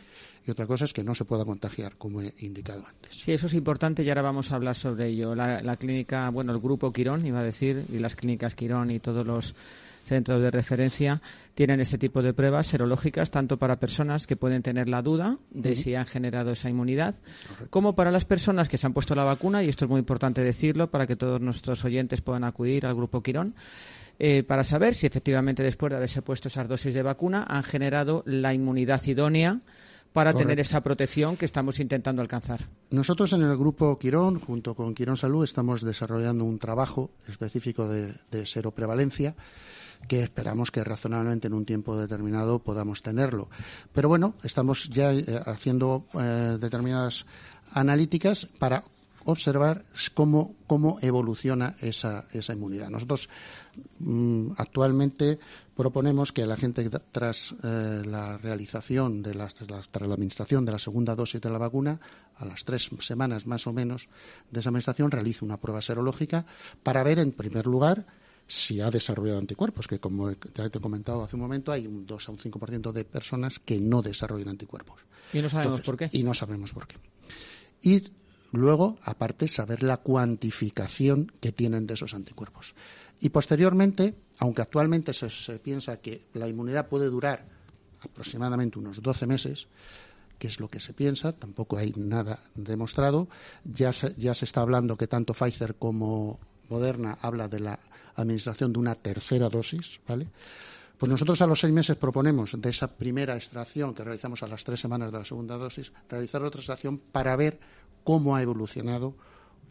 y 0.46 0.52
otra 0.52 0.68
cosa 0.68 0.86
es 0.86 0.94
que 0.94 1.04
no 1.04 1.16
se 1.16 1.26
pueda 1.26 1.46
contagiar, 1.46 1.98
como 1.98 2.22
he 2.22 2.34
indicado 2.40 2.86
antes. 2.88 3.16
Sí, 3.16 3.32
eso 3.32 3.48
es 3.48 3.54
importante 3.54 4.04
y 4.04 4.10
ahora 4.10 4.22
vamos 4.22 4.52
a 4.52 4.56
hablar 4.56 4.76
sobre 4.76 5.08
ello. 5.08 5.36
La, 5.36 5.76
clínica, 5.78 6.30
bueno, 6.30 6.52
el 6.54 6.60
grupo 6.60 6.92
Quirón, 6.92 7.26
iba 7.26 7.40
a 7.40 7.44
decir, 7.44 7.86
y 7.92 8.00
las 8.00 8.16
clínicas 8.16 8.56
Quirón 8.56 8.92
y 8.92 9.00
todos 9.00 9.26
los 9.26 9.56
centros 10.06 10.42
de 10.42 10.52
referencia 10.52 11.22
tienen 11.54 11.80
este 11.80 11.98
tipo 11.98 12.22
de 12.22 12.34
pruebas 12.34 12.68
serológicas 12.68 13.30
tanto 13.32 13.58
para 13.58 13.80
personas 13.80 14.26
que 14.26 14.36
pueden 14.36 14.64
tener 14.64 14.90
la 14.90 15.02
duda 15.02 15.38
de 15.52 15.76
si 15.76 15.94
han 15.94 16.08
generado 16.08 16.52
esa 16.52 16.70
inmunidad 16.70 17.16
como 17.70 17.94
para 17.94 18.10
las 18.10 18.26
personas 18.26 18.68
que 18.68 18.80
se 18.80 18.88
han 18.88 18.94
puesto 18.94 19.14
la 19.14 19.24
vacuna 19.24 19.64
y 19.64 19.70
esto 19.70 19.86
es 19.86 19.92
muy 19.92 20.00
importante 20.00 20.44
decirlo 20.44 20.90
para 20.90 21.06
que 21.06 21.16
todos 21.16 21.40
nuestros 21.40 21.86
oyentes 21.86 22.22
puedan 22.22 22.44
acudir 22.44 22.88
al 22.88 22.96
grupo 22.96 23.22
Quirón 23.22 23.54
eh, 24.24 24.44
para 24.44 24.64
saber 24.64 24.94
si 24.94 25.08
efectivamente 25.08 25.64
después 25.64 25.90
de 25.90 25.98
haberse 25.98 26.22
puesto 26.22 26.48
esas 26.48 26.68
dosis 26.68 26.94
de 26.94 27.02
vacuna 27.02 27.44
han 27.50 27.64
generado 27.64 28.22
la 28.28 28.54
inmunidad 28.54 29.04
idónea 29.06 29.62
para 30.14 30.32
tener 30.32 30.60
esa 30.60 30.82
protección 30.82 31.38
que 31.38 31.46
estamos 31.46 31.80
intentando 31.80 32.22
alcanzar. 32.22 32.68
Nosotros 32.92 33.34
en 33.34 33.42
el 33.42 33.58
grupo 33.58 33.98
Quirón, 33.98 34.40
junto 34.40 34.76
con 34.76 34.94
Quirón 34.94 35.18
Salud, 35.18 35.44
estamos 35.44 35.82
desarrollando 35.82 36.46
un 36.46 36.60
trabajo 36.60 37.10
específico 37.28 37.88
de, 37.88 38.14
de 38.30 38.46
seroprevalencia 38.46 39.34
que 40.08 40.22
esperamos 40.22 40.70
que 40.70 40.84
razonablemente 40.84 41.48
en 41.48 41.56
un 41.56 41.66
tiempo 41.66 41.98
determinado 41.98 42.60
podamos 42.60 43.02
tenerlo. 43.02 43.50
Pero 43.92 44.08
bueno, 44.08 44.36
estamos 44.44 44.88
ya 44.90 45.14
eh, 45.14 45.26
haciendo 45.48 46.06
eh, 46.14 46.58
determinadas 46.62 47.26
analíticas 47.74 48.46
para 48.60 48.84
observar 49.26 49.86
cómo, 50.14 50.56
cómo 50.68 50.98
evoluciona 51.02 51.76
esa, 51.82 52.28
esa 52.32 52.54
inmunidad. 52.54 52.90
Nosotros 52.90 53.30
mm, 54.00 54.52
actualmente 54.58 55.40
proponemos 55.76 56.32
que 56.32 56.46
la 56.46 56.58
gente 56.58 56.90
tras 57.12 57.56
eh, 57.64 58.04
la 58.06 58.38
realización 58.38 59.22
de 59.22 59.34
las, 59.34 59.56
tras 59.56 60.08
la 60.08 60.14
administración 60.14 60.66
de 60.66 60.72
la 60.72 60.80
segunda 60.80 61.16
dosis 61.16 61.42
de 61.42 61.50
la 61.50 61.58
vacuna, 61.58 62.00
a 62.38 62.46
las 62.46 62.66
tres 62.66 62.90
semanas 63.00 63.46
más 63.46 63.68
o 63.68 63.74
menos 63.74 64.08
de 64.50 64.60
esa 64.60 64.70
administración, 64.70 65.12
realice 65.12 65.46
una 65.46 65.58
prueba 65.58 65.82
serológica 65.82 66.46
para 66.84 67.04
ver, 67.04 67.20
en 67.20 67.32
primer 67.32 67.68
lugar, 67.68 68.06
si 68.48 68.82
ha 68.82 68.92
desarrollado 68.92 69.40
anticuerpos, 69.40 69.88
que 69.88 70.00
como 70.00 70.34
te 70.36 70.66
he 70.66 70.70
comentado 70.70 71.24
hace 71.24 71.36
un 71.36 71.42
momento, 71.42 71.72
hay 71.72 71.88
un 71.88 72.06
2 72.06 72.28
a 72.28 72.32
un 72.32 72.38
5% 72.38 72.92
de 72.92 73.06
personas 73.06 73.60
que 73.60 73.80
no 73.80 74.02
desarrollan 74.02 74.50
anticuerpos. 74.50 75.06
Y 75.32 75.42
no 75.42 75.50
sabemos 75.50 75.82
por 75.82 75.96
qué. 75.96 76.10
Y 76.12 76.24
no 76.24 76.34
sabemos 76.34 76.74
por 76.74 76.86
qué. 76.88 76.98
Y 77.82 78.04
Luego, 78.52 78.98
aparte, 79.04 79.48
saber 79.48 79.82
la 79.82 79.98
cuantificación 79.98 81.32
que 81.40 81.52
tienen 81.52 81.88
de 81.88 81.94
esos 81.94 82.14
anticuerpos. 82.14 82.76
Y 83.20 83.30
posteriormente, 83.30 84.16
aunque 84.40 84.62
actualmente 84.62 85.14
se, 85.14 85.60
piensa 85.60 86.02
que 86.02 86.26
la 86.34 86.48
inmunidad 86.48 86.90
puede 86.90 87.08
durar 87.08 87.46
aproximadamente 88.02 88.80
unos 88.80 89.02
12 89.02 89.28
meses, 89.28 89.68
que 90.38 90.48
es 90.48 90.60
lo 90.60 90.70
que 90.70 90.80
se 90.80 90.94
piensa, 90.94 91.32
tampoco 91.32 91.78
hay 91.78 91.94
nada 91.96 92.40
demostrado. 92.56 93.28
Ya 93.64 93.94
se, 93.94 94.14
ya 94.16 94.34
se 94.34 94.46
está 94.46 94.62
hablando 94.62 94.98
que 94.98 95.08
tanto 95.08 95.34
Pfizer 95.34 95.76
como 95.76 96.40
Moderna 96.68 97.18
habla 97.22 97.48
de 97.48 97.60
la 97.60 97.80
administración 98.16 98.74
de 98.74 98.80
una 98.80 98.96
tercera 98.96 99.50
dosis, 99.50 100.00
¿vale? 100.08 100.28
Pues 100.98 101.10
nosotros 101.10 101.42
a 101.42 101.48
los 101.48 101.60
seis 101.60 101.74
meses 101.74 101.96
proponemos 101.96 102.56
de 102.62 102.70
esa 102.70 102.88
primera 102.88 103.36
extracción 103.36 103.94
que 103.94 104.04
realizamos 104.04 104.44
a 104.44 104.48
las 104.48 104.64
tres 104.64 104.80
semanas 104.80 105.12
de 105.12 105.18
la 105.18 105.26
segunda 105.26 105.58
dosis, 105.58 105.92
realizar 106.08 106.44
otra 106.44 106.60
extracción 106.60 107.00
para 107.00 107.36
ver 107.36 107.60
cómo 108.04 108.36
ha 108.36 108.42
evolucionado, 108.42 109.16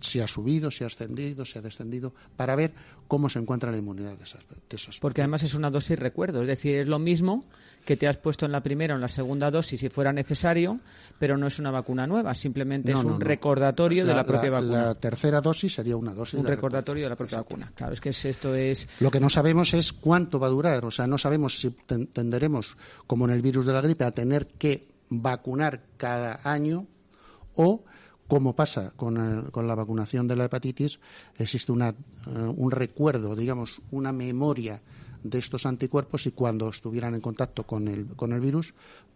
si 0.00 0.20
ha 0.20 0.26
subido, 0.26 0.70
si 0.70 0.84
ha 0.84 0.86
ascendido, 0.86 1.44
si 1.44 1.58
ha 1.58 1.62
descendido, 1.62 2.12
para 2.36 2.56
ver 2.56 2.72
cómo 3.06 3.28
se 3.28 3.38
encuentra 3.38 3.70
la 3.70 3.78
inmunidad 3.78 4.16
de 4.16 4.24
esas, 4.24 4.40
de 4.48 4.78
Porque 5.00 5.20
además 5.20 5.42
es 5.42 5.54
una 5.54 5.70
dosis 5.70 5.98
recuerdo, 5.98 6.42
es 6.42 6.48
decir, 6.48 6.76
es 6.76 6.88
lo 6.88 6.98
mismo 6.98 7.44
que 7.84 7.96
te 7.96 8.06
has 8.06 8.16
puesto 8.16 8.46
en 8.46 8.52
la 8.52 8.62
primera 8.62 8.94
o 8.94 8.96
en 8.96 9.00
la 9.00 9.08
segunda 9.08 9.50
dosis 9.50 9.80
si 9.80 9.88
fuera 9.88 10.12
necesario, 10.12 10.76
pero 11.18 11.36
no 11.36 11.46
es 11.46 11.58
una 11.58 11.70
vacuna 11.70 12.06
nueva, 12.06 12.34
simplemente 12.34 12.92
es 12.92 13.02
un 13.02 13.20
recordatorio 13.20 14.06
de 14.06 14.14
la 14.14 14.24
propia 14.24 14.50
vacuna. 14.50 14.82
La 14.82 14.94
tercera 14.94 15.40
dosis 15.40 15.74
sería 15.74 15.96
una 15.96 16.14
dosis. 16.14 16.38
Un 16.38 16.46
recordatorio 16.46 17.04
de 17.04 17.10
la 17.10 17.16
propia 17.16 17.38
vacuna. 17.38 17.72
Claro, 17.74 17.92
es 17.92 18.00
que 18.00 18.10
esto 18.10 18.54
es. 18.54 18.88
Lo 19.00 19.10
que 19.10 19.20
no 19.20 19.28
sabemos 19.28 19.74
es 19.74 19.92
cuánto 19.92 20.38
va 20.38 20.46
a 20.46 20.50
durar, 20.50 20.84
o 20.84 20.90
sea, 20.90 21.06
no 21.06 21.18
sabemos 21.18 21.58
si 21.58 21.70
tenderemos, 22.12 22.76
como 23.06 23.24
en 23.24 23.32
el 23.32 23.42
virus 23.42 23.66
de 23.66 23.72
la 23.72 23.80
gripe, 23.80 24.04
a 24.04 24.12
tener 24.12 24.46
que 24.46 24.88
vacunar 25.08 25.82
cada 25.96 26.40
año 26.44 26.86
o 27.56 27.84
como 28.30 28.54
pasa 28.54 28.92
con, 28.96 29.50
con, 29.50 29.66
la 29.66 29.74
vacunación 29.74 30.28
de 30.28 30.36
la 30.36 30.44
hepatitis, 30.44 31.00
existe 31.36 31.72
una, 31.72 31.88
eh, 31.88 31.94
un 32.56 32.70
recuerdo, 32.70 33.34
digamos, 33.34 33.82
una 33.90 34.12
memoria 34.12 34.80
de 35.22 35.38
estos 35.38 35.66
anticuerpos 35.66 36.26
y 36.26 36.30
cuando 36.30 36.68
estuvieran 36.70 37.14
en 37.14 37.20
contacto 37.20 37.64
con 37.64 37.88
el, 37.88 38.06
con 38.14 38.32
el 38.32 38.40
virus 38.40 38.72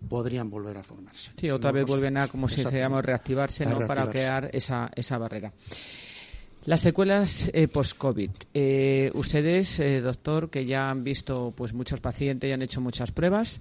podrían 0.08 0.50
volver 0.50 0.76
a 0.76 0.82
formarse. 0.82 1.30
Sí, 1.36 1.48
otra 1.48 1.70
vez 1.70 1.86
vuelven 1.86 2.18
a, 2.18 2.28
como 2.28 2.48
si 2.48 2.62
llama, 2.62 3.00
reactivarse, 3.00 3.64
¿no? 3.64 3.86
para 3.86 4.10
crear 4.10 4.50
esa, 4.52 4.90
esa 4.94 5.16
barrera. 5.16 5.52
Las 6.66 6.80
secuelas 6.80 7.50
eh, 7.54 7.68
post-COVID. 7.68 8.30
Eh, 8.52 9.10
ustedes, 9.14 9.80
doctor, 10.02 10.50
que 10.50 10.66
ya 10.66 10.90
han 10.90 11.04
visto 11.04 11.54
pues 11.56 11.72
muchos 11.72 12.00
pacientes 12.00 12.50
y 12.50 12.52
han 12.52 12.62
hecho 12.62 12.80
muchas 12.80 13.12
pruebas, 13.12 13.60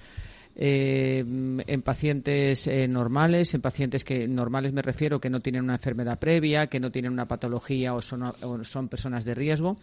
eh, 0.56 1.20
en 1.26 1.82
pacientes 1.82 2.68
eh, 2.68 2.88
normales, 2.88 3.54
en 3.56 3.62
pacientes 3.62 4.04
que 4.04 4.28
normales 4.28 4.72
me 4.72 4.84
refiero 4.84 5.20
que 5.20 5.30
no 5.30 5.40
tienen 5.40 5.64
una 5.64 5.76
enfermedad 5.76 6.20
previa, 6.20 6.68
que 6.68 6.80
no 6.80 6.92
tienen 6.92 7.12
una 7.12 7.28
patología 7.28 7.96
o 7.96 8.02
son, 8.02 8.88
personas 8.88 9.26
de 9.26 9.34
riesgo. 9.34 9.78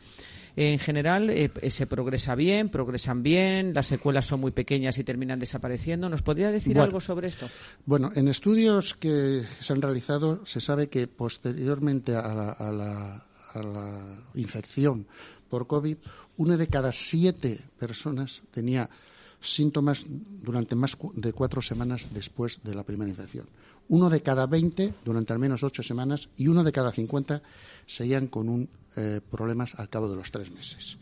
En 0.54 0.78
general 0.78 1.30
eh, 1.30 1.50
se 1.70 1.86
progresa 1.86 2.34
bien, 2.34 2.68
progresan 2.68 3.22
bien, 3.22 3.74
las 3.74 3.88
secuelas 3.88 4.26
son 4.26 4.40
muy 4.40 4.52
pequeñas 4.52 4.96
y 4.98 5.04
terminan 5.04 5.38
desapareciendo. 5.38 6.08
¿Nos 6.08 6.22
podría 6.22 6.50
decir 6.50 6.78
algo 6.78 7.00
sobre 7.00 7.28
esto? 7.28 7.48
Bueno, 7.84 8.10
en 8.14 8.28
estudios 8.28 8.94
que 8.94 9.42
se 9.60 9.72
han 9.72 9.82
realizado 9.82 10.44
se 10.46 10.60
sabe 10.60 10.88
que 10.88 11.08
posteriormente 11.08 12.14
a 12.14 12.34
la, 12.34 12.50
a 12.50 12.72
la, 12.72 13.24
a 13.54 13.62
la 13.62 14.22
infección 14.34 15.06
por 15.48 15.66
COVID, 15.66 15.96
una 16.36 16.56
de 16.56 16.68
cada 16.68 16.92
siete 16.92 17.60
personas 17.78 18.42
tenía 18.52 18.88
síntomas 19.40 20.04
durante 20.08 20.74
más 20.74 20.96
de 21.14 21.32
cuatro 21.32 21.62
semanas 21.62 22.10
después 22.12 22.60
de 22.62 22.74
la 22.74 22.84
primera 22.84 23.08
infección. 23.08 23.46
Uno 23.88 24.08
de 24.08 24.22
cada 24.22 24.46
veinte 24.46 24.94
durante 25.04 25.32
al 25.32 25.38
menos 25.38 25.62
ocho 25.62 25.82
semanas 25.82 26.28
y 26.36 26.46
uno 26.46 26.62
de 26.62 26.72
cada 26.72 26.92
cincuenta 26.92 27.42
seguían 27.86 28.28
con 28.28 28.48
un 28.48 28.68
eh, 28.96 29.20
problemas 29.30 29.74
al 29.76 29.88
cabo 29.88 30.08
de 30.08 30.16
los 30.16 30.30
tres 30.30 30.50
meses. 30.50 30.96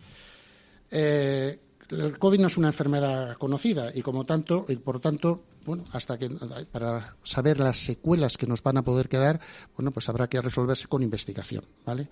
Eh, 0.91 1.59
el 1.91 2.19
COVID 2.19 2.41
no 2.41 2.47
es 2.49 2.57
una 2.57 2.69
enfermedad 2.69 3.37
conocida 3.37 3.91
y 3.95 4.03
como 4.03 4.25
tanto 4.25 4.67
y 4.69 4.77
por 4.77 5.01
tanto 5.01 5.43
bueno 5.65 5.85
hasta 5.93 6.19
que 6.19 6.31
para 6.71 7.17
saber 7.23 7.59
las 7.59 7.79
secuelas 7.79 8.37
que 8.37 8.47
nos 8.47 8.63
van 8.63 8.77
a 8.77 8.83
poder 8.83 9.09
quedar 9.09 9.41
bueno 9.75 9.91
pues 9.91 10.09
habrá 10.09 10.29
que 10.29 10.41
resolverse 10.41 10.87
con 10.87 11.03
investigación 11.03 11.65
vale 11.87 12.09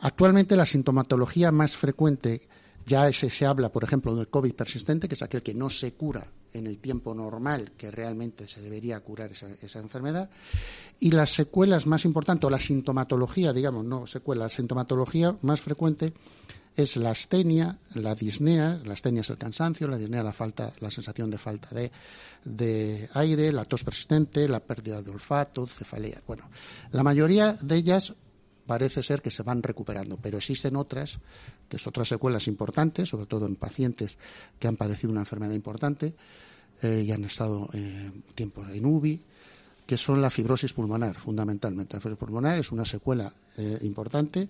actualmente 0.00 0.56
la 0.56 0.66
sintomatología 0.66 1.52
más 1.52 1.76
frecuente 1.76 2.42
ya 2.86 3.10
se, 3.12 3.46
habla, 3.46 3.70
por 3.70 3.84
ejemplo, 3.84 4.14
del 4.14 4.28
COVID 4.28 4.54
persistente, 4.54 5.08
que 5.08 5.14
es 5.14 5.22
aquel 5.22 5.42
que 5.42 5.54
no 5.54 5.70
se 5.70 5.92
cura 5.94 6.26
en 6.52 6.66
el 6.66 6.78
tiempo 6.78 7.14
normal 7.14 7.72
que 7.76 7.90
realmente 7.90 8.46
se 8.46 8.60
debería 8.60 9.00
curar 9.00 9.30
esa, 9.32 9.78
enfermedad. 9.78 10.30
Y 11.00 11.10
las 11.10 11.30
secuelas 11.30 11.86
más 11.86 12.04
importantes, 12.04 12.46
o 12.46 12.50
la 12.50 12.60
sintomatología, 12.60 13.52
digamos, 13.52 13.84
no 13.84 14.06
secuela, 14.06 14.44
la 14.44 14.48
sintomatología 14.48 15.36
más 15.42 15.60
frecuente 15.60 16.12
es 16.76 16.96
la 16.96 17.10
astenia, 17.10 17.78
la 17.94 18.14
disnea, 18.14 18.80
la 18.84 18.94
astenia 18.94 19.20
es 19.22 19.30
el 19.30 19.38
cansancio, 19.38 19.88
la 19.88 19.96
disnea 19.96 20.22
la 20.22 20.32
falta, 20.32 20.72
la 20.80 20.90
sensación 20.90 21.30
de 21.30 21.38
falta 21.38 21.68
de, 21.74 21.90
de 22.44 23.08
aire, 23.14 23.52
la 23.52 23.64
tos 23.64 23.84
persistente, 23.84 24.48
la 24.48 24.60
pérdida 24.60 25.00
de 25.00 25.10
olfato, 25.10 25.66
cefalea. 25.66 26.20
Bueno, 26.26 26.50
la 26.90 27.02
mayoría 27.02 27.52
de 27.54 27.76
ellas 27.76 28.14
parece 28.66 29.02
ser 29.02 29.22
que 29.22 29.30
se 29.30 29.42
van 29.42 29.62
recuperando, 29.62 30.16
pero 30.16 30.38
existen 30.38 30.76
otras, 30.76 31.18
que 31.68 31.78
son 31.78 31.90
otras 31.90 32.08
secuelas 32.08 32.46
importantes, 32.48 33.08
sobre 33.08 33.26
todo 33.26 33.46
en 33.46 33.56
pacientes 33.56 34.16
que 34.58 34.68
han 34.68 34.76
padecido 34.76 35.10
una 35.10 35.20
enfermedad 35.20 35.54
importante 35.54 36.14
eh, 36.82 37.04
y 37.06 37.12
han 37.12 37.24
estado 37.24 37.68
eh, 37.72 38.10
tiempo 38.34 38.64
en 38.66 38.84
UBI, 38.84 39.20
que 39.86 39.96
son 39.96 40.20
la 40.20 40.30
fibrosis 40.30 40.72
pulmonar, 40.72 41.16
fundamentalmente. 41.16 41.94
La 41.94 42.00
fibrosis 42.00 42.20
pulmonar 42.20 42.58
es 42.58 42.72
una 42.72 42.84
secuela 42.84 43.32
eh, 43.56 43.78
importante 43.82 44.48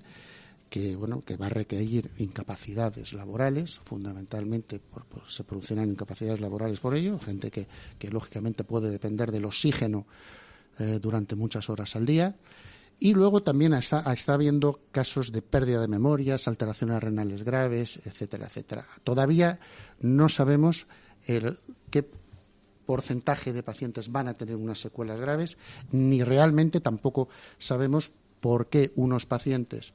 que 0.75 0.97
bueno 0.97 1.23
que 1.25 1.37
va 1.37 1.47
a 1.47 1.51
requerir 1.51 2.11
incapacidades 2.19 3.13
laborales 3.13 3.79
fundamentalmente 3.85 4.81
se 5.29 5.45
producirán 5.45 5.91
incapacidades 5.91 6.41
laborales 6.41 6.81
por 6.81 6.97
ello 6.97 7.19
gente 7.21 7.51
que, 7.51 7.69
que 7.97 8.09
lógicamente 8.09 8.65
puede 8.65 8.91
depender 8.91 9.31
del 9.31 9.45
oxígeno 9.45 10.07
eh, 10.79 10.99
durante 11.01 11.37
muchas 11.37 11.71
horas 11.71 11.95
al 11.95 12.07
día 12.07 12.35
y 12.99 13.15
luego 13.15 13.43
también 13.43 13.75
está, 13.75 14.01
está 14.13 14.35
habiendo 14.35 14.81
casos 14.91 15.33
de 15.33 15.43
pérdida 15.43 15.81
de 15.81 15.89
memorias, 15.89 16.49
alteraciones 16.49 17.03
renales 17.03 17.43
graves, 17.43 18.01
etcétera, 18.05 18.47
etcétera. 18.47 18.87
Todavía 19.03 19.59
no 20.01 20.29
sabemos 20.29 20.87
qué 21.91 22.09
porcentaje 22.87 23.53
de 23.53 23.63
pacientes 23.63 24.13
van 24.13 24.29
a 24.29 24.35
tener 24.35 24.57
unas 24.57 24.81
secuelas 24.81 25.21
graves, 25.21 25.57
ni 25.91 26.23
realmente 26.23 26.81
tampoco 26.81 27.29
sabemos 27.59 28.11
por 28.41 28.69
qué 28.69 28.93
unos 28.97 29.27
pacientes 29.27 29.95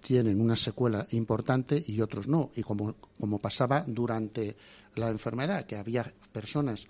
tienen 0.00 0.40
una 0.40 0.56
secuela 0.56 1.06
importante 1.12 1.82
y 1.86 2.00
otros 2.02 2.28
no. 2.28 2.50
Y 2.54 2.62
como, 2.62 2.94
como 3.18 3.38
pasaba 3.38 3.84
durante 3.86 4.56
la 4.94 5.08
enfermedad, 5.08 5.64
que 5.64 5.76
había 5.76 6.12
personas, 6.30 6.86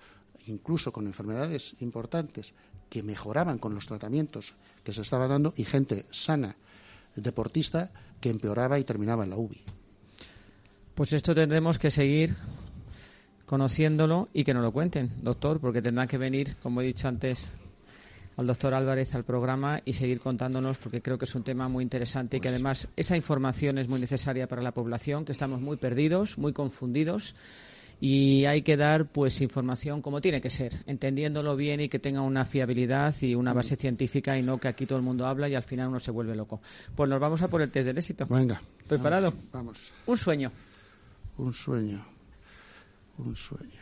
incluso 0.47 0.93
con 0.93 1.07
enfermedades 1.07 1.76
importantes, 1.78 2.53
que 2.95 3.03
mejoraban 3.03 3.59
con 3.59 3.74
los 3.74 3.88
tratamientos 3.88 4.55
que 4.84 4.92
se 4.92 5.03
estaba 5.03 5.26
dando 5.26 5.53
y 5.57 5.64
gente 5.64 6.05
sana, 6.12 6.55
deportista, 7.16 7.90
que 8.20 8.30
empeoraba 8.30 8.78
y 8.78 8.84
terminaba 8.84 9.24
en 9.24 9.30
la 9.30 9.36
UBI. 9.36 9.61
Pues 10.95 11.12
esto 11.12 11.34
tendremos 11.34 11.76
que 11.80 11.90
seguir 11.90 12.36
conociéndolo 13.47 14.28
y 14.32 14.45
que 14.45 14.55
nos 14.55 14.62
lo 14.62 14.70
cuenten, 14.70 15.11
doctor, 15.22 15.59
porque 15.59 15.82
tendrán 15.82 16.07
que 16.07 16.18
venir, 16.18 16.55
como 16.62 16.82
he 16.82 16.86
dicho 16.86 17.09
antes, 17.09 17.51
al 18.36 18.47
doctor 18.47 18.74
Álvarez 18.74 19.12
al 19.16 19.24
programa 19.24 19.82
y 19.84 19.95
seguir 19.95 20.20
contándonos 20.20 20.78
porque 20.78 21.03
creo 21.03 21.18
que 21.18 21.24
es 21.24 21.34
un 21.34 21.42
tema 21.42 21.68
muy 21.68 21.82
interesante 21.82 22.36
y 22.36 22.40
que 22.40 22.47
pues 22.47 22.55
además 22.55 22.88
esa 22.95 23.16
información 23.16 23.78
es 23.78 23.88
muy 23.88 23.99
necesaria 23.99 24.47
para 24.47 24.62
la 24.62 24.70
población, 24.70 25.24
que 25.24 25.32
estamos 25.32 25.61
muy 25.61 25.78
perdidos, 25.78 26.38
muy 26.38 26.53
confundidos 26.53 27.34
y 28.01 28.45
hay 28.45 28.62
que 28.62 28.76
dar 28.76 29.07
pues 29.07 29.40
información 29.40 30.03
como 30.03 30.20
tiene 30.20 30.40
que 30.40 30.51
ser, 30.51 30.82
entendiéndolo 30.86 31.57
bien 31.57 31.80
y 31.80 31.88
que 31.88 31.99
tenga 31.99 32.20
una 32.20 32.45
fiabilidad 32.45 33.14
y 33.20 33.34
una 33.34 33.53
base 33.53 33.76
científica 33.76 34.36
y 34.38 34.42
no 34.42 34.59
que 34.59 34.68
aquí 34.68 34.86
todo 34.86 34.99
el 34.99 35.05
mundo 35.05 35.26
habla 35.26 35.49
y 35.49 35.55
al 35.55 35.62
final 35.62 35.88
uno 35.88 36.01
se 36.01 36.11
vuelve 36.11 36.34
loco. 36.34 36.61
Pues 36.95 37.09
nos 37.09 37.20
vamos 37.20 37.42
a 37.42 37.49
por 37.49 37.62
el 37.62 37.70
test 37.70 37.86
del 37.86 37.99
éxito. 37.99 38.26
Venga. 38.26 38.61
¿Preparado? 38.88 39.32
vamos. 39.53 39.92
Un 40.07 40.16
sueño. 40.16 40.53
Un 41.38 41.53
sueño. 41.53 42.05
Un 43.18 43.34
sueño. 43.34 43.80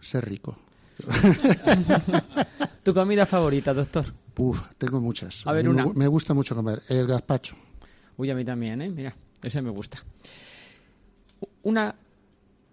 Ser 0.00 0.28
rico. 0.28 0.56
¿Tu 2.82 2.92
comida 2.92 3.26
favorita, 3.26 3.72
doctor? 3.72 4.06
Uf, 4.36 4.60
tengo 4.78 5.00
muchas. 5.00 5.46
A 5.46 5.52
ver, 5.52 5.64
me, 5.64 5.70
una. 5.70 5.86
Me 5.94 6.06
gusta 6.06 6.34
mucho 6.34 6.54
comer. 6.54 6.82
El 6.88 7.06
gazpacho. 7.06 7.56
Uy, 8.16 8.30
a 8.30 8.34
mí 8.34 8.44
también, 8.44 8.82
¿eh? 8.82 8.90
Mira, 8.90 9.14
ese 9.42 9.62
me 9.62 9.70
gusta. 9.70 9.98
Una, 11.62 11.94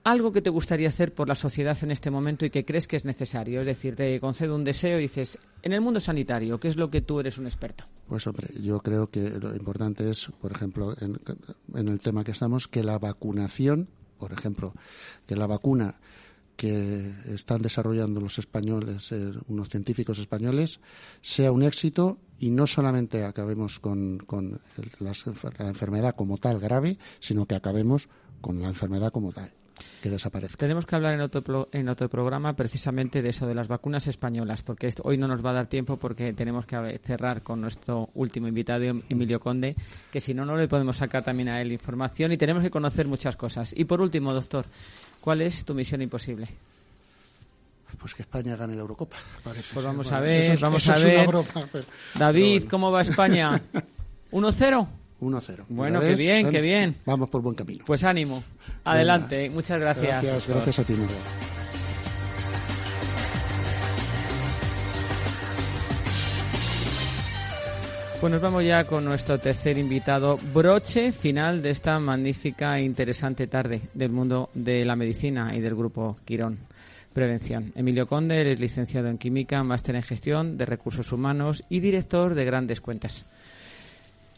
algo 0.09 0.31
que 0.31 0.41
te 0.41 0.49
gustaría 0.49 0.87
hacer 0.87 1.13
por 1.13 1.27
la 1.27 1.35
sociedad 1.35 1.77
en 1.83 1.91
este 1.91 2.09
momento 2.09 2.45
y 2.45 2.49
que 2.49 2.65
crees 2.65 2.87
que 2.87 2.95
es 2.95 3.05
necesario. 3.05 3.59
Es 3.61 3.67
decir, 3.67 3.95
te 3.95 4.19
concedo 4.19 4.55
un 4.55 4.63
deseo 4.63 4.97
y 4.97 5.03
dices, 5.03 5.37
en 5.61 5.73
el 5.73 5.81
mundo 5.81 5.99
sanitario, 5.99 6.59
¿qué 6.59 6.67
es 6.67 6.77
lo 6.77 6.89
que 6.89 7.01
tú 7.01 7.19
eres 7.19 7.37
un 7.37 7.45
experto? 7.45 7.85
Pues 8.07 8.25
hombre, 8.25 8.49
yo 8.59 8.79
creo 8.79 9.07
que 9.07 9.29
lo 9.29 9.55
importante 9.55 10.09
es, 10.09 10.29
por 10.41 10.51
ejemplo, 10.51 10.95
en, 10.99 11.87
el 11.87 11.99
tema 11.99 12.23
que 12.23 12.31
estamos, 12.31 12.67
que 12.67 12.83
la 12.83 12.97
vacunación, 12.97 13.87
por 14.17 14.33
ejemplo, 14.33 14.73
que 15.27 15.35
la 15.35 15.47
vacuna 15.47 15.95
que 16.55 17.13
están 17.27 17.61
desarrollando 17.61 18.19
los 18.19 18.37
españoles, 18.37 19.11
eh, 19.13 19.31
unos 19.47 19.69
científicos 19.69 20.19
españoles, 20.19 20.81
sea 21.21 21.53
un 21.53 21.63
éxito 21.63 22.17
y 22.37 22.49
no 22.49 22.67
solamente 22.67 23.23
acabemos 23.23 23.79
con 23.79 24.19
la, 24.99 25.13
enfermedad 25.67 26.15
como 26.15 26.37
tal 26.37 26.59
grave, 26.59 26.97
sino 27.19 27.45
que 27.45 27.55
acabemos 27.55 28.09
con 28.41 28.61
la 28.61 28.67
enfermedad 28.67 29.11
como 29.11 29.31
tal 29.31 29.53
que 30.01 30.09
desaparezca. 30.09 30.57
Tenemos 30.57 30.85
que 30.85 30.95
hablar 30.95 31.13
en 31.13 31.21
otro, 31.21 31.69
en 31.71 31.89
otro 31.89 32.09
programa 32.09 32.53
precisamente 32.53 33.21
de 33.21 33.29
eso, 33.29 33.47
de 33.47 33.55
las 33.55 33.67
vacunas 33.67 34.07
españolas, 34.07 34.61
porque 34.61 34.93
hoy 35.03 35.17
no 35.17 35.27
nos 35.27 35.45
va 35.45 35.51
a 35.51 35.53
dar 35.53 35.67
tiempo 35.67 35.97
porque 35.97 36.33
tenemos 36.33 36.65
que 36.65 36.99
cerrar 37.05 37.41
con 37.43 37.61
nuestro 37.61 38.09
último 38.15 38.47
invitado, 38.47 38.83
Emilio 39.09 39.39
Conde, 39.39 39.75
que 40.11 40.21
si 40.21 40.33
no, 40.33 40.45
no 40.45 40.55
le 40.55 40.67
podemos 40.67 40.97
sacar 40.97 41.23
también 41.23 41.49
a 41.49 41.61
él 41.61 41.71
información 41.71 42.31
y 42.31 42.37
tenemos 42.37 42.63
que 42.63 42.69
conocer 42.69 43.07
muchas 43.07 43.35
cosas. 43.35 43.73
Y 43.75 43.85
por 43.85 44.01
último, 44.01 44.33
doctor, 44.33 44.65
¿Cuál 45.21 45.41
es 45.41 45.65
tu 45.65 45.73
misión 45.73 46.01
imposible? 46.01 46.47
Pues 47.99 48.15
que 48.15 48.21
España 48.21 48.55
gane 48.55 48.75
la 48.75 48.81
Eurocopa. 48.81 49.17
Parece. 49.43 49.73
Pues 49.73 49.85
vamos 49.85 50.11
a 50.11 50.19
ver, 50.19 50.57
vamos 50.59 50.87
a 50.87 50.95
ver. 50.95 51.27
David, 52.15 52.65
¿cómo 52.69 52.91
va 52.91 53.01
España? 53.01 53.61
¿1-0? 54.31 54.87
1-0. 55.21 55.65
Bueno, 55.69 55.99
qué 55.99 56.15
bien, 56.15 56.49
qué 56.49 56.61
bien. 56.61 56.95
Vamos 57.05 57.29
por 57.29 57.41
buen 57.41 57.55
camino. 57.55 57.83
Pues 57.85 58.03
ánimo. 58.03 58.43
Adelante. 58.83 59.49
Muchas 59.49 59.79
gracias. 59.79 60.23
Gracias, 60.23 60.47
gracias 60.47 60.79
a 60.79 60.83
ti, 60.83 60.93
Pues 68.19 68.33
nos 68.33 68.41
vamos 68.41 68.65
ya 68.65 68.83
con 68.83 69.05
nuestro 69.05 69.39
tercer 69.39 69.77
invitado, 69.77 70.37
broche 70.53 71.13
final 71.13 71.61
de 71.61 71.69
esta 71.69 71.97
magnífica 71.99 72.77
e 72.77 72.83
interesante 72.83 73.47
tarde 73.47 73.79
del 73.93 74.11
mundo 74.11 74.49
de 74.53 74.83
la 74.83 74.97
medicina 74.97 75.55
y 75.55 75.61
del 75.61 75.73
grupo 75.73 76.17
Quirón 76.25 76.57
Prevención. 77.13 77.71
Emilio 77.75 78.07
Conde 78.07 78.51
es 78.51 78.59
licenciado 78.59 79.07
en 79.07 79.17
Química, 79.17 79.63
máster 79.63 79.95
en 79.95 80.03
Gestión 80.03 80.57
de 80.57 80.65
Recursos 80.65 81.13
Humanos 81.13 81.63
y 81.69 81.79
director 81.79 82.35
de 82.35 82.43
Grandes 82.43 82.81
Cuentas. 82.81 83.25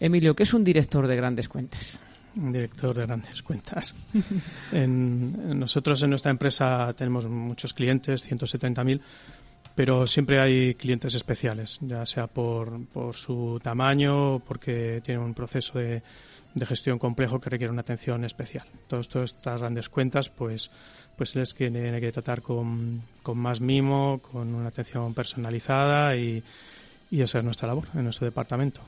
Emilio, 0.02 0.36
¿qué 0.36 0.44
es 0.44 0.54
un 0.56 0.64
director 0.64 1.06
de 1.06 1.16
Grandes 1.16 1.48
Cuentas? 1.48 2.00
Un 2.36 2.52
director 2.52 2.98
de 2.98 3.06
grandes 3.06 3.44
cuentas. 3.44 3.94
nosotros 4.74 6.02
en 6.02 6.10
nuestra 6.10 6.32
empresa 6.32 6.92
tenemos 6.94 7.28
muchos 7.28 7.74
clientes, 7.74 8.28
170.000, 8.28 9.00
pero 9.76 10.08
siempre 10.08 10.42
hay 10.42 10.74
clientes 10.74 11.14
especiales, 11.14 11.78
ya 11.82 12.04
sea 12.06 12.26
por, 12.26 12.88
por 12.88 13.16
su 13.16 13.60
tamaño 13.62 14.40
porque 14.40 15.02
tienen 15.04 15.24
un 15.24 15.36
proceso 15.36 15.78
de, 15.78 16.02
de 16.56 16.66
gestión 16.66 16.98
complejo 16.98 17.40
que 17.40 17.52
requiere 17.52 17.72
una 17.72 17.82
atención 17.82 18.24
especial. 18.24 18.66
Todas, 18.88 19.08
todas 19.08 19.34
estas 19.34 19.60
grandes 19.60 19.90
cuentas, 19.90 20.30
pues, 20.30 20.72
pues 21.16 21.36
les 21.36 21.54
tiene 21.54 22.02
que 22.02 22.12
tratar 22.12 22.42
con, 22.42 23.04
con 23.22 23.38
más 23.38 23.62
mimo, 23.62 24.20
con 24.20 24.56
una 24.56 24.70
atención 24.70 25.14
personalizada 25.14 26.16
y, 26.16 26.42
y 27.12 27.22
esa 27.22 27.38
es 27.38 27.44
nuestra 27.44 27.68
labor 27.68 27.90
en 27.94 28.06
nuestro 28.06 28.26
departamento. 28.26 28.82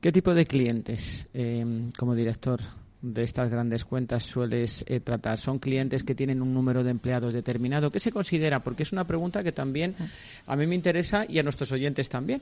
¿Qué 0.00 0.12
tipo 0.12 0.32
de 0.32 0.46
clientes, 0.46 1.28
eh, 1.34 1.90
como 1.98 2.14
director, 2.14 2.60
de 3.02 3.22
estas 3.22 3.50
grandes 3.50 3.84
cuentas 3.84 4.22
sueles 4.22 4.82
eh, 4.88 5.00
tratar? 5.00 5.36
¿Son 5.36 5.58
clientes 5.58 6.04
que 6.04 6.14
tienen 6.14 6.40
un 6.40 6.54
número 6.54 6.82
de 6.82 6.90
empleados 6.90 7.34
determinado? 7.34 7.90
¿Qué 7.90 8.00
se 8.00 8.10
considera? 8.10 8.60
Porque 8.60 8.82
es 8.82 8.92
una 8.92 9.06
pregunta 9.06 9.42
que 9.42 9.52
también 9.52 9.94
a 10.46 10.56
mí 10.56 10.66
me 10.66 10.74
interesa 10.74 11.26
y 11.28 11.38
a 11.38 11.42
nuestros 11.42 11.70
oyentes 11.72 12.08
también. 12.08 12.40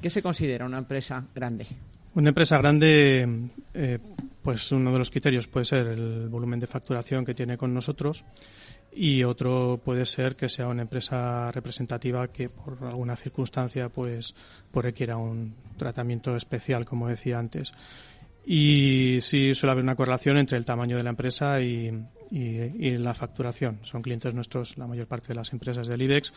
¿Qué 0.00 0.08
se 0.08 0.22
considera 0.22 0.66
una 0.66 0.78
empresa 0.78 1.26
grande? 1.34 1.66
Una 2.14 2.28
empresa 2.28 2.58
grande, 2.58 3.50
eh, 3.74 3.98
pues 4.40 4.70
uno 4.70 4.92
de 4.92 4.98
los 4.98 5.10
criterios 5.10 5.48
puede 5.48 5.64
ser 5.64 5.88
el 5.88 6.28
volumen 6.28 6.60
de 6.60 6.68
facturación 6.68 7.24
que 7.24 7.34
tiene 7.34 7.56
con 7.56 7.74
nosotros 7.74 8.24
y 8.94 9.24
otro 9.24 9.80
puede 9.84 10.06
ser 10.06 10.36
que 10.36 10.48
sea 10.48 10.68
una 10.68 10.82
empresa 10.82 11.50
representativa 11.50 12.28
que 12.28 12.48
por 12.48 12.78
alguna 12.84 13.16
circunstancia 13.16 13.88
pues, 13.88 14.34
pues 14.70 14.84
requiera 14.84 15.16
un 15.16 15.54
tratamiento 15.76 16.36
especial, 16.36 16.84
como 16.84 17.08
decía 17.08 17.38
antes. 17.38 17.72
Y 18.46 19.18
sí 19.20 19.54
suele 19.54 19.72
haber 19.72 19.84
una 19.84 19.96
correlación 19.96 20.36
entre 20.36 20.58
el 20.58 20.64
tamaño 20.64 20.96
de 20.96 21.02
la 21.02 21.10
empresa 21.10 21.60
y, 21.60 21.90
la 22.30 23.14
facturación. 23.14 23.78
Son 23.82 24.02
clientes 24.02 24.34
nuestros 24.34 24.76
la 24.76 24.86
mayor 24.86 25.06
parte 25.06 25.28
de 25.28 25.36
las 25.36 25.52
empresas 25.52 25.86
del 25.86 26.02
IBEX 26.02 26.32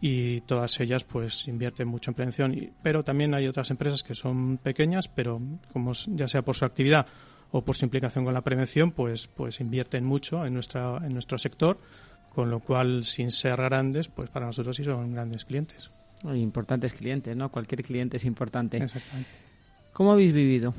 y 0.00 0.40
todas 0.42 0.78
ellas 0.80 1.04
pues 1.04 1.46
invierten 1.46 1.86
mucho 1.86 2.10
en 2.10 2.14
prevención. 2.14 2.70
pero 2.82 3.04
también 3.04 3.34
hay 3.34 3.46
otras 3.46 3.70
empresas 3.70 4.02
que 4.02 4.14
son 4.14 4.58
pequeñas, 4.58 5.08
pero 5.08 5.40
como 5.72 5.92
ya 6.08 6.26
sea 6.26 6.42
por 6.42 6.56
su 6.56 6.64
actividad 6.64 7.06
o 7.50 7.62
por 7.62 7.76
su 7.76 7.84
implicación 7.84 8.24
con 8.24 8.34
la 8.34 8.42
prevención, 8.42 8.92
pues, 8.92 9.26
pues 9.26 9.60
invierten 9.60 10.04
mucho 10.04 10.44
en, 10.44 10.54
nuestra, 10.54 10.98
en 10.98 11.12
nuestro 11.12 11.38
sector, 11.38 11.78
con 12.34 12.50
lo 12.50 12.60
cual 12.60 13.04
sin 13.04 13.30
ser 13.30 13.56
grandes, 13.56 14.08
pues 14.08 14.30
para 14.30 14.46
nosotros 14.46 14.76
sí 14.76 14.84
son 14.84 15.12
grandes 15.12 15.44
clientes. 15.44 15.90
Importantes 16.24 16.92
clientes, 16.92 17.36
¿no? 17.36 17.50
Cualquier 17.50 17.82
cliente 17.82 18.16
es 18.16 18.24
importante. 18.24 18.76
Exactamente. 18.78 19.30
¿Cómo 19.92 20.12
habéis 20.12 20.32
vivido 20.32 20.74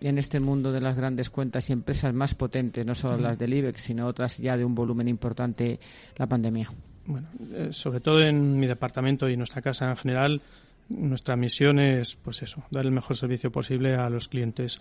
en 0.00 0.18
este 0.18 0.40
mundo 0.40 0.72
de 0.72 0.80
las 0.80 0.96
grandes 0.96 1.30
cuentas 1.30 1.68
y 1.70 1.72
empresas 1.72 2.12
más 2.12 2.34
potentes, 2.34 2.84
no 2.84 2.94
solo 2.94 3.16
las 3.16 3.38
del 3.38 3.54
IBEX, 3.54 3.82
sino 3.82 4.06
otras 4.06 4.38
ya 4.38 4.56
de 4.56 4.64
un 4.64 4.74
volumen 4.74 5.08
importante, 5.08 5.78
la 6.16 6.26
pandemia? 6.26 6.70
Bueno, 7.06 7.28
eh, 7.52 7.68
sobre 7.72 8.00
todo 8.00 8.22
en 8.22 8.58
mi 8.58 8.66
departamento 8.66 9.28
y 9.28 9.32
en 9.32 9.38
nuestra 9.38 9.62
casa 9.62 9.90
en 9.90 9.96
general, 9.96 10.40
nuestra 10.88 11.36
misión 11.36 11.78
es, 11.78 12.16
pues 12.16 12.42
eso, 12.42 12.62
dar 12.70 12.84
el 12.84 12.92
mejor 12.92 13.16
servicio 13.16 13.50
posible 13.50 13.94
a 13.94 14.08
los 14.10 14.28
clientes. 14.28 14.78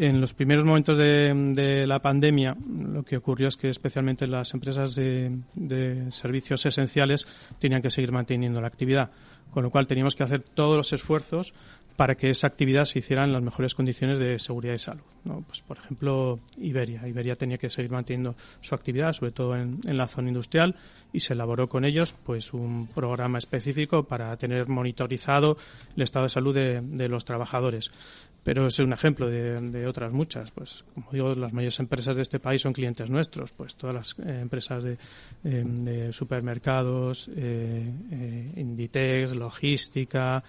En 0.00 0.20
los 0.20 0.32
primeros 0.32 0.64
momentos 0.64 0.96
de, 0.96 1.84
la 1.84 2.00
pandemia, 2.00 2.56
lo 2.56 3.02
que 3.02 3.16
ocurrió 3.16 3.48
es 3.48 3.56
que 3.56 3.68
especialmente 3.68 4.28
las 4.28 4.54
empresas 4.54 4.94
de, 4.94 5.40
de 5.56 6.12
servicios 6.12 6.64
esenciales 6.66 7.26
tenían 7.58 7.82
que 7.82 7.90
seguir 7.90 8.12
manteniendo 8.12 8.60
la 8.60 8.68
actividad, 8.68 9.10
con 9.50 9.64
lo 9.64 9.70
cual 9.70 9.88
teníamos 9.88 10.14
que 10.14 10.22
hacer 10.22 10.42
todos 10.42 10.76
los 10.76 10.92
esfuerzos 10.92 11.52
para 11.98 12.14
que 12.14 12.30
esa 12.30 12.46
actividad 12.46 12.84
se 12.84 13.00
hiciera 13.00 13.24
en 13.24 13.32
las 13.32 13.42
mejores 13.42 13.74
condiciones 13.74 14.20
de 14.20 14.38
seguridad 14.38 14.74
y 14.74 14.78
salud. 14.78 15.02
Pues, 15.48 15.62
por 15.62 15.78
ejemplo, 15.78 16.38
Iberia. 16.56 17.04
Iberia 17.08 17.34
tenía 17.34 17.58
que 17.58 17.68
seguir 17.70 17.90
manteniendo 17.90 18.36
su 18.60 18.76
actividad, 18.76 19.12
sobre 19.12 19.32
todo 19.32 19.56
en, 19.56 19.80
la 19.84 20.06
zona 20.06 20.28
industrial, 20.28 20.76
y 21.12 21.18
se 21.18 21.32
elaboró 21.32 21.68
con 21.68 21.84
ellos 21.84 22.14
pues 22.24 22.52
un 22.54 22.86
programa 22.86 23.38
específico 23.38 24.04
para 24.04 24.36
tener 24.36 24.68
monitorizado 24.68 25.56
el 25.96 26.02
estado 26.04 26.26
de 26.26 26.30
salud 26.30 26.54
de, 26.54 27.08
los 27.08 27.24
trabajadores. 27.24 27.90
Pero 28.44 28.68
es 28.68 28.78
un 28.78 28.92
ejemplo 28.92 29.28
de, 29.28 29.84
otras 29.88 30.12
muchas. 30.12 30.52
Pues, 30.52 30.84
como 30.94 31.10
digo, 31.10 31.34
las 31.34 31.52
mayores 31.52 31.80
empresas 31.80 32.14
de 32.14 32.22
este 32.22 32.38
país 32.38 32.62
son 32.62 32.74
clientes 32.74 33.10
nuestros. 33.10 33.50
Pues 33.50 33.74
todas 33.74 33.96
las 33.96 34.16
eh, 34.24 34.38
empresas 34.40 34.84
de, 34.84 34.98
eh, 35.42 36.10
supermercados, 36.12 37.28
eh, 37.34 38.52
Inditex, 38.54 39.34
logística, 39.34 40.44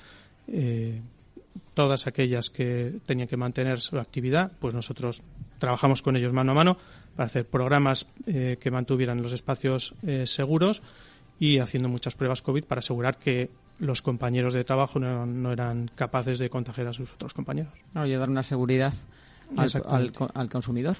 todas 1.74 2.07
aquellas 2.07 2.49
que 2.49 2.99
tenían 3.05 3.28
que 3.28 3.38
mantener 3.38 3.80
su 3.80 3.97
actividad, 3.97 4.51
pues 4.60 4.74
nosotros 4.74 5.22
trabajamos 5.57 6.01
con 6.01 6.16
ellos 6.16 6.34
mano 6.34 6.51
a 6.51 6.55
mano 6.55 6.78
para 7.16 7.28
hacer 7.28 7.45
programas 7.45 8.07
eh, 8.26 8.57
que 8.60 8.72
mantuvieran 8.72 9.22
los 9.22 9.34
espacios 9.34 9.93
eh, 10.05 10.26
seguros 10.26 10.82
y 11.39 11.60
haciendo 11.60 11.89
muchas 11.89 12.16
pruebas 12.16 12.41
COVID 12.41 12.66
para 12.66 12.80
asegurar 12.80 13.18
que 13.18 13.49
los 13.80 14.01
compañeros 14.01 14.53
de 14.53 14.64
trabajo 14.64 14.99
no, 14.99 15.51
eran 15.51 15.89
capaces 15.95 16.38
de 16.39 16.49
contagiar 16.49 16.88
a 16.88 16.93
sus 16.93 17.14
otros 17.14 17.34
compañeros. 17.34 17.74
No, 17.93 18.05
llevar 18.05 18.30
una 18.30 18.43
seguridad 18.43 18.93
al, 19.55 20.12
al 20.34 20.49
consumidor 20.49 20.97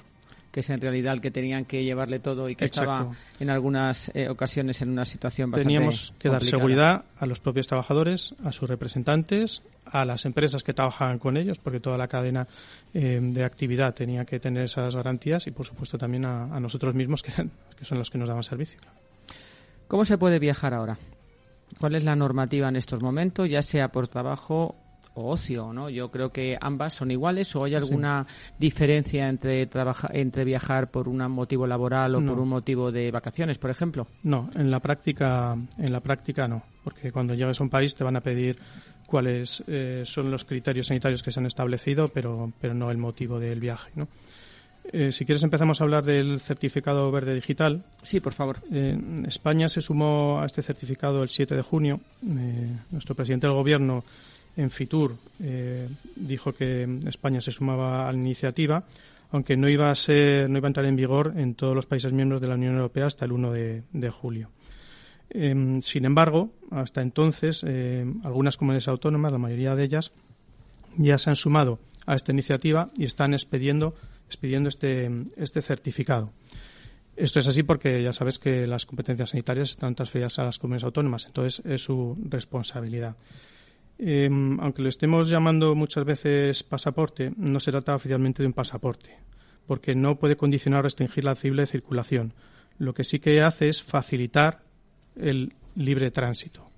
que 0.50 0.60
es 0.60 0.70
en 0.70 0.80
realidad 0.80 1.14
el 1.14 1.20
que 1.20 1.30
tenían 1.30 1.64
que 1.64 1.84
llevarle 1.84 2.18
todo 2.18 2.48
y 2.48 2.56
que 2.56 2.64
estaba 2.64 3.10
en 3.38 3.50
algunas 3.50 4.10
eh, 4.14 4.28
ocasiones 4.28 4.82
en 4.82 4.90
una 4.90 5.04
situación 5.04 5.50
bastante 5.50 5.68
Teníamos 5.68 6.12
que 6.18 6.28
dar 6.28 6.42
seguridad 6.42 7.04
a 7.18 7.26
los 7.26 7.40
propios 7.40 7.68
trabajadores, 7.68 8.34
a 8.44 8.50
sus 8.50 8.68
representantes, 8.68 9.62
a 9.84 10.04
las 10.04 10.24
empresas 10.24 10.62
que 10.62 10.74
trabajaban 10.74 11.18
con 11.18 11.36
ellos, 11.36 11.58
porque 11.58 11.78
toda 11.78 11.96
la 11.96 12.08
cadena 12.08 12.48
eh, 12.94 13.20
de 13.22 13.44
actividad 13.44 13.94
tenía 13.94 14.24
que 14.24 14.40
tener 14.40 14.64
esas 14.64 14.94
garantías 14.96 15.46
y, 15.46 15.52
por 15.52 15.66
supuesto, 15.66 15.98
también 15.98 16.24
a, 16.24 16.58
nosotros 16.60 16.94
mismos, 16.94 17.22
que, 17.22 17.32
que 17.76 17.84
son 17.84 17.98
los 17.98 18.10
que 18.10 18.18
nos 18.18 18.28
daban 18.28 18.42
servicio. 18.42 18.80
¿Cómo 19.86 20.04
se 20.04 20.18
puede 20.18 20.38
viajar 20.38 20.74
ahora? 20.74 20.98
¿Cuál 21.78 21.94
es 21.94 22.04
la 22.04 22.16
normativa 22.16 22.68
en 22.68 22.76
estos 22.76 23.02
momentos, 23.02 23.48
ya 23.48 23.62
sea 23.62 23.88
por 23.88 24.08
trabajo 24.08 24.76
o 25.14 25.30
ocio, 25.30 25.72
¿no? 25.72 25.90
Yo 25.90 26.10
creo 26.10 26.30
que 26.30 26.56
ambas 26.60 26.94
son 26.94 27.10
iguales 27.10 27.54
o 27.56 27.64
hay 27.64 27.74
alguna 27.74 28.26
diferencia 28.58 29.28
entre 29.28 29.68
entre 30.12 30.44
viajar 30.44 30.90
por 30.90 31.08
un 31.08 31.18
motivo 31.30 31.66
laboral 31.66 32.14
o 32.14 32.24
por 32.24 32.38
un 32.38 32.48
motivo 32.48 32.92
de 32.92 33.10
vacaciones, 33.10 33.58
por 33.58 33.70
ejemplo. 33.70 34.06
No, 34.22 34.50
en 34.54 34.70
la 34.70 34.80
práctica 34.80 35.56
en 35.78 35.92
la 35.92 36.00
práctica 36.00 36.48
no, 36.48 36.62
porque 36.84 37.12
cuando 37.12 37.34
llegas 37.34 37.60
a 37.60 37.64
un 37.64 37.70
país 37.70 37.94
te 37.94 38.04
van 38.04 38.16
a 38.16 38.20
pedir 38.20 38.58
cuáles 39.06 39.62
eh, 39.66 40.02
son 40.04 40.30
los 40.30 40.44
criterios 40.44 40.86
sanitarios 40.86 41.22
que 41.22 41.32
se 41.32 41.40
han 41.40 41.46
establecido, 41.46 42.08
pero 42.08 42.52
pero 42.60 42.74
no 42.74 42.90
el 42.90 42.98
motivo 42.98 43.40
del 43.40 43.60
viaje, 43.60 43.90
¿no? 43.94 44.08
Eh, 44.92 45.12
si 45.12 45.24
quieres 45.24 45.42
empezamos 45.42 45.80
a 45.80 45.84
hablar 45.84 46.04
del 46.04 46.40
certificado 46.40 47.10
verde 47.12 47.34
digital. 47.34 47.84
Sí, 48.02 48.18
por 48.20 48.32
favor. 48.32 48.60
España 49.26 49.68
se 49.68 49.80
sumó 49.80 50.40
a 50.40 50.46
este 50.46 50.62
certificado 50.62 51.22
el 51.22 51.28
7 51.28 51.54
de 51.54 51.62
junio. 51.62 52.00
Eh, 52.26 52.76
nuestro 52.90 53.14
presidente 53.14 53.46
del 53.46 53.54
gobierno 53.54 54.04
en 54.56 54.70
Fitur 54.70 55.16
eh, 55.40 55.88
dijo 56.16 56.52
que 56.52 56.88
España 57.06 57.40
se 57.40 57.52
sumaba 57.52 58.08
a 58.08 58.12
la 58.12 58.18
iniciativa, 58.18 58.84
aunque 59.30 59.56
no 59.56 59.68
iba 59.68 59.90
a 59.90 59.94
ser, 59.94 60.50
no 60.50 60.58
iba 60.58 60.66
a 60.66 60.70
entrar 60.70 60.86
en 60.86 60.96
vigor 60.96 61.34
en 61.36 61.54
todos 61.54 61.74
los 61.74 61.86
países 61.86 62.12
miembros 62.12 62.40
de 62.40 62.48
la 62.48 62.54
Unión 62.54 62.74
Europea 62.74 63.06
hasta 63.06 63.24
el 63.24 63.32
1 63.32 63.52
de, 63.52 64.10
julio. 64.10 64.50
Em, 65.30 65.80
sin 65.82 66.04
embargo, 66.04 66.50
hasta 66.70 67.02
entonces, 67.02 67.64
eh, 67.66 68.04
algunas 68.24 68.56
comunidades 68.56 68.88
autónomas, 68.88 69.32
la 69.32 69.38
mayoría 69.38 69.76
de 69.76 69.84
ellas, 69.84 70.12
ya 70.96 71.18
se 71.18 71.30
han 71.30 71.36
sumado 71.36 71.78
a 72.06 72.14
esta 72.14 72.32
iniciativa 72.32 72.90
y 72.96 73.04
están 73.04 73.32
expidiendo, 73.34 73.94
expidiendo 74.26 74.68
este, 74.68 75.08
este 75.36 75.62
certificado. 75.62 76.32
Esto 77.16 77.38
es 77.38 77.46
así 77.46 77.62
porque 77.62 78.02
ya 78.02 78.12
sabes 78.12 78.38
que 78.38 78.66
las 78.66 78.86
competencias 78.86 79.30
sanitarias 79.30 79.70
están 79.70 79.94
transferidas 79.94 80.38
a 80.38 80.44
las 80.44 80.58
comunidades 80.58 80.84
autónomas, 80.84 81.26
entonces 81.26 81.62
es 81.66 81.82
su 81.82 82.16
responsabilidad. 82.28 83.14
Em, 84.02 84.58
aunque 84.60 84.80
lo 84.80 84.88
estemos 84.88 85.28
llamando 85.28 85.74
muchas 85.74 86.06
veces 86.06 86.62
pasaporte, 86.62 87.32
no 87.36 87.60
se 87.60 87.70
trata 87.70 87.94
oficialmente 87.94 88.42
de 88.42 88.46
un 88.46 88.54
pasaporte, 88.54 89.18
porque 89.66 89.94
no 89.94 90.16
puede 90.16 90.36
condicionar 90.36 90.80
o 90.80 90.82
restringir 90.84 91.22
la 91.22 91.36
libre 91.42 91.66
circulación. 91.66 92.32
Lo 92.78 92.94
que 92.94 93.04
sí 93.04 93.18
que 93.18 93.42
hace 93.42 93.68
es 93.68 93.82
facilitar 93.82 94.62
el 95.16 95.52
libre 95.76 96.10
tránsito. 96.10 96.70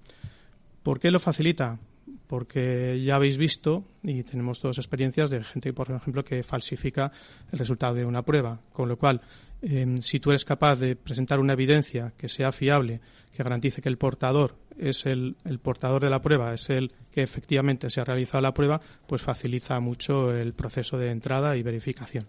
¿Por 0.83 0.99
qué 0.99 1.13
lo 1.13 1.21
facilita? 1.21 1.79
Porque 2.27 3.01
ya 3.05 3.15
habéis 3.15 3.37
visto 3.37 3.85
y 4.03 4.25
tenemos 4.25 4.59
todas 4.59 4.79
experiencias 4.79 5.31
de 5.31 5.45
gente, 5.45 5.73
por 5.73 5.93
ejemplo, 5.93 6.25
que 6.25 6.43
falsifica 6.43 7.13
el 7.53 7.59
resultado 7.61 7.95
de 7.95 8.05
una 8.05 8.23
prueba, 8.23 8.61
con 8.73 8.89
lo 8.89 8.97
cual 8.97 9.21
Em, 9.63 9.99
si 9.99 10.19
tú 10.19 10.31
eres 10.31 10.45
capaz 10.45 10.77
de 10.77 10.97
presentar 10.97 11.39
una 11.39 11.53
evidencia 11.53 12.13
que 12.17 12.29
sea 12.29 12.51
fiable, 12.51 13.01
que 13.33 13.45
garantice 13.45 13.81
que 13.81 13.89
el 13.89 13.97
portador 13.97 14.57
es 14.77 15.07
el, 15.07 15.37
portador 15.63 16.03
de 16.03 16.11
la 16.11 16.21
prueba, 16.21 16.53
es 16.53 16.69
el 16.69 16.93
que 17.13 17.23
efectivamente 17.23 17.89
se 17.89 18.01
ha 18.01 18.05
realizado 18.05 18.43
la 18.43 18.55
prueba, 18.55 18.81
pues 19.07 19.23
facilita 19.23 19.79
mucho 19.79 20.33
el 20.33 20.53
proceso 20.55 20.99
de 20.99 21.11
entrada 21.11 21.57
y 21.57 21.63
verificación. 21.63 22.27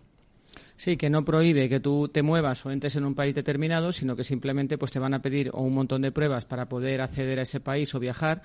Sí, 0.77 0.97
que 0.97 1.09
no 1.09 1.23
prohíbe 1.23 1.69
que 1.69 1.79
tú 1.79 2.07
te 2.07 2.21
muevas 2.21 2.65
o 2.65 2.71
entres 2.71 2.95
en 2.95 3.05
un 3.05 3.15
país 3.15 3.35
determinado, 3.35 3.91
sino 3.91 4.15
que 4.15 4.23
simplemente 4.23 4.77
pues 4.77 4.91
te 4.91 4.99
van 4.99 5.13
a 5.13 5.21
pedir 5.21 5.51
un 5.53 5.73
montón 5.73 6.01
de 6.01 6.11
pruebas 6.11 6.45
para 6.45 6.67
poder 6.67 7.01
acceder 7.01 7.39
a 7.39 7.43
ese 7.43 7.59
país 7.59 7.93
o 7.95 7.99
viajar 7.99 8.41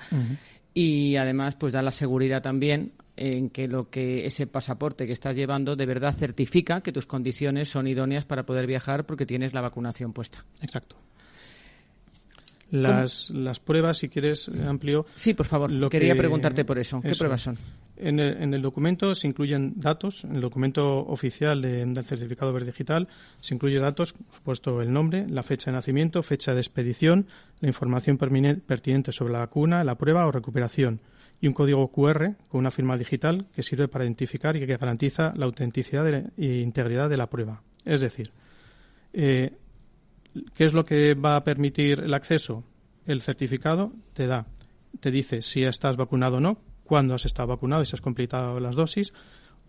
y 0.74 1.16
además 1.16 1.56
pues 1.56 1.72
da 1.72 1.82
la 1.82 1.90
seguridad 1.90 2.42
también 2.42 2.92
en 3.16 3.50
que 3.50 3.66
lo 3.66 3.90
que 3.90 4.26
ese 4.26 4.46
pasaporte 4.46 5.06
que 5.06 5.12
estás 5.12 5.34
llevando 5.34 5.74
de 5.74 5.86
verdad 5.86 6.14
certifica 6.14 6.82
que 6.82 6.92
tus 6.92 7.06
condiciones 7.06 7.68
son 7.68 7.88
idóneas 7.88 8.24
para 8.24 8.46
poder 8.46 8.66
viajar 8.66 9.04
porque 9.06 9.26
tienes 9.26 9.52
la 9.54 9.60
vacunación 9.60 10.12
puesta. 10.12 10.44
Exacto. 10.62 10.96
Las, 12.70 13.30
las 13.30 13.60
pruebas, 13.60 13.98
si 13.98 14.08
quieres, 14.08 14.48
amplio. 14.48 15.06
Sí, 15.14 15.34
por 15.34 15.46
favor. 15.46 15.70
Lo 15.70 15.88
Quería 15.88 16.14
preguntarte 16.14 16.64
por 16.64 16.78
eso. 16.78 17.00
¿Qué 17.00 17.14
pruebas 17.14 17.42
son? 17.42 17.56
En 17.96 18.20
el, 18.20 18.42
en 18.42 18.54
el, 18.54 18.62
documento 18.62 19.14
se 19.14 19.26
incluyen 19.26 19.74
datos. 19.76 20.24
En 20.24 20.36
el 20.36 20.40
documento 20.40 20.98
oficial 20.98 21.62
del 21.62 22.04
certificado 22.04 22.52
verde 22.52 22.66
digital 22.66 23.08
se 23.40 23.54
incluye 23.54 23.78
datos, 23.78 24.12
por 24.12 24.36
supuesto, 24.36 24.82
el 24.82 24.92
nombre, 24.92 25.26
la 25.28 25.42
fecha 25.42 25.70
de 25.70 25.76
nacimiento, 25.76 26.22
fecha 26.22 26.54
de 26.54 26.60
expedición, 26.60 27.26
la 27.60 27.68
información 27.68 28.18
pertinente 28.18 29.12
sobre 29.12 29.32
la 29.32 29.40
vacuna, 29.40 29.82
la 29.82 29.96
prueba 29.96 30.26
o 30.26 30.32
recuperación 30.32 31.00
y 31.40 31.46
un 31.46 31.54
código 31.54 31.88
QR 31.88 32.34
con 32.48 32.60
una 32.60 32.70
firma 32.70 32.96
digital 32.96 33.46
que 33.54 33.62
sirve 33.62 33.88
para 33.88 34.04
identificar 34.04 34.56
y 34.56 34.60
que 34.60 34.76
garantiza 34.76 35.32
la 35.36 35.46
autenticidad 35.46 36.06
e 36.06 36.46
integridad 36.60 37.08
de 37.08 37.16
la 37.16 37.28
prueba. 37.28 37.62
Es 37.84 38.00
decir, 38.00 38.32
eh, 39.12 39.52
¿qué 40.54 40.64
es 40.64 40.72
lo 40.72 40.84
que 40.84 41.14
va 41.14 41.36
a 41.36 41.44
permitir 41.44 42.00
el 42.00 42.14
acceso? 42.14 42.64
El 43.06 43.22
certificado 43.22 43.92
te 44.14 44.26
da, 44.26 44.46
te 45.00 45.10
dice 45.10 45.42
si 45.42 45.64
estás 45.64 45.96
vacunado 45.96 46.36
o 46.36 46.40
no, 46.40 46.58
cuándo 46.84 47.14
has 47.14 47.24
estado 47.24 47.48
vacunado 47.48 47.82
y 47.82 47.86
si 47.86 47.94
has 47.94 48.00
completado 48.00 48.60
las 48.60 48.76
dosis, 48.76 49.12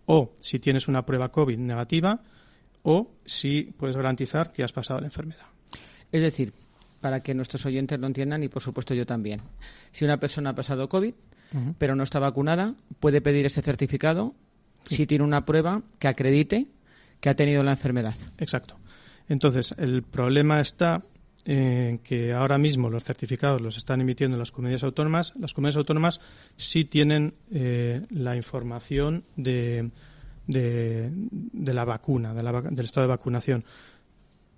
o 0.06 0.34
si 0.40 0.58
tienes 0.58 0.88
una 0.88 1.06
prueba 1.06 1.30
COVID 1.30 1.58
negativa, 1.58 2.22
o 2.82 3.12
si 3.24 3.74
puedes 3.76 3.96
garantizar 3.96 4.52
que 4.52 4.62
has 4.62 4.72
pasado 4.72 5.00
la 5.00 5.06
enfermedad. 5.06 5.46
Es 6.10 6.22
decir, 6.22 6.52
para 7.00 7.22
que 7.22 7.34
nuestros 7.34 7.64
oyentes 7.66 7.98
lo 7.98 8.06
entiendan 8.06 8.42
y 8.42 8.48
por 8.48 8.62
supuesto 8.62 8.94
yo 8.94 9.06
también. 9.06 9.42
Si 9.92 10.04
una 10.04 10.18
persona 10.18 10.50
ha 10.50 10.54
pasado 10.54 10.88
COVID, 10.88 11.14
pero 11.78 11.96
no 11.96 12.04
está 12.04 12.18
vacunada, 12.18 12.74
puede 13.00 13.20
pedir 13.20 13.46
ese 13.46 13.62
certificado 13.62 14.34
si 14.84 15.06
tiene 15.06 15.24
una 15.24 15.44
prueba 15.44 15.82
que 15.98 16.08
acredite 16.08 16.68
que 17.20 17.28
ha 17.28 17.34
tenido 17.34 17.62
la 17.62 17.72
enfermedad. 17.72 18.14
Exacto. 18.38 18.79
Entonces, 19.30 19.72
el 19.78 20.02
problema 20.02 20.60
está 20.60 21.02
en 21.44 21.98
que 22.00 22.32
ahora 22.32 22.58
mismo 22.58 22.90
los 22.90 23.04
certificados 23.04 23.60
los 23.60 23.76
están 23.76 24.00
emitiendo 24.00 24.36
las 24.36 24.50
comunidades 24.50 24.82
autónomas. 24.82 25.32
Las 25.38 25.54
comunidades 25.54 25.76
autónomas 25.76 26.20
sí 26.56 26.84
tienen 26.84 27.34
eh, 27.52 28.02
la 28.10 28.34
información 28.34 29.22
de, 29.36 29.88
de, 30.48 31.12
la 31.52 31.84
vacuna, 31.84 32.34
del 32.34 32.84
estado 32.84 33.06
de 33.06 33.14
vacunación, 33.14 33.64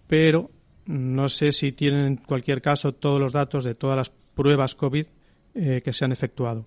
pero 0.07 0.51
no 0.87 1.29
sé 1.29 1.53
si 1.53 1.73
tienen 1.73 2.07
en 2.07 2.17
cualquier 2.17 2.63
caso 2.63 2.95
todos 2.95 3.21
los 3.21 3.33
datos 3.33 3.65
de 3.65 3.75
todas 3.75 3.97
las 3.97 4.11
pruebas 4.35 4.75
COVID 4.75 5.07
eh, 5.55 5.83
que 5.85 5.93
se 5.93 6.07
han 6.07 6.13
efectuado 6.13 6.65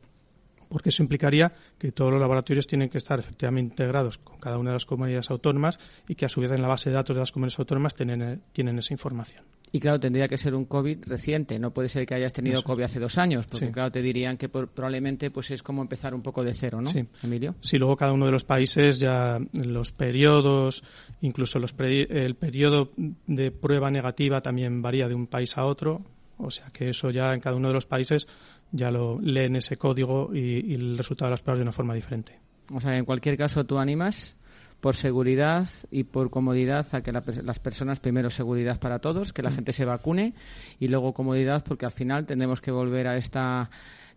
porque 0.70 0.90
eso 0.90 1.04
implicaría 1.04 1.54
que 1.78 1.92
todos 1.92 2.12
los 2.12 2.22
laboratorios 2.22 2.68
tienen 2.68 2.90
que 2.90 2.98
estar 2.98 3.20
efectivamente 3.20 3.74
integrados 3.74 4.18
con 4.18 4.40
cada 4.40 4.58
una 4.58 4.72
de 4.72 4.76
las 4.76 4.86
comunidades 4.86 5.30
autónomas 5.30 5.80
y 6.08 6.16
que 6.16 6.26
a 6.26 6.30
su 6.30 6.42
vez 6.42 6.52
en 6.52 6.62
la 6.62 6.68
base 6.68 6.90
de 6.90 6.96
datos 6.96 7.16
de 7.16 7.20
las 7.20 7.32
comunidades 7.32 7.60
autónomas 7.60 7.96
tienen, 7.96 8.42
tienen 8.52 8.78
esa 8.78 8.94
información. 8.94 9.44
Y 9.72 9.80
claro, 9.80 10.00
tendría 10.00 10.30
que 10.30 10.38
ser 10.38 10.56
un 10.56 10.64
COVID 10.64 11.04
reciente, 11.06 11.60
no 11.60 11.72
puede 11.72 11.90
ser 11.90 12.06
que 12.06 12.16
hayas 12.16 12.32
tenido 12.32 12.64
COVID 12.64 12.84
hace 12.84 13.00
dos 13.00 13.18
años, 13.18 13.46
porque 13.46 13.72
claro, 13.72 13.92
te 13.92 14.02
dirían 14.02 14.38
que 14.38 14.48
probablemente 14.48 15.32
pues 15.32 15.52
es 15.52 15.62
como 15.62 15.82
empezar 15.82 16.14
un 16.14 16.22
poco 16.22 16.46
de 16.46 16.54
cero, 16.54 16.80
¿no, 16.80 16.90
sí. 16.90 17.06
Emilio? 17.24 17.56
Sí, 17.60 17.78
luego 17.78 17.98
cada 17.98 18.14
uno 18.14 18.26
de 18.26 18.32
los 18.32 18.46
países 18.46 19.00
ya 19.00 19.38
los 19.52 19.92
periodos, 19.92 20.84
incluso 21.20 21.60
los 21.60 21.76
el 21.78 22.36
periodo 22.36 22.94
de 22.96 23.52
prueba 23.52 23.92
negativa 23.92 24.40
también 24.40 24.82
varía 24.82 25.10
de 25.10 25.16
un 25.16 25.28
país 25.28 25.58
a 25.58 25.66
otro, 25.66 26.06
o 26.38 26.52
sea 26.52 26.70
que 26.72 26.90
eso 26.90 27.10
ya 27.12 27.34
en 27.34 27.40
cada 27.40 27.56
uno 27.56 27.68
de 27.68 27.74
los 27.74 27.86
países 27.86 28.28
ya 28.72 28.92
lo 28.92 29.20
leen 29.22 29.56
ese 29.56 29.78
código 29.78 30.32
y, 30.34 30.74
el 30.74 30.98
resultado 30.98 31.30
de 31.30 31.34
las 31.34 31.42
pruebas 31.42 31.60
de 31.60 31.64
una 31.64 31.72
forma 31.72 31.94
diferente. 31.94 32.40
O 32.74 32.80
sea, 32.80 32.98
en 32.98 33.06
cualquier 33.06 33.38
caso 33.38 33.66
tú 33.66 33.78
animas 33.78 34.36
por 34.82 34.96
seguridad 34.96 35.68
y 35.90 36.04
por 36.04 36.30
comodidad 36.30 36.86
a 36.94 37.02
que 37.02 37.12
las 37.12 37.60
personas, 37.60 38.00
primero 38.00 38.30
seguridad 38.30 38.80
para 38.80 39.00
todos, 39.00 39.34
que 39.34 39.42
la 39.42 39.50
mm. 39.50 39.56
gente 39.56 39.74
se 39.74 39.86
vacune 39.86 40.34
y 40.80 40.88
luego 40.88 41.14
comodidad 41.14 41.64
porque 41.68 41.86
al 41.86 41.92
final 41.92 42.26
tendremos 42.26 42.62
que 42.62 42.72
volver 42.72 43.08
a 43.08 43.18
esta 43.18 43.70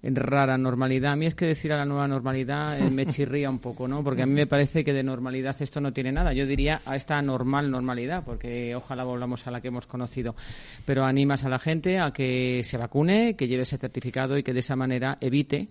rara 0.03 0.57
normalidad. 0.57 1.13
A 1.13 1.17
mí 1.17 1.27
es 1.27 1.35
que 1.35 1.47
decir 1.47 1.73
a 1.73 1.77
la 1.77 1.85
nueva 1.85 2.07
normalidad 2.07 2.79
eh, 2.79 2.91
me 2.91 3.07
chirría 3.07 3.51
un 3.51 3.59
poco, 3.59 3.89
¿no? 3.89 4.03
Porque 4.05 4.23
a 4.23 4.27
mí 4.27 4.33
me 4.33 4.47
parece 4.47 4.85
que 4.85 4.93
de 4.93 5.03
normalidad 5.03 5.57
esto 5.61 5.81
no 5.81 5.93
tiene 5.93 6.13
nada. 6.13 6.33
Yo 6.33 6.47
diría 6.47 6.81
a 6.85 6.97
esta 6.97 7.21
normal 7.21 7.71
normalidad, 7.71 8.25
porque 8.25 8.75
ojalá 8.75 9.05
volvamos 9.05 9.47
a 9.47 9.51
la 9.51 9.61
que 9.61 9.69
hemos 9.69 9.87
conocido. 9.87 10.35
Pero 10.87 11.05
animas 11.05 11.45
a 11.45 11.49
la 11.49 11.59
gente 11.59 11.99
a 11.99 12.13
que 12.13 12.63
se 12.63 12.77
vacune, 12.77 13.35
que 13.35 13.49
lleve 13.49 13.63
ese 13.63 13.79
certificado 13.79 14.39
y 14.39 14.43
que 14.43 14.53
de 14.53 14.61
esa 14.61 14.77
manera 14.77 15.19
evite 15.21 15.69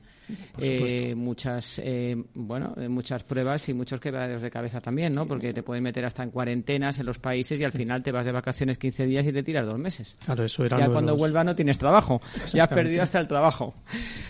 eh, 0.60 1.14
muchas 1.16 1.80
eh, 1.84 2.16
bueno 2.34 2.74
eh, 2.78 2.88
muchas 2.88 3.24
pruebas 3.24 3.68
y 3.70 3.74
muchos 3.74 4.00
quebraderos 4.00 4.42
de 4.42 4.52
cabeza 4.52 4.82
también 4.82 5.14
no 5.14 5.26
porque 5.26 5.54
te 5.54 5.64
pueden 5.64 5.84
meter 5.84 6.06
hasta 6.06 6.24
en 6.24 6.32
cuarentenas 6.32 7.00
en 7.00 7.06
los 7.06 7.20
países 7.20 7.60
y 7.60 7.64
al 7.64 7.72
final 7.72 8.04
te 8.04 8.12
vas 8.12 8.26
de 8.26 8.32
vacaciones 8.32 8.78
15 8.78 9.06
días 9.06 9.26
y 9.26 9.32
te 9.32 9.44
tiras 9.44 9.66
dos 9.66 9.78
meses. 9.78 10.16
Claro 10.26 10.44
eso 10.44 10.66
era 10.66 10.80
ya 10.80 10.88
cuando 10.88 11.16
vuelva 11.16 11.44
no 11.44 11.56
tienes 11.56 11.78
trabajo. 11.78 12.22
Ya 12.54 12.64
has 12.64 12.70
perdido 12.70 13.04
hasta 13.04 13.20
el 13.20 13.28
trabajo. 13.28 13.76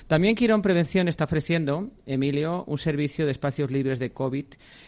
También 0.08 0.36
Quirón 0.36 0.62
Prevención 0.62 1.08
está 1.08 1.26
ofreciendo 1.26 1.90
Emilio 2.06 2.64
un 2.66 2.78
servicio 2.78 3.26
de 3.26 3.32
espacios 3.32 3.72
libres 3.72 4.00
de 4.00 4.12
COVID 4.12 4.46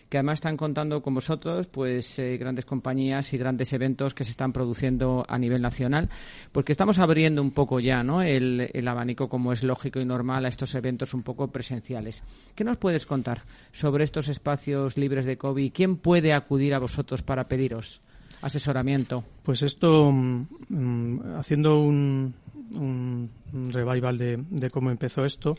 que 0.10 0.18
además 0.18 0.36
están 0.36 0.58
contando 0.58 1.02
con 1.02 1.14
vosotros 1.14 1.68
pues 1.68 2.18
eh, 2.20 2.38
grandes 2.38 2.66
compañías 2.66 3.32
y 3.34 3.38
grandes 3.38 3.72
eventos 3.74 4.14
que 4.14 4.26
se 4.26 4.32
están 4.32 4.52
produciendo 4.52 5.24
a 5.28 5.38
nivel 5.38 5.62
nacional, 5.62 6.10
porque 6.52 6.72
estamos 6.72 6.98
abriendo 7.00 7.42
un 7.42 7.52
poco 7.52 7.80
ya 7.80 8.04
¿no? 8.04 8.24
el, 8.24 8.70
el 8.74 8.88
abanico, 8.88 9.30
como 9.30 9.54
es 9.54 9.64
lógico 9.64 10.00
y 10.00 10.06
normal, 10.06 10.46
a 10.46 10.50
estos 10.50 10.74
eventos 10.74 10.99
un 11.14 11.24
poco 11.24 11.48
presenciales. 11.48 12.24
¿Qué 12.56 12.64
nos 12.64 12.78
puedes 12.78 13.06
contar 13.06 13.44
sobre 13.72 14.04
estos 14.04 14.28
espacios 14.28 14.98
libres 14.98 15.26
de 15.26 15.38
COVID? 15.38 15.72
¿Quién 15.74 15.98
puede 15.98 16.34
acudir 16.34 16.74
a 16.74 16.80
vosotros 16.80 17.22
para 17.22 17.48
pediros? 17.48 18.02
asesoramiento? 18.42 19.24
Pues 19.44 19.62
esto, 19.64 20.12
mm, 20.12 20.48
mm, 20.70 21.36
haciendo 21.38 21.82
un, 21.82 22.34
un 22.72 23.30
revival 23.72 24.18
de, 24.18 24.70
cómo 24.70 24.92
empezó 24.92 25.26
esto, 25.26 25.56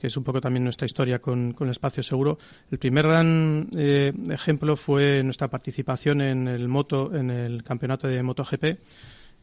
que 0.00 0.06
es 0.06 0.16
un 0.16 0.24
poco 0.24 0.40
también 0.40 0.64
nuestra 0.64 0.86
historia 0.86 1.18
con, 1.18 1.52
con 1.52 1.68
espacio 1.68 2.02
seguro. 2.02 2.38
El 2.70 2.78
primer 2.78 3.06
gran 3.06 3.68
eh, 3.76 4.12
ejemplo 4.30 4.76
fue 4.76 5.22
nuestra 5.22 5.48
participación 5.48 6.20
en 6.20 6.48
el 6.48 6.68
moto, 6.68 7.14
en 7.14 7.30
el 7.30 7.62
campeonato 7.62 8.08
de 8.08 8.22
MotoGP. 8.22 8.64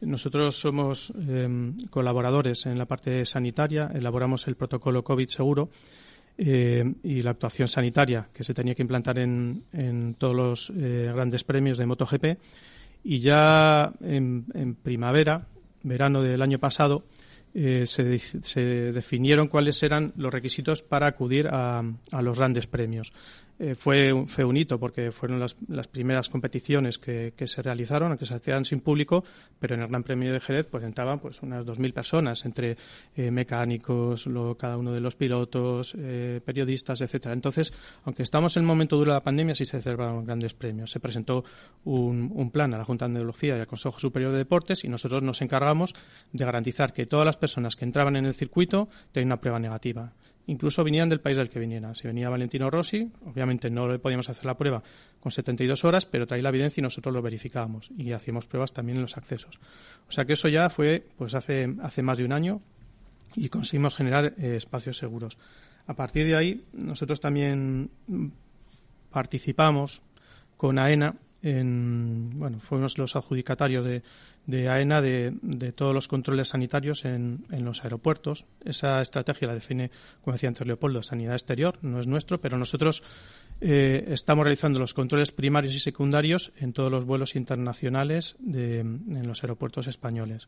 Nosotros 0.01 0.59
somos 0.59 1.11
em, 1.15 1.75
colaboradores 1.89 2.65
en 2.67 2.77
la 2.77 2.85
parte 2.85 3.25
sanitaria, 3.25 3.89
elaboramos 3.93 4.47
el 4.47 4.55
protocolo 4.55 5.03
COVID 5.03 5.27
seguro 5.27 5.69
eh, 6.37 6.83
y 7.03 7.23
la 7.23 7.31
actuación 7.31 7.67
sanitaria 7.67 8.29
que 8.31 8.43
se 8.43 8.53
tenía 8.53 8.75
que 8.75 8.83
implantar 8.83 9.17
en, 9.17 9.63
en 9.73 10.13
todos 10.13 10.35
los 10.35 10.69
eh, 10.69 11.11
grandes 11.13 11.43
premios 11.43 11.79
de 11.79 11.87
MotoGP. 11.87 12.25
Y 13.03 13.19
ya 13.19 13.91
en, 14.01 14.45
en 14.53 14.75
primavera, 14.75 15.47
verano 15.81 16.21
del 16.21 16.41
año 16.43 16.59
pasado, 16.59 17.05
eh, 17.55 17.85
se, 17.87 18.19
se, 18.19 18.61
definieron 18.91 19.47
cuáles 19.47 19.81
eran 19.81 20.13
los 20.15 20.31
requisitos 20.31 20.83
para 20.83 21.07
acudir 21.07 21.47
a, 21.47 21.81
a 22.11 22.21
los 22.21 22.37
grandes 22.37 22.67
premios. 22.67 23.13
Eh, 23.60 23.74
fue, 23.74 24.26
fue 24.28 24.43
un 24.43 24.55
hito 24.55 24.80
porque 24.80 25.12
fueron 25.12 25.39
las, 25.39 25.55
las 25.68 25.88
primeras 25.88 26.30
competiciones 26.30 26.99
que, 26.99 27.34
que, 27.36 27.47
se 27.47 27.64
realizaron, 27.64 28.16
que 28.16 28.26
se 28.26 28.36
hacían 28.36 28.66
sin 28.66 28.82
público, 28.82 29.24
pero 29.60 29.74
en 29.74 29.82
el 29.82 29.88
Gran 29.88 30.03
Premio 30.03 30.32
de 30.32 30.39
Jerez 30.39 30.68
pues 30.68 30.84
entraban 30.84 31.20
pues 31.20 31.41
unas 31.41 31.66
2.000 31.66 31.91
personas, 31.91 32.45
entre 32.45 32.78
eh, 33.16 33.32
mecánicos, 33.32 34.28
lo, 34.28 34.55
cada 34.55 34.78
uno 34.78 34.93
de 34.93 34.99
los 34.99 35.16
pilotos, 35.16 35.95
eh, 35.97 36.39
periodistas, 36.45 37.01
etcétera. 37.01 37.34
Entonces, 37.34 37.74
aunque 38.03 38.22
estamos 38.22 38.55
en 38.58 38.62
el 38.62 38.68
momento 38.68 38.95
duro 38.95 39.12
de 39.12 39.18
la 39.18 39.24
pandemia, 39.24 39.55
sí 39.55 39.66
se 39.66 39.82
celebraron 39.82 40.26
grandes 40.26 40.53
premios. 40.53 40.91
Se 40.91 40.99
presentó 40.99 41.43
un, 41.84 42.32
un 42.36 42.51
plan 42.51 42.74
a 42.76 42.78
la 42.78 42.86
Junta 42.86 43.05
de 43.05 43.14
Andalucía 43.14 43.58
y 43.58 43.60
al 43.60 43.68
Consejo 43.68 43.97
Superior 43.97 44.34
de 44.34 44.38
Deportes 44.39 44.84
y 44.84 44.89
nosotros 44.89 45.24
nos 45.24 45.41
encargamos 45.41 45.95
de 46.32 46.45
garantizar 46.45 46.93
que 46.93 47.08
todas 47.08 47.26
las 47.26 47.38
personas 47.38 47.76
que 47.76 47.86
entraban 47.86 48.18
en 48.18 48.26
el 48.26 48.36
circuito 48.36 48.88
tenían 49.12 49.30
una 49.30 49.41
prueba 49.41 49.60
negativa 49.60 50.14
incluso 50.47 50.83
vinieran 50.83 51.09
del 51.09 51.19
país 51.19 51.37
del 51.37 51.49
que 51.49 51.59
vinieran. 51.59 51.95
Si 51.95 52.07
venía 52.07 52.29
Valentino 52.29 52.69
Rossi, 52.69 53.11
obviamente 53.25 53.69
no 53.69 53.87
le 53.87 53.99
podíamos 53.99 54.29
hacer 54.29 54.45
la 54.45 54.57
prueba 54.57 54.81
con 55.19 55.31
72 55.31 55.85
horas, 55.85 56.05
pero 56.05 56.25
traía 56.25 56.43
la 56.43 56.49
evidencia 56.49 56.81
y 56.81 56.83
nosotros 56.83 57.13
lo 57.13 57.21
verificábamos 57.21 57.91
y 57.97 58.11
hacíamos 58.13 58.47
pruebas 58.47 58.73
también 58.73 58.97
en 58.97 59.03
los 59.03 59.17
accesos. 59.17 59.59
O 60.07 60.11
sea 60.11 60.25
que 60.25 60.33
eso 60.33 60.47
ya 60.47 60.69
fue 60.69 61.05
pues 61.17 61.35
hace, 61.35 61.75
hace 61.81 62.01
más 62.01 62.17
de 62.17 62.25
un 62.25 62.33
año 62.33 62.61
y 63.35 63.49
conseguimos 63.49 63.95
generar 63.95 64.33
eh, 64.37 64.55
espacios 64.55 64.97
seguros. 64.97 65.37
A 65.85 65.93
partir 65.93 66.25
de 66.25 66.35
ahí, 66.35 66.65
nosotros 66.73 67.19
también 67.19 67.91
participamos 69.11 70.01
con 70.57 70.79
AENA 70.79 71.15
en, 71.49 72.31
bueno, 72.35 72.59
fuimos 72.59 72.97
los 72.97 73.15
adjudicatarios 73.15 73.85
de, 73.85 74.69
AENA 74.69 75.01
de, 75.01 75.71
todos 75.75 75.93
los 75.93 76.07
controles 76.07 76.49
sanitarios 76.49 77.05
en, 77.05 77.45
en, 77.51 77.63
los 77.65 77.83
aeropuertos. 77.83 78.45
Esa 78.65 79.01
estrategia 79.01 79.47
la 79.47 79.53
define, 79.53 79.91
como 80.23 80.33
decía 80.33 80.49
antes 80.49 80.65
Leopoldo, 80.65 81.01
Sanidad 81.03 81.35
Exterior, 81.35 81.77
no 81.81 81.99
es 81.99 82.07
nuestro, 82.07 82.39
pero 82.41 82.57
nosotros 82.57 83.03
eh, 83.59 84.05
estamos 84.09 84.43
realizando 84.43 84.79
los 84.79 84.93
controles 84.93 85.31
primarios 85.31 85.73
y 85.73 85.79
secundarios 85.79 86.51
en 86.57 86.73
todos 86.73 86.91
los 86.91 87.05
vuelos 87.05 87.35
internacionales 87.35 88.35
de, 88.39 88.79
en 88.79 89.27
los 89.27 89.43
aeropuertos 89.43 89.87
españoles. 89.87 90.47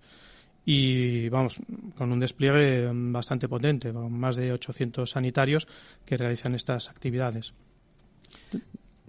Y 0.66 1.30
vamos, 1.30 1.60
con 1.98 2.12
un 2.12 2.20
despliegue 2.20 2.90
bastante 2.92 3.48
potente, 3.48 3.92
con 3.92 4.12
más 4.12 4.36
de 4.36 4.52
800 4.52 5.10
sanitarios 5.10 5.68
que 6.06 6.18
realizan 6.18 6.54
estas 6.54 6.90
actividades. 6.90 7.54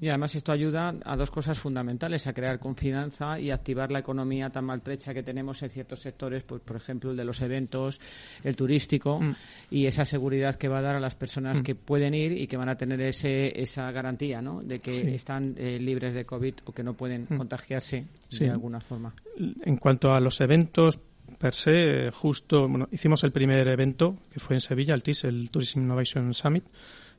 Y 0.00 0.08
además 0.08 0.34
esto 0.34 0.50
ayuda 0.50 0.94
a 1.04 1.16
dos 1.16 1.30
cosas 1.30 1.58
fundamentales, 1.58 2.26
a 2.26 2.32
crear 2.32 2.58
confianza 2.58 3.38
y 3.38 3.50
activar 3.50 3.92
la 3.92 3.98
economía 3.98 4.48
tan 4.48 4.64
maltrecha 4.64 5.12
que 5.12 5.22
tenemos 5.22 5.62
en 5.62 5.68
ciertos 5.68 6.00
sectores, 6.00 6.42
pues 6.42 6.62
por 6.62 6.76
ejemplo 6.76 7.10
el 7.10 7.18
de 7.18 7.24
los 7.24 7.42
eventos, 7.42 8.00
el 8.42 8.56
turístico 8.56 9.20
mm. 9.20 9.32
y 9.70 9.86
esa 9.86 10.06
seguridad 10.06 10.54
que 10.54 10.68
va 10.68 10.78
a 10.78 10.82
dar 10.82 10.96
a 10.96 11.00
las 11.00 11.14
personas 11.14 11.60
mm. 11.60 11.62
que 11.62 11.74
pueden 11.74 12.14
ir 12.14 12.32
y 12.32 12.46
que 12.46 12.56
van 12.56 12.70
a 12.70 12.76
tener 12.76 12.98
ese, 13.02 13.60
esa 13.60 13.90
garantía, 13.90 14.40
¿no? 14.40 14.62
De 14.62 14.78
que 14.78 15.14
están 15.14 15.54
eh, 15.58 15.78
libres 15.78 16.14
de 16.14 16.24
COVID 16.24 16.54
o 16.64 16.72
que 16.72 16.82
no 16.82 16.94
pueden 16.94 17.26
mm. 17.28 17.36
contagiarse 17.36 18.06
de 18.30 18.48
alguna 18.48 18.80
forma. 18.80 19.14
En 19.36 19.76
cuanto 19.76 20.14
a 20.14 20.20
los 20.20 20.40
eventos 20.40 20.98
per 21.38 21.54
se, 21.54 22.10
justo, 22.10 22.68
bueno, 22.68 22.88
hicimos 22.90 23.22
el 23.24 23.32
primer 23.32 23.68
evento 23.68 24.16
que 24.32 24.40
fue 24.40 24.56
en 24.56 24.60
Sevilla, 24.60 24.94
el 24.94 25.02
TIS, 25.02 25.24
el 25.24 25.50
Tourism 25.50 25.80
Innovation 25.80 26.32
Summit, 26.34 26.64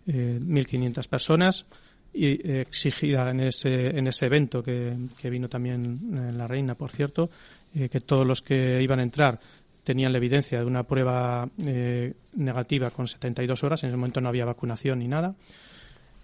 eh, 0.08 0.40
1.500 0.42 1.08
personas 1.08 1.66
y 2.14 2.28
eh, 2.28 2.62
exigida 2.62 3.30
en 3.30 3.40
ese, 3.42 3.88
en 3.88 4.08
ese 4.08 4.26
evento 4.26 4.62
que, 4.62 4.98
vino 5.24 5.48
también 5.48 6.00
en 6.14 6.38
la 6.38 6.48
Reina, 6.48 6.76
por 6.76 6.92
cierto, 6.92 7.30
eh, 7.74 7.90
que 7.90 8.02
todos 8.02 8.28
los 8.28 8.42
que 8.42 8.82
iban 8.82 9.00
a 9.00 9.04
entrar 9.04 9.40
tenían 9.84 10.12
la 10.12 10.18
evidencia 10.18 10.60
de 10.60 10.66
una 10.66 10.84
prueba 10.84 11.50
eh, 11.66 12.14
negativa 12.36 12.92
con 12.92 13.08
72 13.08 13.64
horas. 13.64 13.84
En 13.84 13.90
ese 13.90 13.98
momento 13.98 14.22
no 14.22 14.30
había 14.30 14.46
vacunación 14.46 15.00
ni 15.00 15.08
nada. 15.08 15.36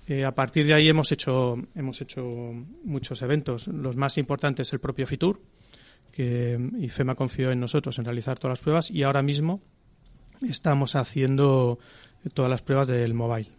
Eh, 0.07 0.23
a 0.23 0.33
partir 0.33 0.65
de 0.65 0.73
ahí 0.73 0.87
hemos 0.87 1.11
hecho, 1.11 1.55
hemos 1.75 1.99
hecho 2.01 2.23
muchos 2.83 3.21
eventos. 3.21 3.67
Los 3.67 3.95
más 3.95 4.17
importantes 4.17 4.71
el 4.73 4.79
propio 4.79 5.07
FITUR, 5.07 5.41
que 6.11 6.57
IFEMA 6.79 7.15
confió 7.15 7.51
en 7.51 7.59
nosotros 7.59 7.97
en 7.99 8.05
realizar 8.05 8.37
todas 8.39 8.57
las 8.57 8.63
pruebas 8.63 8.91
y 8.91 9.03
ahora 9.03 9.21
mismo 9.21 9.61
estamos 10.47 10.95
haciendo 10.95 11.79
todas 12.33 12.49
las 12.49 12.61
pruebas 12.61 12.87
del 12.87 13.13
mobile 13.13 13.56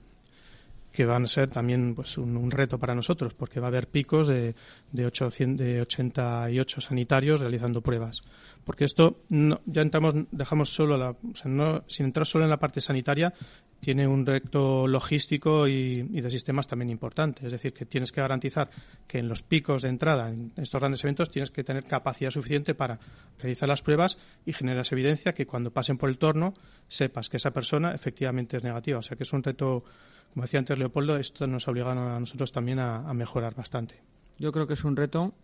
que 0.99 1.07
van 1.07 1.23
a 1.23 1.29
ser 1.29 1.49
también 1.49 1.95
pues 1.95 2.19
un, 2.19 2.51
reto 2.51 2.77
para 2.77 2.93
nosotros, 2.93 3.33
porque 3.33 3.61
va 3.61 3.69
a 3.69 3.69
haber 3.69 3.87
picos 3.87 4.27
de, 4.27 4.57
de, 4.91 5.07
800, 5.07 5.65
de 5.65 5.81
88 5.83 6.81
sanitarios 6.81 7.39
realizando 7.39 7.81
pruebas. 7.81 8.23
Porque 8.65 8.85
esto 8.85 9.21
no, 9.29 9.61
ya 9.65 9.83
entramos, 9.83 10.13
dejamos 10.33 10.71
solo 10.71 10.97
la, 10.97 11.11
o 11.11 11.37
sea, 11.37 11.49
no, 11.53 11.85
sin 11.87 12.07
entrar 12.07 12.27
solo 12.27 12.47
en 12.47 12.51
la 12.51 12.57
parte 12.57 12.81
sanitaria, 12.81 13.33
tiene 13.79 14.09
un 14.09 14.27
reto 14.27 14.89
logístico 14.89 15.69
y, 15.69 16.05
y, 16.13 16.21
de 16.21 16.31
sistemas 16.33 16.67
también 16.67 16.91
importante. 16.91 17.47
Es 17.47 17.53
decir, 17.53 17.73
que 17.73 17.87
tienes 17.87 18.11
que 18.11 18.21
garantizar 18.21 18.69
que 19.07 19.21
en 19.21 19.29
los 19.29 19.43
picos 19.43 19.83
de 19.83 19.91
entrada, 19.91 20.31
en 20.31 20.51
estos 20.57 20.81
grandes 20.81 21.05
eventos, 21.05 21.31
tienes 21.31 21.53
que 21.53 21.63
tener 21.63 21.85
capacidad 21.85 22.33
suficiente 22.33 22.75
para 22.75 22.99
realizar 23.39 23.69
las 23.69 23.83
pruebas 23.83 24.19
y 24.45 24.53
generar 24.53 24.81
esa 24.81 24.97
evidencia 24.97 25.33
que 25.33 25.47
cuando 25.47 25.71
pasen 25.71 25.97
por 25.97 26.09
el 26.09 26.19
torno 26.19 26.55
sepas 26.89 27.29
que 27.29 27.37
esa 27.37 27.53
persona 27.53 27.95
efectivamente 27.95 28.57
es 28.57 28.65
negativa. 28.65 28.99
O 28.99 29.03
sea 29.03 29.17
que 29.17 29.23
es 29.23 29.33
un 29.33 29.45
reto 29.45 29.85
como 30.33 30.43
decía 30.43 30.61
antes 30.61 30.79
Leopoldo, 30.79 31.16
esto 31.16 31.47
nos 31.47 31.66
obliga 31.68 31.93
a 31.93 32.20
nosotros 32.20 32.53
también 32.53 32.79
a, 32.79 33.09
a 33.09 33.14
mejorar 33.14 33.55
bastante. 33.55 33.97
Yo 34.39 34.53
creo 34.53 34.66
que 34.66 34.74
es 34.74 34.85
un 34.85 34.97
reto 34.97 35.35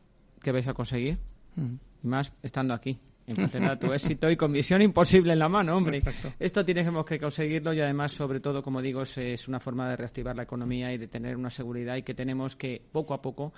que 0.41 0.53
vais 0.53 0.69
a 0.69 0.75
conseguir 0.75 1.19
Y 1.57 2.07
más 2.07 2.33
estando 2.43 2.75
aquí. 2.75 2.99
En 3.27 3.37
tu 3.79 3.93
éxito 3.93 4.31
y 4.31 4.37
con 4.37 4.53
misión 4.53 4.83
imposible 4.83 5.33
en 5.33 5.39
la 5.39 5.49
mano, 5.49 5.77
hombre. 5.77 5.99
Esto 6.39 6.65
tenemos 6.65 7.07
que 7.07 7.19
conseguirlo 7.19 7.73
y 7.73 7.81
además, 7.81 8.13
sobre 8.13 8.41
todo, 8.41 8.63
como 8.63 8.83
digo, 8.83 9.03
es, 9.03 9.49
una 9.49 9.61
forma 9.61 9.89
de 9.89 9.97
reactivar 9.97 10.37
la 10.37 10.43
economía 10.43 10.93
y 10.93 10.99
de 10.99 11.09
tener 11.09 11.37
una 11.37 11.51
seguridad 11.51 11.97
y 11.97 12.03
que 12.03 12.15
tenemos 12.15 12.55
que, 12.55 12.83
poco 12.93 13.15
a 13.15 13.23
poco, 13.23 13.55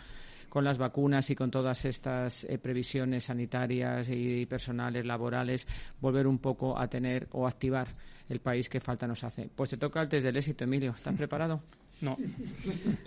con 0.49 0.63
las 0.63 0.79
vacunas 0.79 1.29
y 1.31 1.35
con 1.35 1.51
todas 1.51 1.85
estas 1.85 2.45
eh, 2.45 2.59
previsiones 2.59 3.25
sanitarias 3.25 4.09
y 4.09 4.47
personales, 4.47 5.05
laborales, 5.05 5.67
volver 6.01 6.29
un 6.29 6.39
poco 6.39 6.79
a 6.79 6.87
tener 6.87 7.27
o 7.33 7.49
activar 7.49 7.89
el 8.29 8.41
país 8.41 8.69
que 8.69 8.81
falta 8.81 9.07
nos 9.07 9.25
hace. 9.25 9.49
Pues 9.55 9.71
te 9.71 9.77
toca 9.77 10.01
el 10.03 10.09
test 10.09 10.25
del 10.25 10.37
éxito, 10.37 10.65
Emilio. 10.65 10.95
¿Estás 10.97 11.15
preparado? 11.17 11.63
No. 12.01 12.17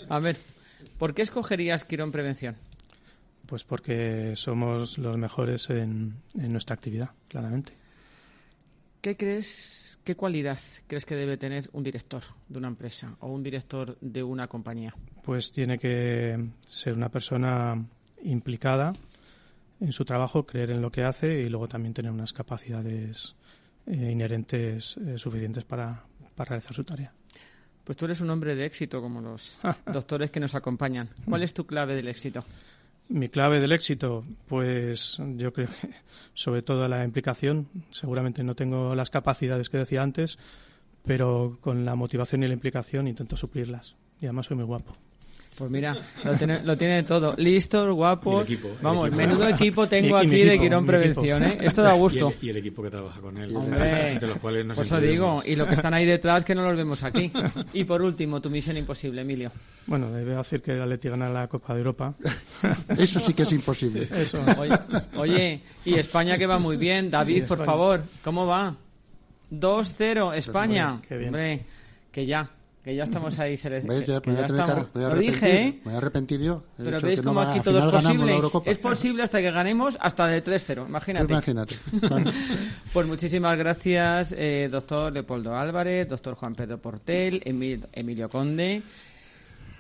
A 0.09 0.19
ver, 0.19 0.37
¿por 0.97 1.13
qué 1.13 1.21
escogerías 1.21 1.83
Quirón 1.83 2.11
Prevención? 2.11 2.55
Pues 3.45 3.63
porque 3.63 4.35
somos 4.35 4.97
los 4.97 5.17
mejores 5.17 5.69
en, 5.69 6.21
nuestra 6.35 6.75
actividad, 6.75 7.09
claramente. 7.27 7.73
¿Qué 9.01 9.17
crees, 9.17 9.97
qué 10.03 10.15
cualidad 10.15 10.59
crees 10.85 11.05
que 11.05 11.15
debe 11.15 11.37
tener 11.37 11.69
un 11.73 11.83
director 11.83 12.21
de 12.47 12.59
una 12.59 12.67
empresa 12.67 13.15
o 13.21 13.27
un 13.27 13.41
director 13.41 13.97
de 14.01 14.21
una 14.21 14.47
compañía? 14.47 14.93
Pues 15.23 15.51
tiene 15.51 15.79
que 15.79 16.49
ser 16.67 16.93
una 16.93 17.09
persona 17.09 17.83
implicada 18.21 18.93
en 19.79 19.93
su 19.93 20.05
trabajo, 20.05 20.45
creer 20.45 20.71
en 20.71 20.81
lo 20.81 20.91
que 20.91 21.03
hace 21.03 21.41
y 21.41 21.49
luego 21.49 21.67
también 21.67 21.93
tener 21.93 22.11
unas 22.11 22.33
capacidades 22.33 23.35
eh, 23.89 24.11
inherentes 24.11 24.95
eh, 24.97 25.17
suficientes 25.17 25.65
para, 25.65 26.03
para 26.35 26.49
realizar 26.49 26.73
su 26.73 26.83
tarea. 26.83 27.11
Pues 27.83 27.97
tú 27.97 28.05
eres 28.05 28.21
un 28.21 28.29
hombre 28.29 28.55
de 28.55 28.65
éxito, 28.65 29.01
como 29.01 29.19
los 29.19 29.59
doctores 29.91 30.29
que 30.29 30.39
nos 30.39 30.53
acompañan. 30.53 31.09
¿Cuál 31.25 31.41
es 31.41 31.53
tu 31.53 31.65
clave 31.65 31.95
del 31.95 32.07
éxito? 32.07 32.45
Mi 33.07 33.29
clave 33.29 33.59
del 33.59 33.71
éxito, 33.71 34.23
pues 34.47 35.17
yo 35.35 35.51
creo 35.51 35.67
que 35.67 35.89
sobre 36.35 36.61
todo 36.61 36.87
la 36.87 37.03
implicación. 37.03 37.67
Seguramente 37.89 38.43
no 38.43 38.53
tengo 38.53 38.93
las 38.93 39.09
capacidades 39.09 39.69
que 39.69 39.79
decía 39.79 40.03
antes, 40.03 40.37
pero 41.03 41.57
con 41.61 41.83
la 41.83 41.95
motivación 41.95 42.43
y 42.43 42.47
la 42.47 42.53
implicación 42.53 43.07
intento 43.07 43.35
suplirlas. 43.35 43.95
Y 44.21 44.25
además 44.25 44.45
soy 44.45 44.57
muy 44.57 44.65
guapo. 44.65 44.93
Pues 45.59 45.69
mira, 45.69 45.93
lo 46.63 46.77
tiene, 46.77 47.03
todo. 47.03 47.35
Listo, 47.37 47.93
guapo. 47.93 48.45
Vamos, 48.81 49.11
menudo 49.11 49.45
equipo 49.45 49.89
tengo 49.89 50.15
aquí 50.15 50.45
de 50.45 50.57
Quirón 50.57 50.85
Prevención, 50.85 51.43
¿eh? 51.43 51.57
Esto 51.59 51.81
da 51.81 51.91
gusto. 51.95 52.33
Y 52.41 52.49
el, 52.49 52.57
equipo 52.57 52.81
que 52.81 52.89
trabaja 52.89 53.19
con 53.19 53.37
él. 53.37 53.53
Hombre, 53.53 54.17
de 54.17 54.27
los 54.27 54.37
cuales 54.37 54.65
no 54.65 54.73
pues 54.73 54.89
digo. 55.01 55.43
Y 55.45 55.57
los 55.57 55.67
que 55.67 55.75
están 55.75 55.93
ahí 55.93 56.05
detrás 56.05 56.45
que 56.45 56.55
no 56.55 56.61
los 56.61 56.77
vemos 56.77 57.03
aquí. 57.03 57.29
Y 57.73 57.83
por 57.83 58.01
último, 58.01 58.39
tu 58.39 58.49
misión 58.49 58.77
imposible, 58.77 59.19
Emilio. 59.19 59.51
Bueno, 59.85 60.09
debe 60.11 60.37
hacer 60.37 60.61
que 60.61 60.71
el 60.71 60.81
Atleti 60.81 61.09
gane 61.09 61.29
la 61.29 61.47
Copa 61.49 61.73
de 61.73 61.79
Europa. 61.79 62.13
Eso 62.97 63.19
sí 63.19 63.33
que 63.33 63.43
es 63.43 63.51
imposible. 63.51 64.03
Eso. 64.03 64.39
Oye, 65.17 65.59
y 65.83 65.95
España 65.95 66.37
que 66.37 66.47
va 66.47 66.57
muy 66.57 66.77
bien. 66.77 67.09
David, 67.09 67.43
por 67.43 67.65
favor, 67.65 68.01
¿cómo 68.23 68.47
va? 68.47 68.73
2-0, 69.51 70.35
España. 70.35 71.01
Hombre, 71.11 71.65
que 72.13 72.25
ya 72.25 72.49
que 72.89 72.95
ya 72.95 73.03
estamos 73.03 73.37
ahí 73.37 73.55
seleccionados. 73.55 74.87
Lo 74.93 75.15
dije, 75.15 75.61
¿eh? 75.61 75.73
Me 75.77 75.81
voy 75.85 75.93
a 75.93 75.97
arrepentir 75.97 76.41
yo. 76.41 76.63
Pero 76.77 76.99
veis 76.99 77.21
cómo 77.21 77.39
aquí 77.39 77.59
todo 77.59 77.79
es 77.79 77.85
posible. 77.85 78.41
Es 78.65 78.77
posible 78.79 79.23
hasta 79.23 79.39
que 79.39 79.51
ganemos 79.51 79.97
hasta 80.01 80.27
de 80.27 80.43
3-0. 80.43 80.87
Imagínate. 80.87 81.27
Pues 81.27 81.47
imagínate. 81.47 81.75
pues 82.93 83.07
muchísimas 83.07 83.57
gracias, 83.57 84.33
eh, 84.35 84.69
doctor 84.71 85.13
Leopoldo 85.13 85.55
Álvarez, 85.55 86.07
doctor 86.07 86.33
Juan 86.35 86.55
Pedro 86.55 86.79
Portel, 86.79 87.41
Emilio 87.45 88.29
Conde. 88.29 88.81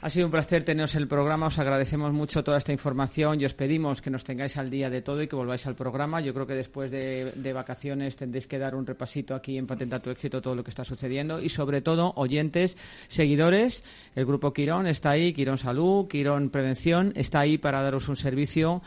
Ha 0.01 0.09
sido 0.09 0.27
un 0.27 0.31
placer 0.31 0.63
teneros 0.63 0.95
en 0.95 1.01
el 1.01 1.07
programa. 1.09 1.47
Os 1.47 1.59
agradecemos 1.59 2.13
mucho 2.13 2.41
toda 2.41 2.57
esta 2.57 2.71
información 2.71 3.41
y 3.41 3.43
os 3.43 3.53
pedimos 3.53 4.01
que 4.01 4.09
nos 4.09 4.23
tengáis 4.23 4.55
al 4.55 4.69
día 4.69 4.89
de 4.89 5.01
todo 5.01 5.21
y 5.21 5.27
que 5.27 5.35
volváis 5.35 5.67
al 5.67 5.75
programa. 5.75 6.21
Yo 6.21 6.33
creo 6.33 6.47
que 6.47 6.53
después 6.53 6.89
de, 6.89 7.51
vacaciones 7.53 8.15
tendréis 8.15 8.47
que 8.47 8.57
dar 8.57 8.75
un 8.75 8.85
repasito 8.85 9.35
aquí 9.35 9.57
en 9.57 9.67
Patenta 9.67 9.99
tu 9.99 10.09
éxito 10.09 10.41
todo 10.41 10.55
lo 10.55 10.63
que 10.63 10.69
está 10.69 10.85
sucediendo 10.85 11.41
y 11.41 11.49
sobre 11.49 11.81
todo 11.81 12.13
oyentes, 12.15 12.77
seguidores. 13.09 13.83
El 14.15 14.25
grupo 14.25 14.53
Quirón 14.53 14.87
está 14.87 15.09
ahí, 15.09 15.33
Quirón 15.33 15.57
Salud, 15.57 16.07
Quirón 16.07 16.49
Prevención 16.49 17.11
está 17.15 17.41
ahí 17.41 17.57
para 17.57 17.81
daros 17.81 18.07
un 18.07 18.15
servicio. 18.15 18.81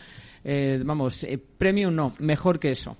Eh, 0.44 0.80
vamos, 0.82 1.24
eh, 1.24 1.38
premium 1.58 1.94
no, 1.94 2.14
mejor 2.20 2.58
que 2.58 2.70
eso 2.70 2.96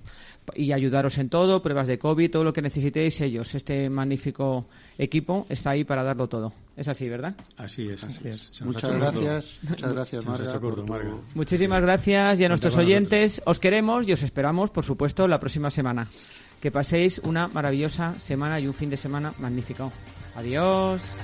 y 0.55 0.71
ayudaros 0.71 1.17
en 1.17 1.29
todo, 1.29 1.61
pruebas 1.61 1.87
de 1.87 1.99
COVID, 1.99 2.31
todo 2.31 2.43
lo 2.43 2.53
que 2.53 2.61
necesitéis 2.61 3.19
ellos. 3.21 3.55
Este 3.55 3.89
magnífico 3.89 4.65
equipo 4.97 5.45
está 5.49 5.71
ahí 5.71 5.83
para 5.83 6.03
darlo 6.03 6.27
todo. 6.27 6.53
Es 6.75 6.87
así, 6.87 7.07
¿verdad? 7.07 7.35
Así 7.57 7.87
es. 7.87 8.03
Así 8.03 8.27
es. 8.27 8.61
Muchas 8.65 8.93
gracias, 8.95 9.59
muchas 9.63 9.93
gracias, 9.93 10.25
Marga, 10.25 10.59
Muchísimas 11.35 11.81
gracias 11.81 12.39
y 12.39 12.45
a 12.45 12.49
nuestros 12.49 12.75
oyentes 12.77 13.41
os 13.45 13.59
queremos 13.59 14.07
y 14.07 14.13
os 14.13 14.23
esperamos, 14.23 14.71
por 14.71 14.83
supuesto, 14.83 15.27
la 15.27 15.39
próxima 15.39 15.69
semana. 15.69 16.07
Que 16.61 16.71
paséis 16.71 17.19
una 17.19 17.47
maravillosa 17.49 18.17
semana 18.17 18.59
y 18.59 18.67
un 18.67 18.73
fin 18.73 18.89
de 18.89 18.97
semana 18.97 19.33
magnífico. 19.37 19.91
Adiós. 20.35 21.15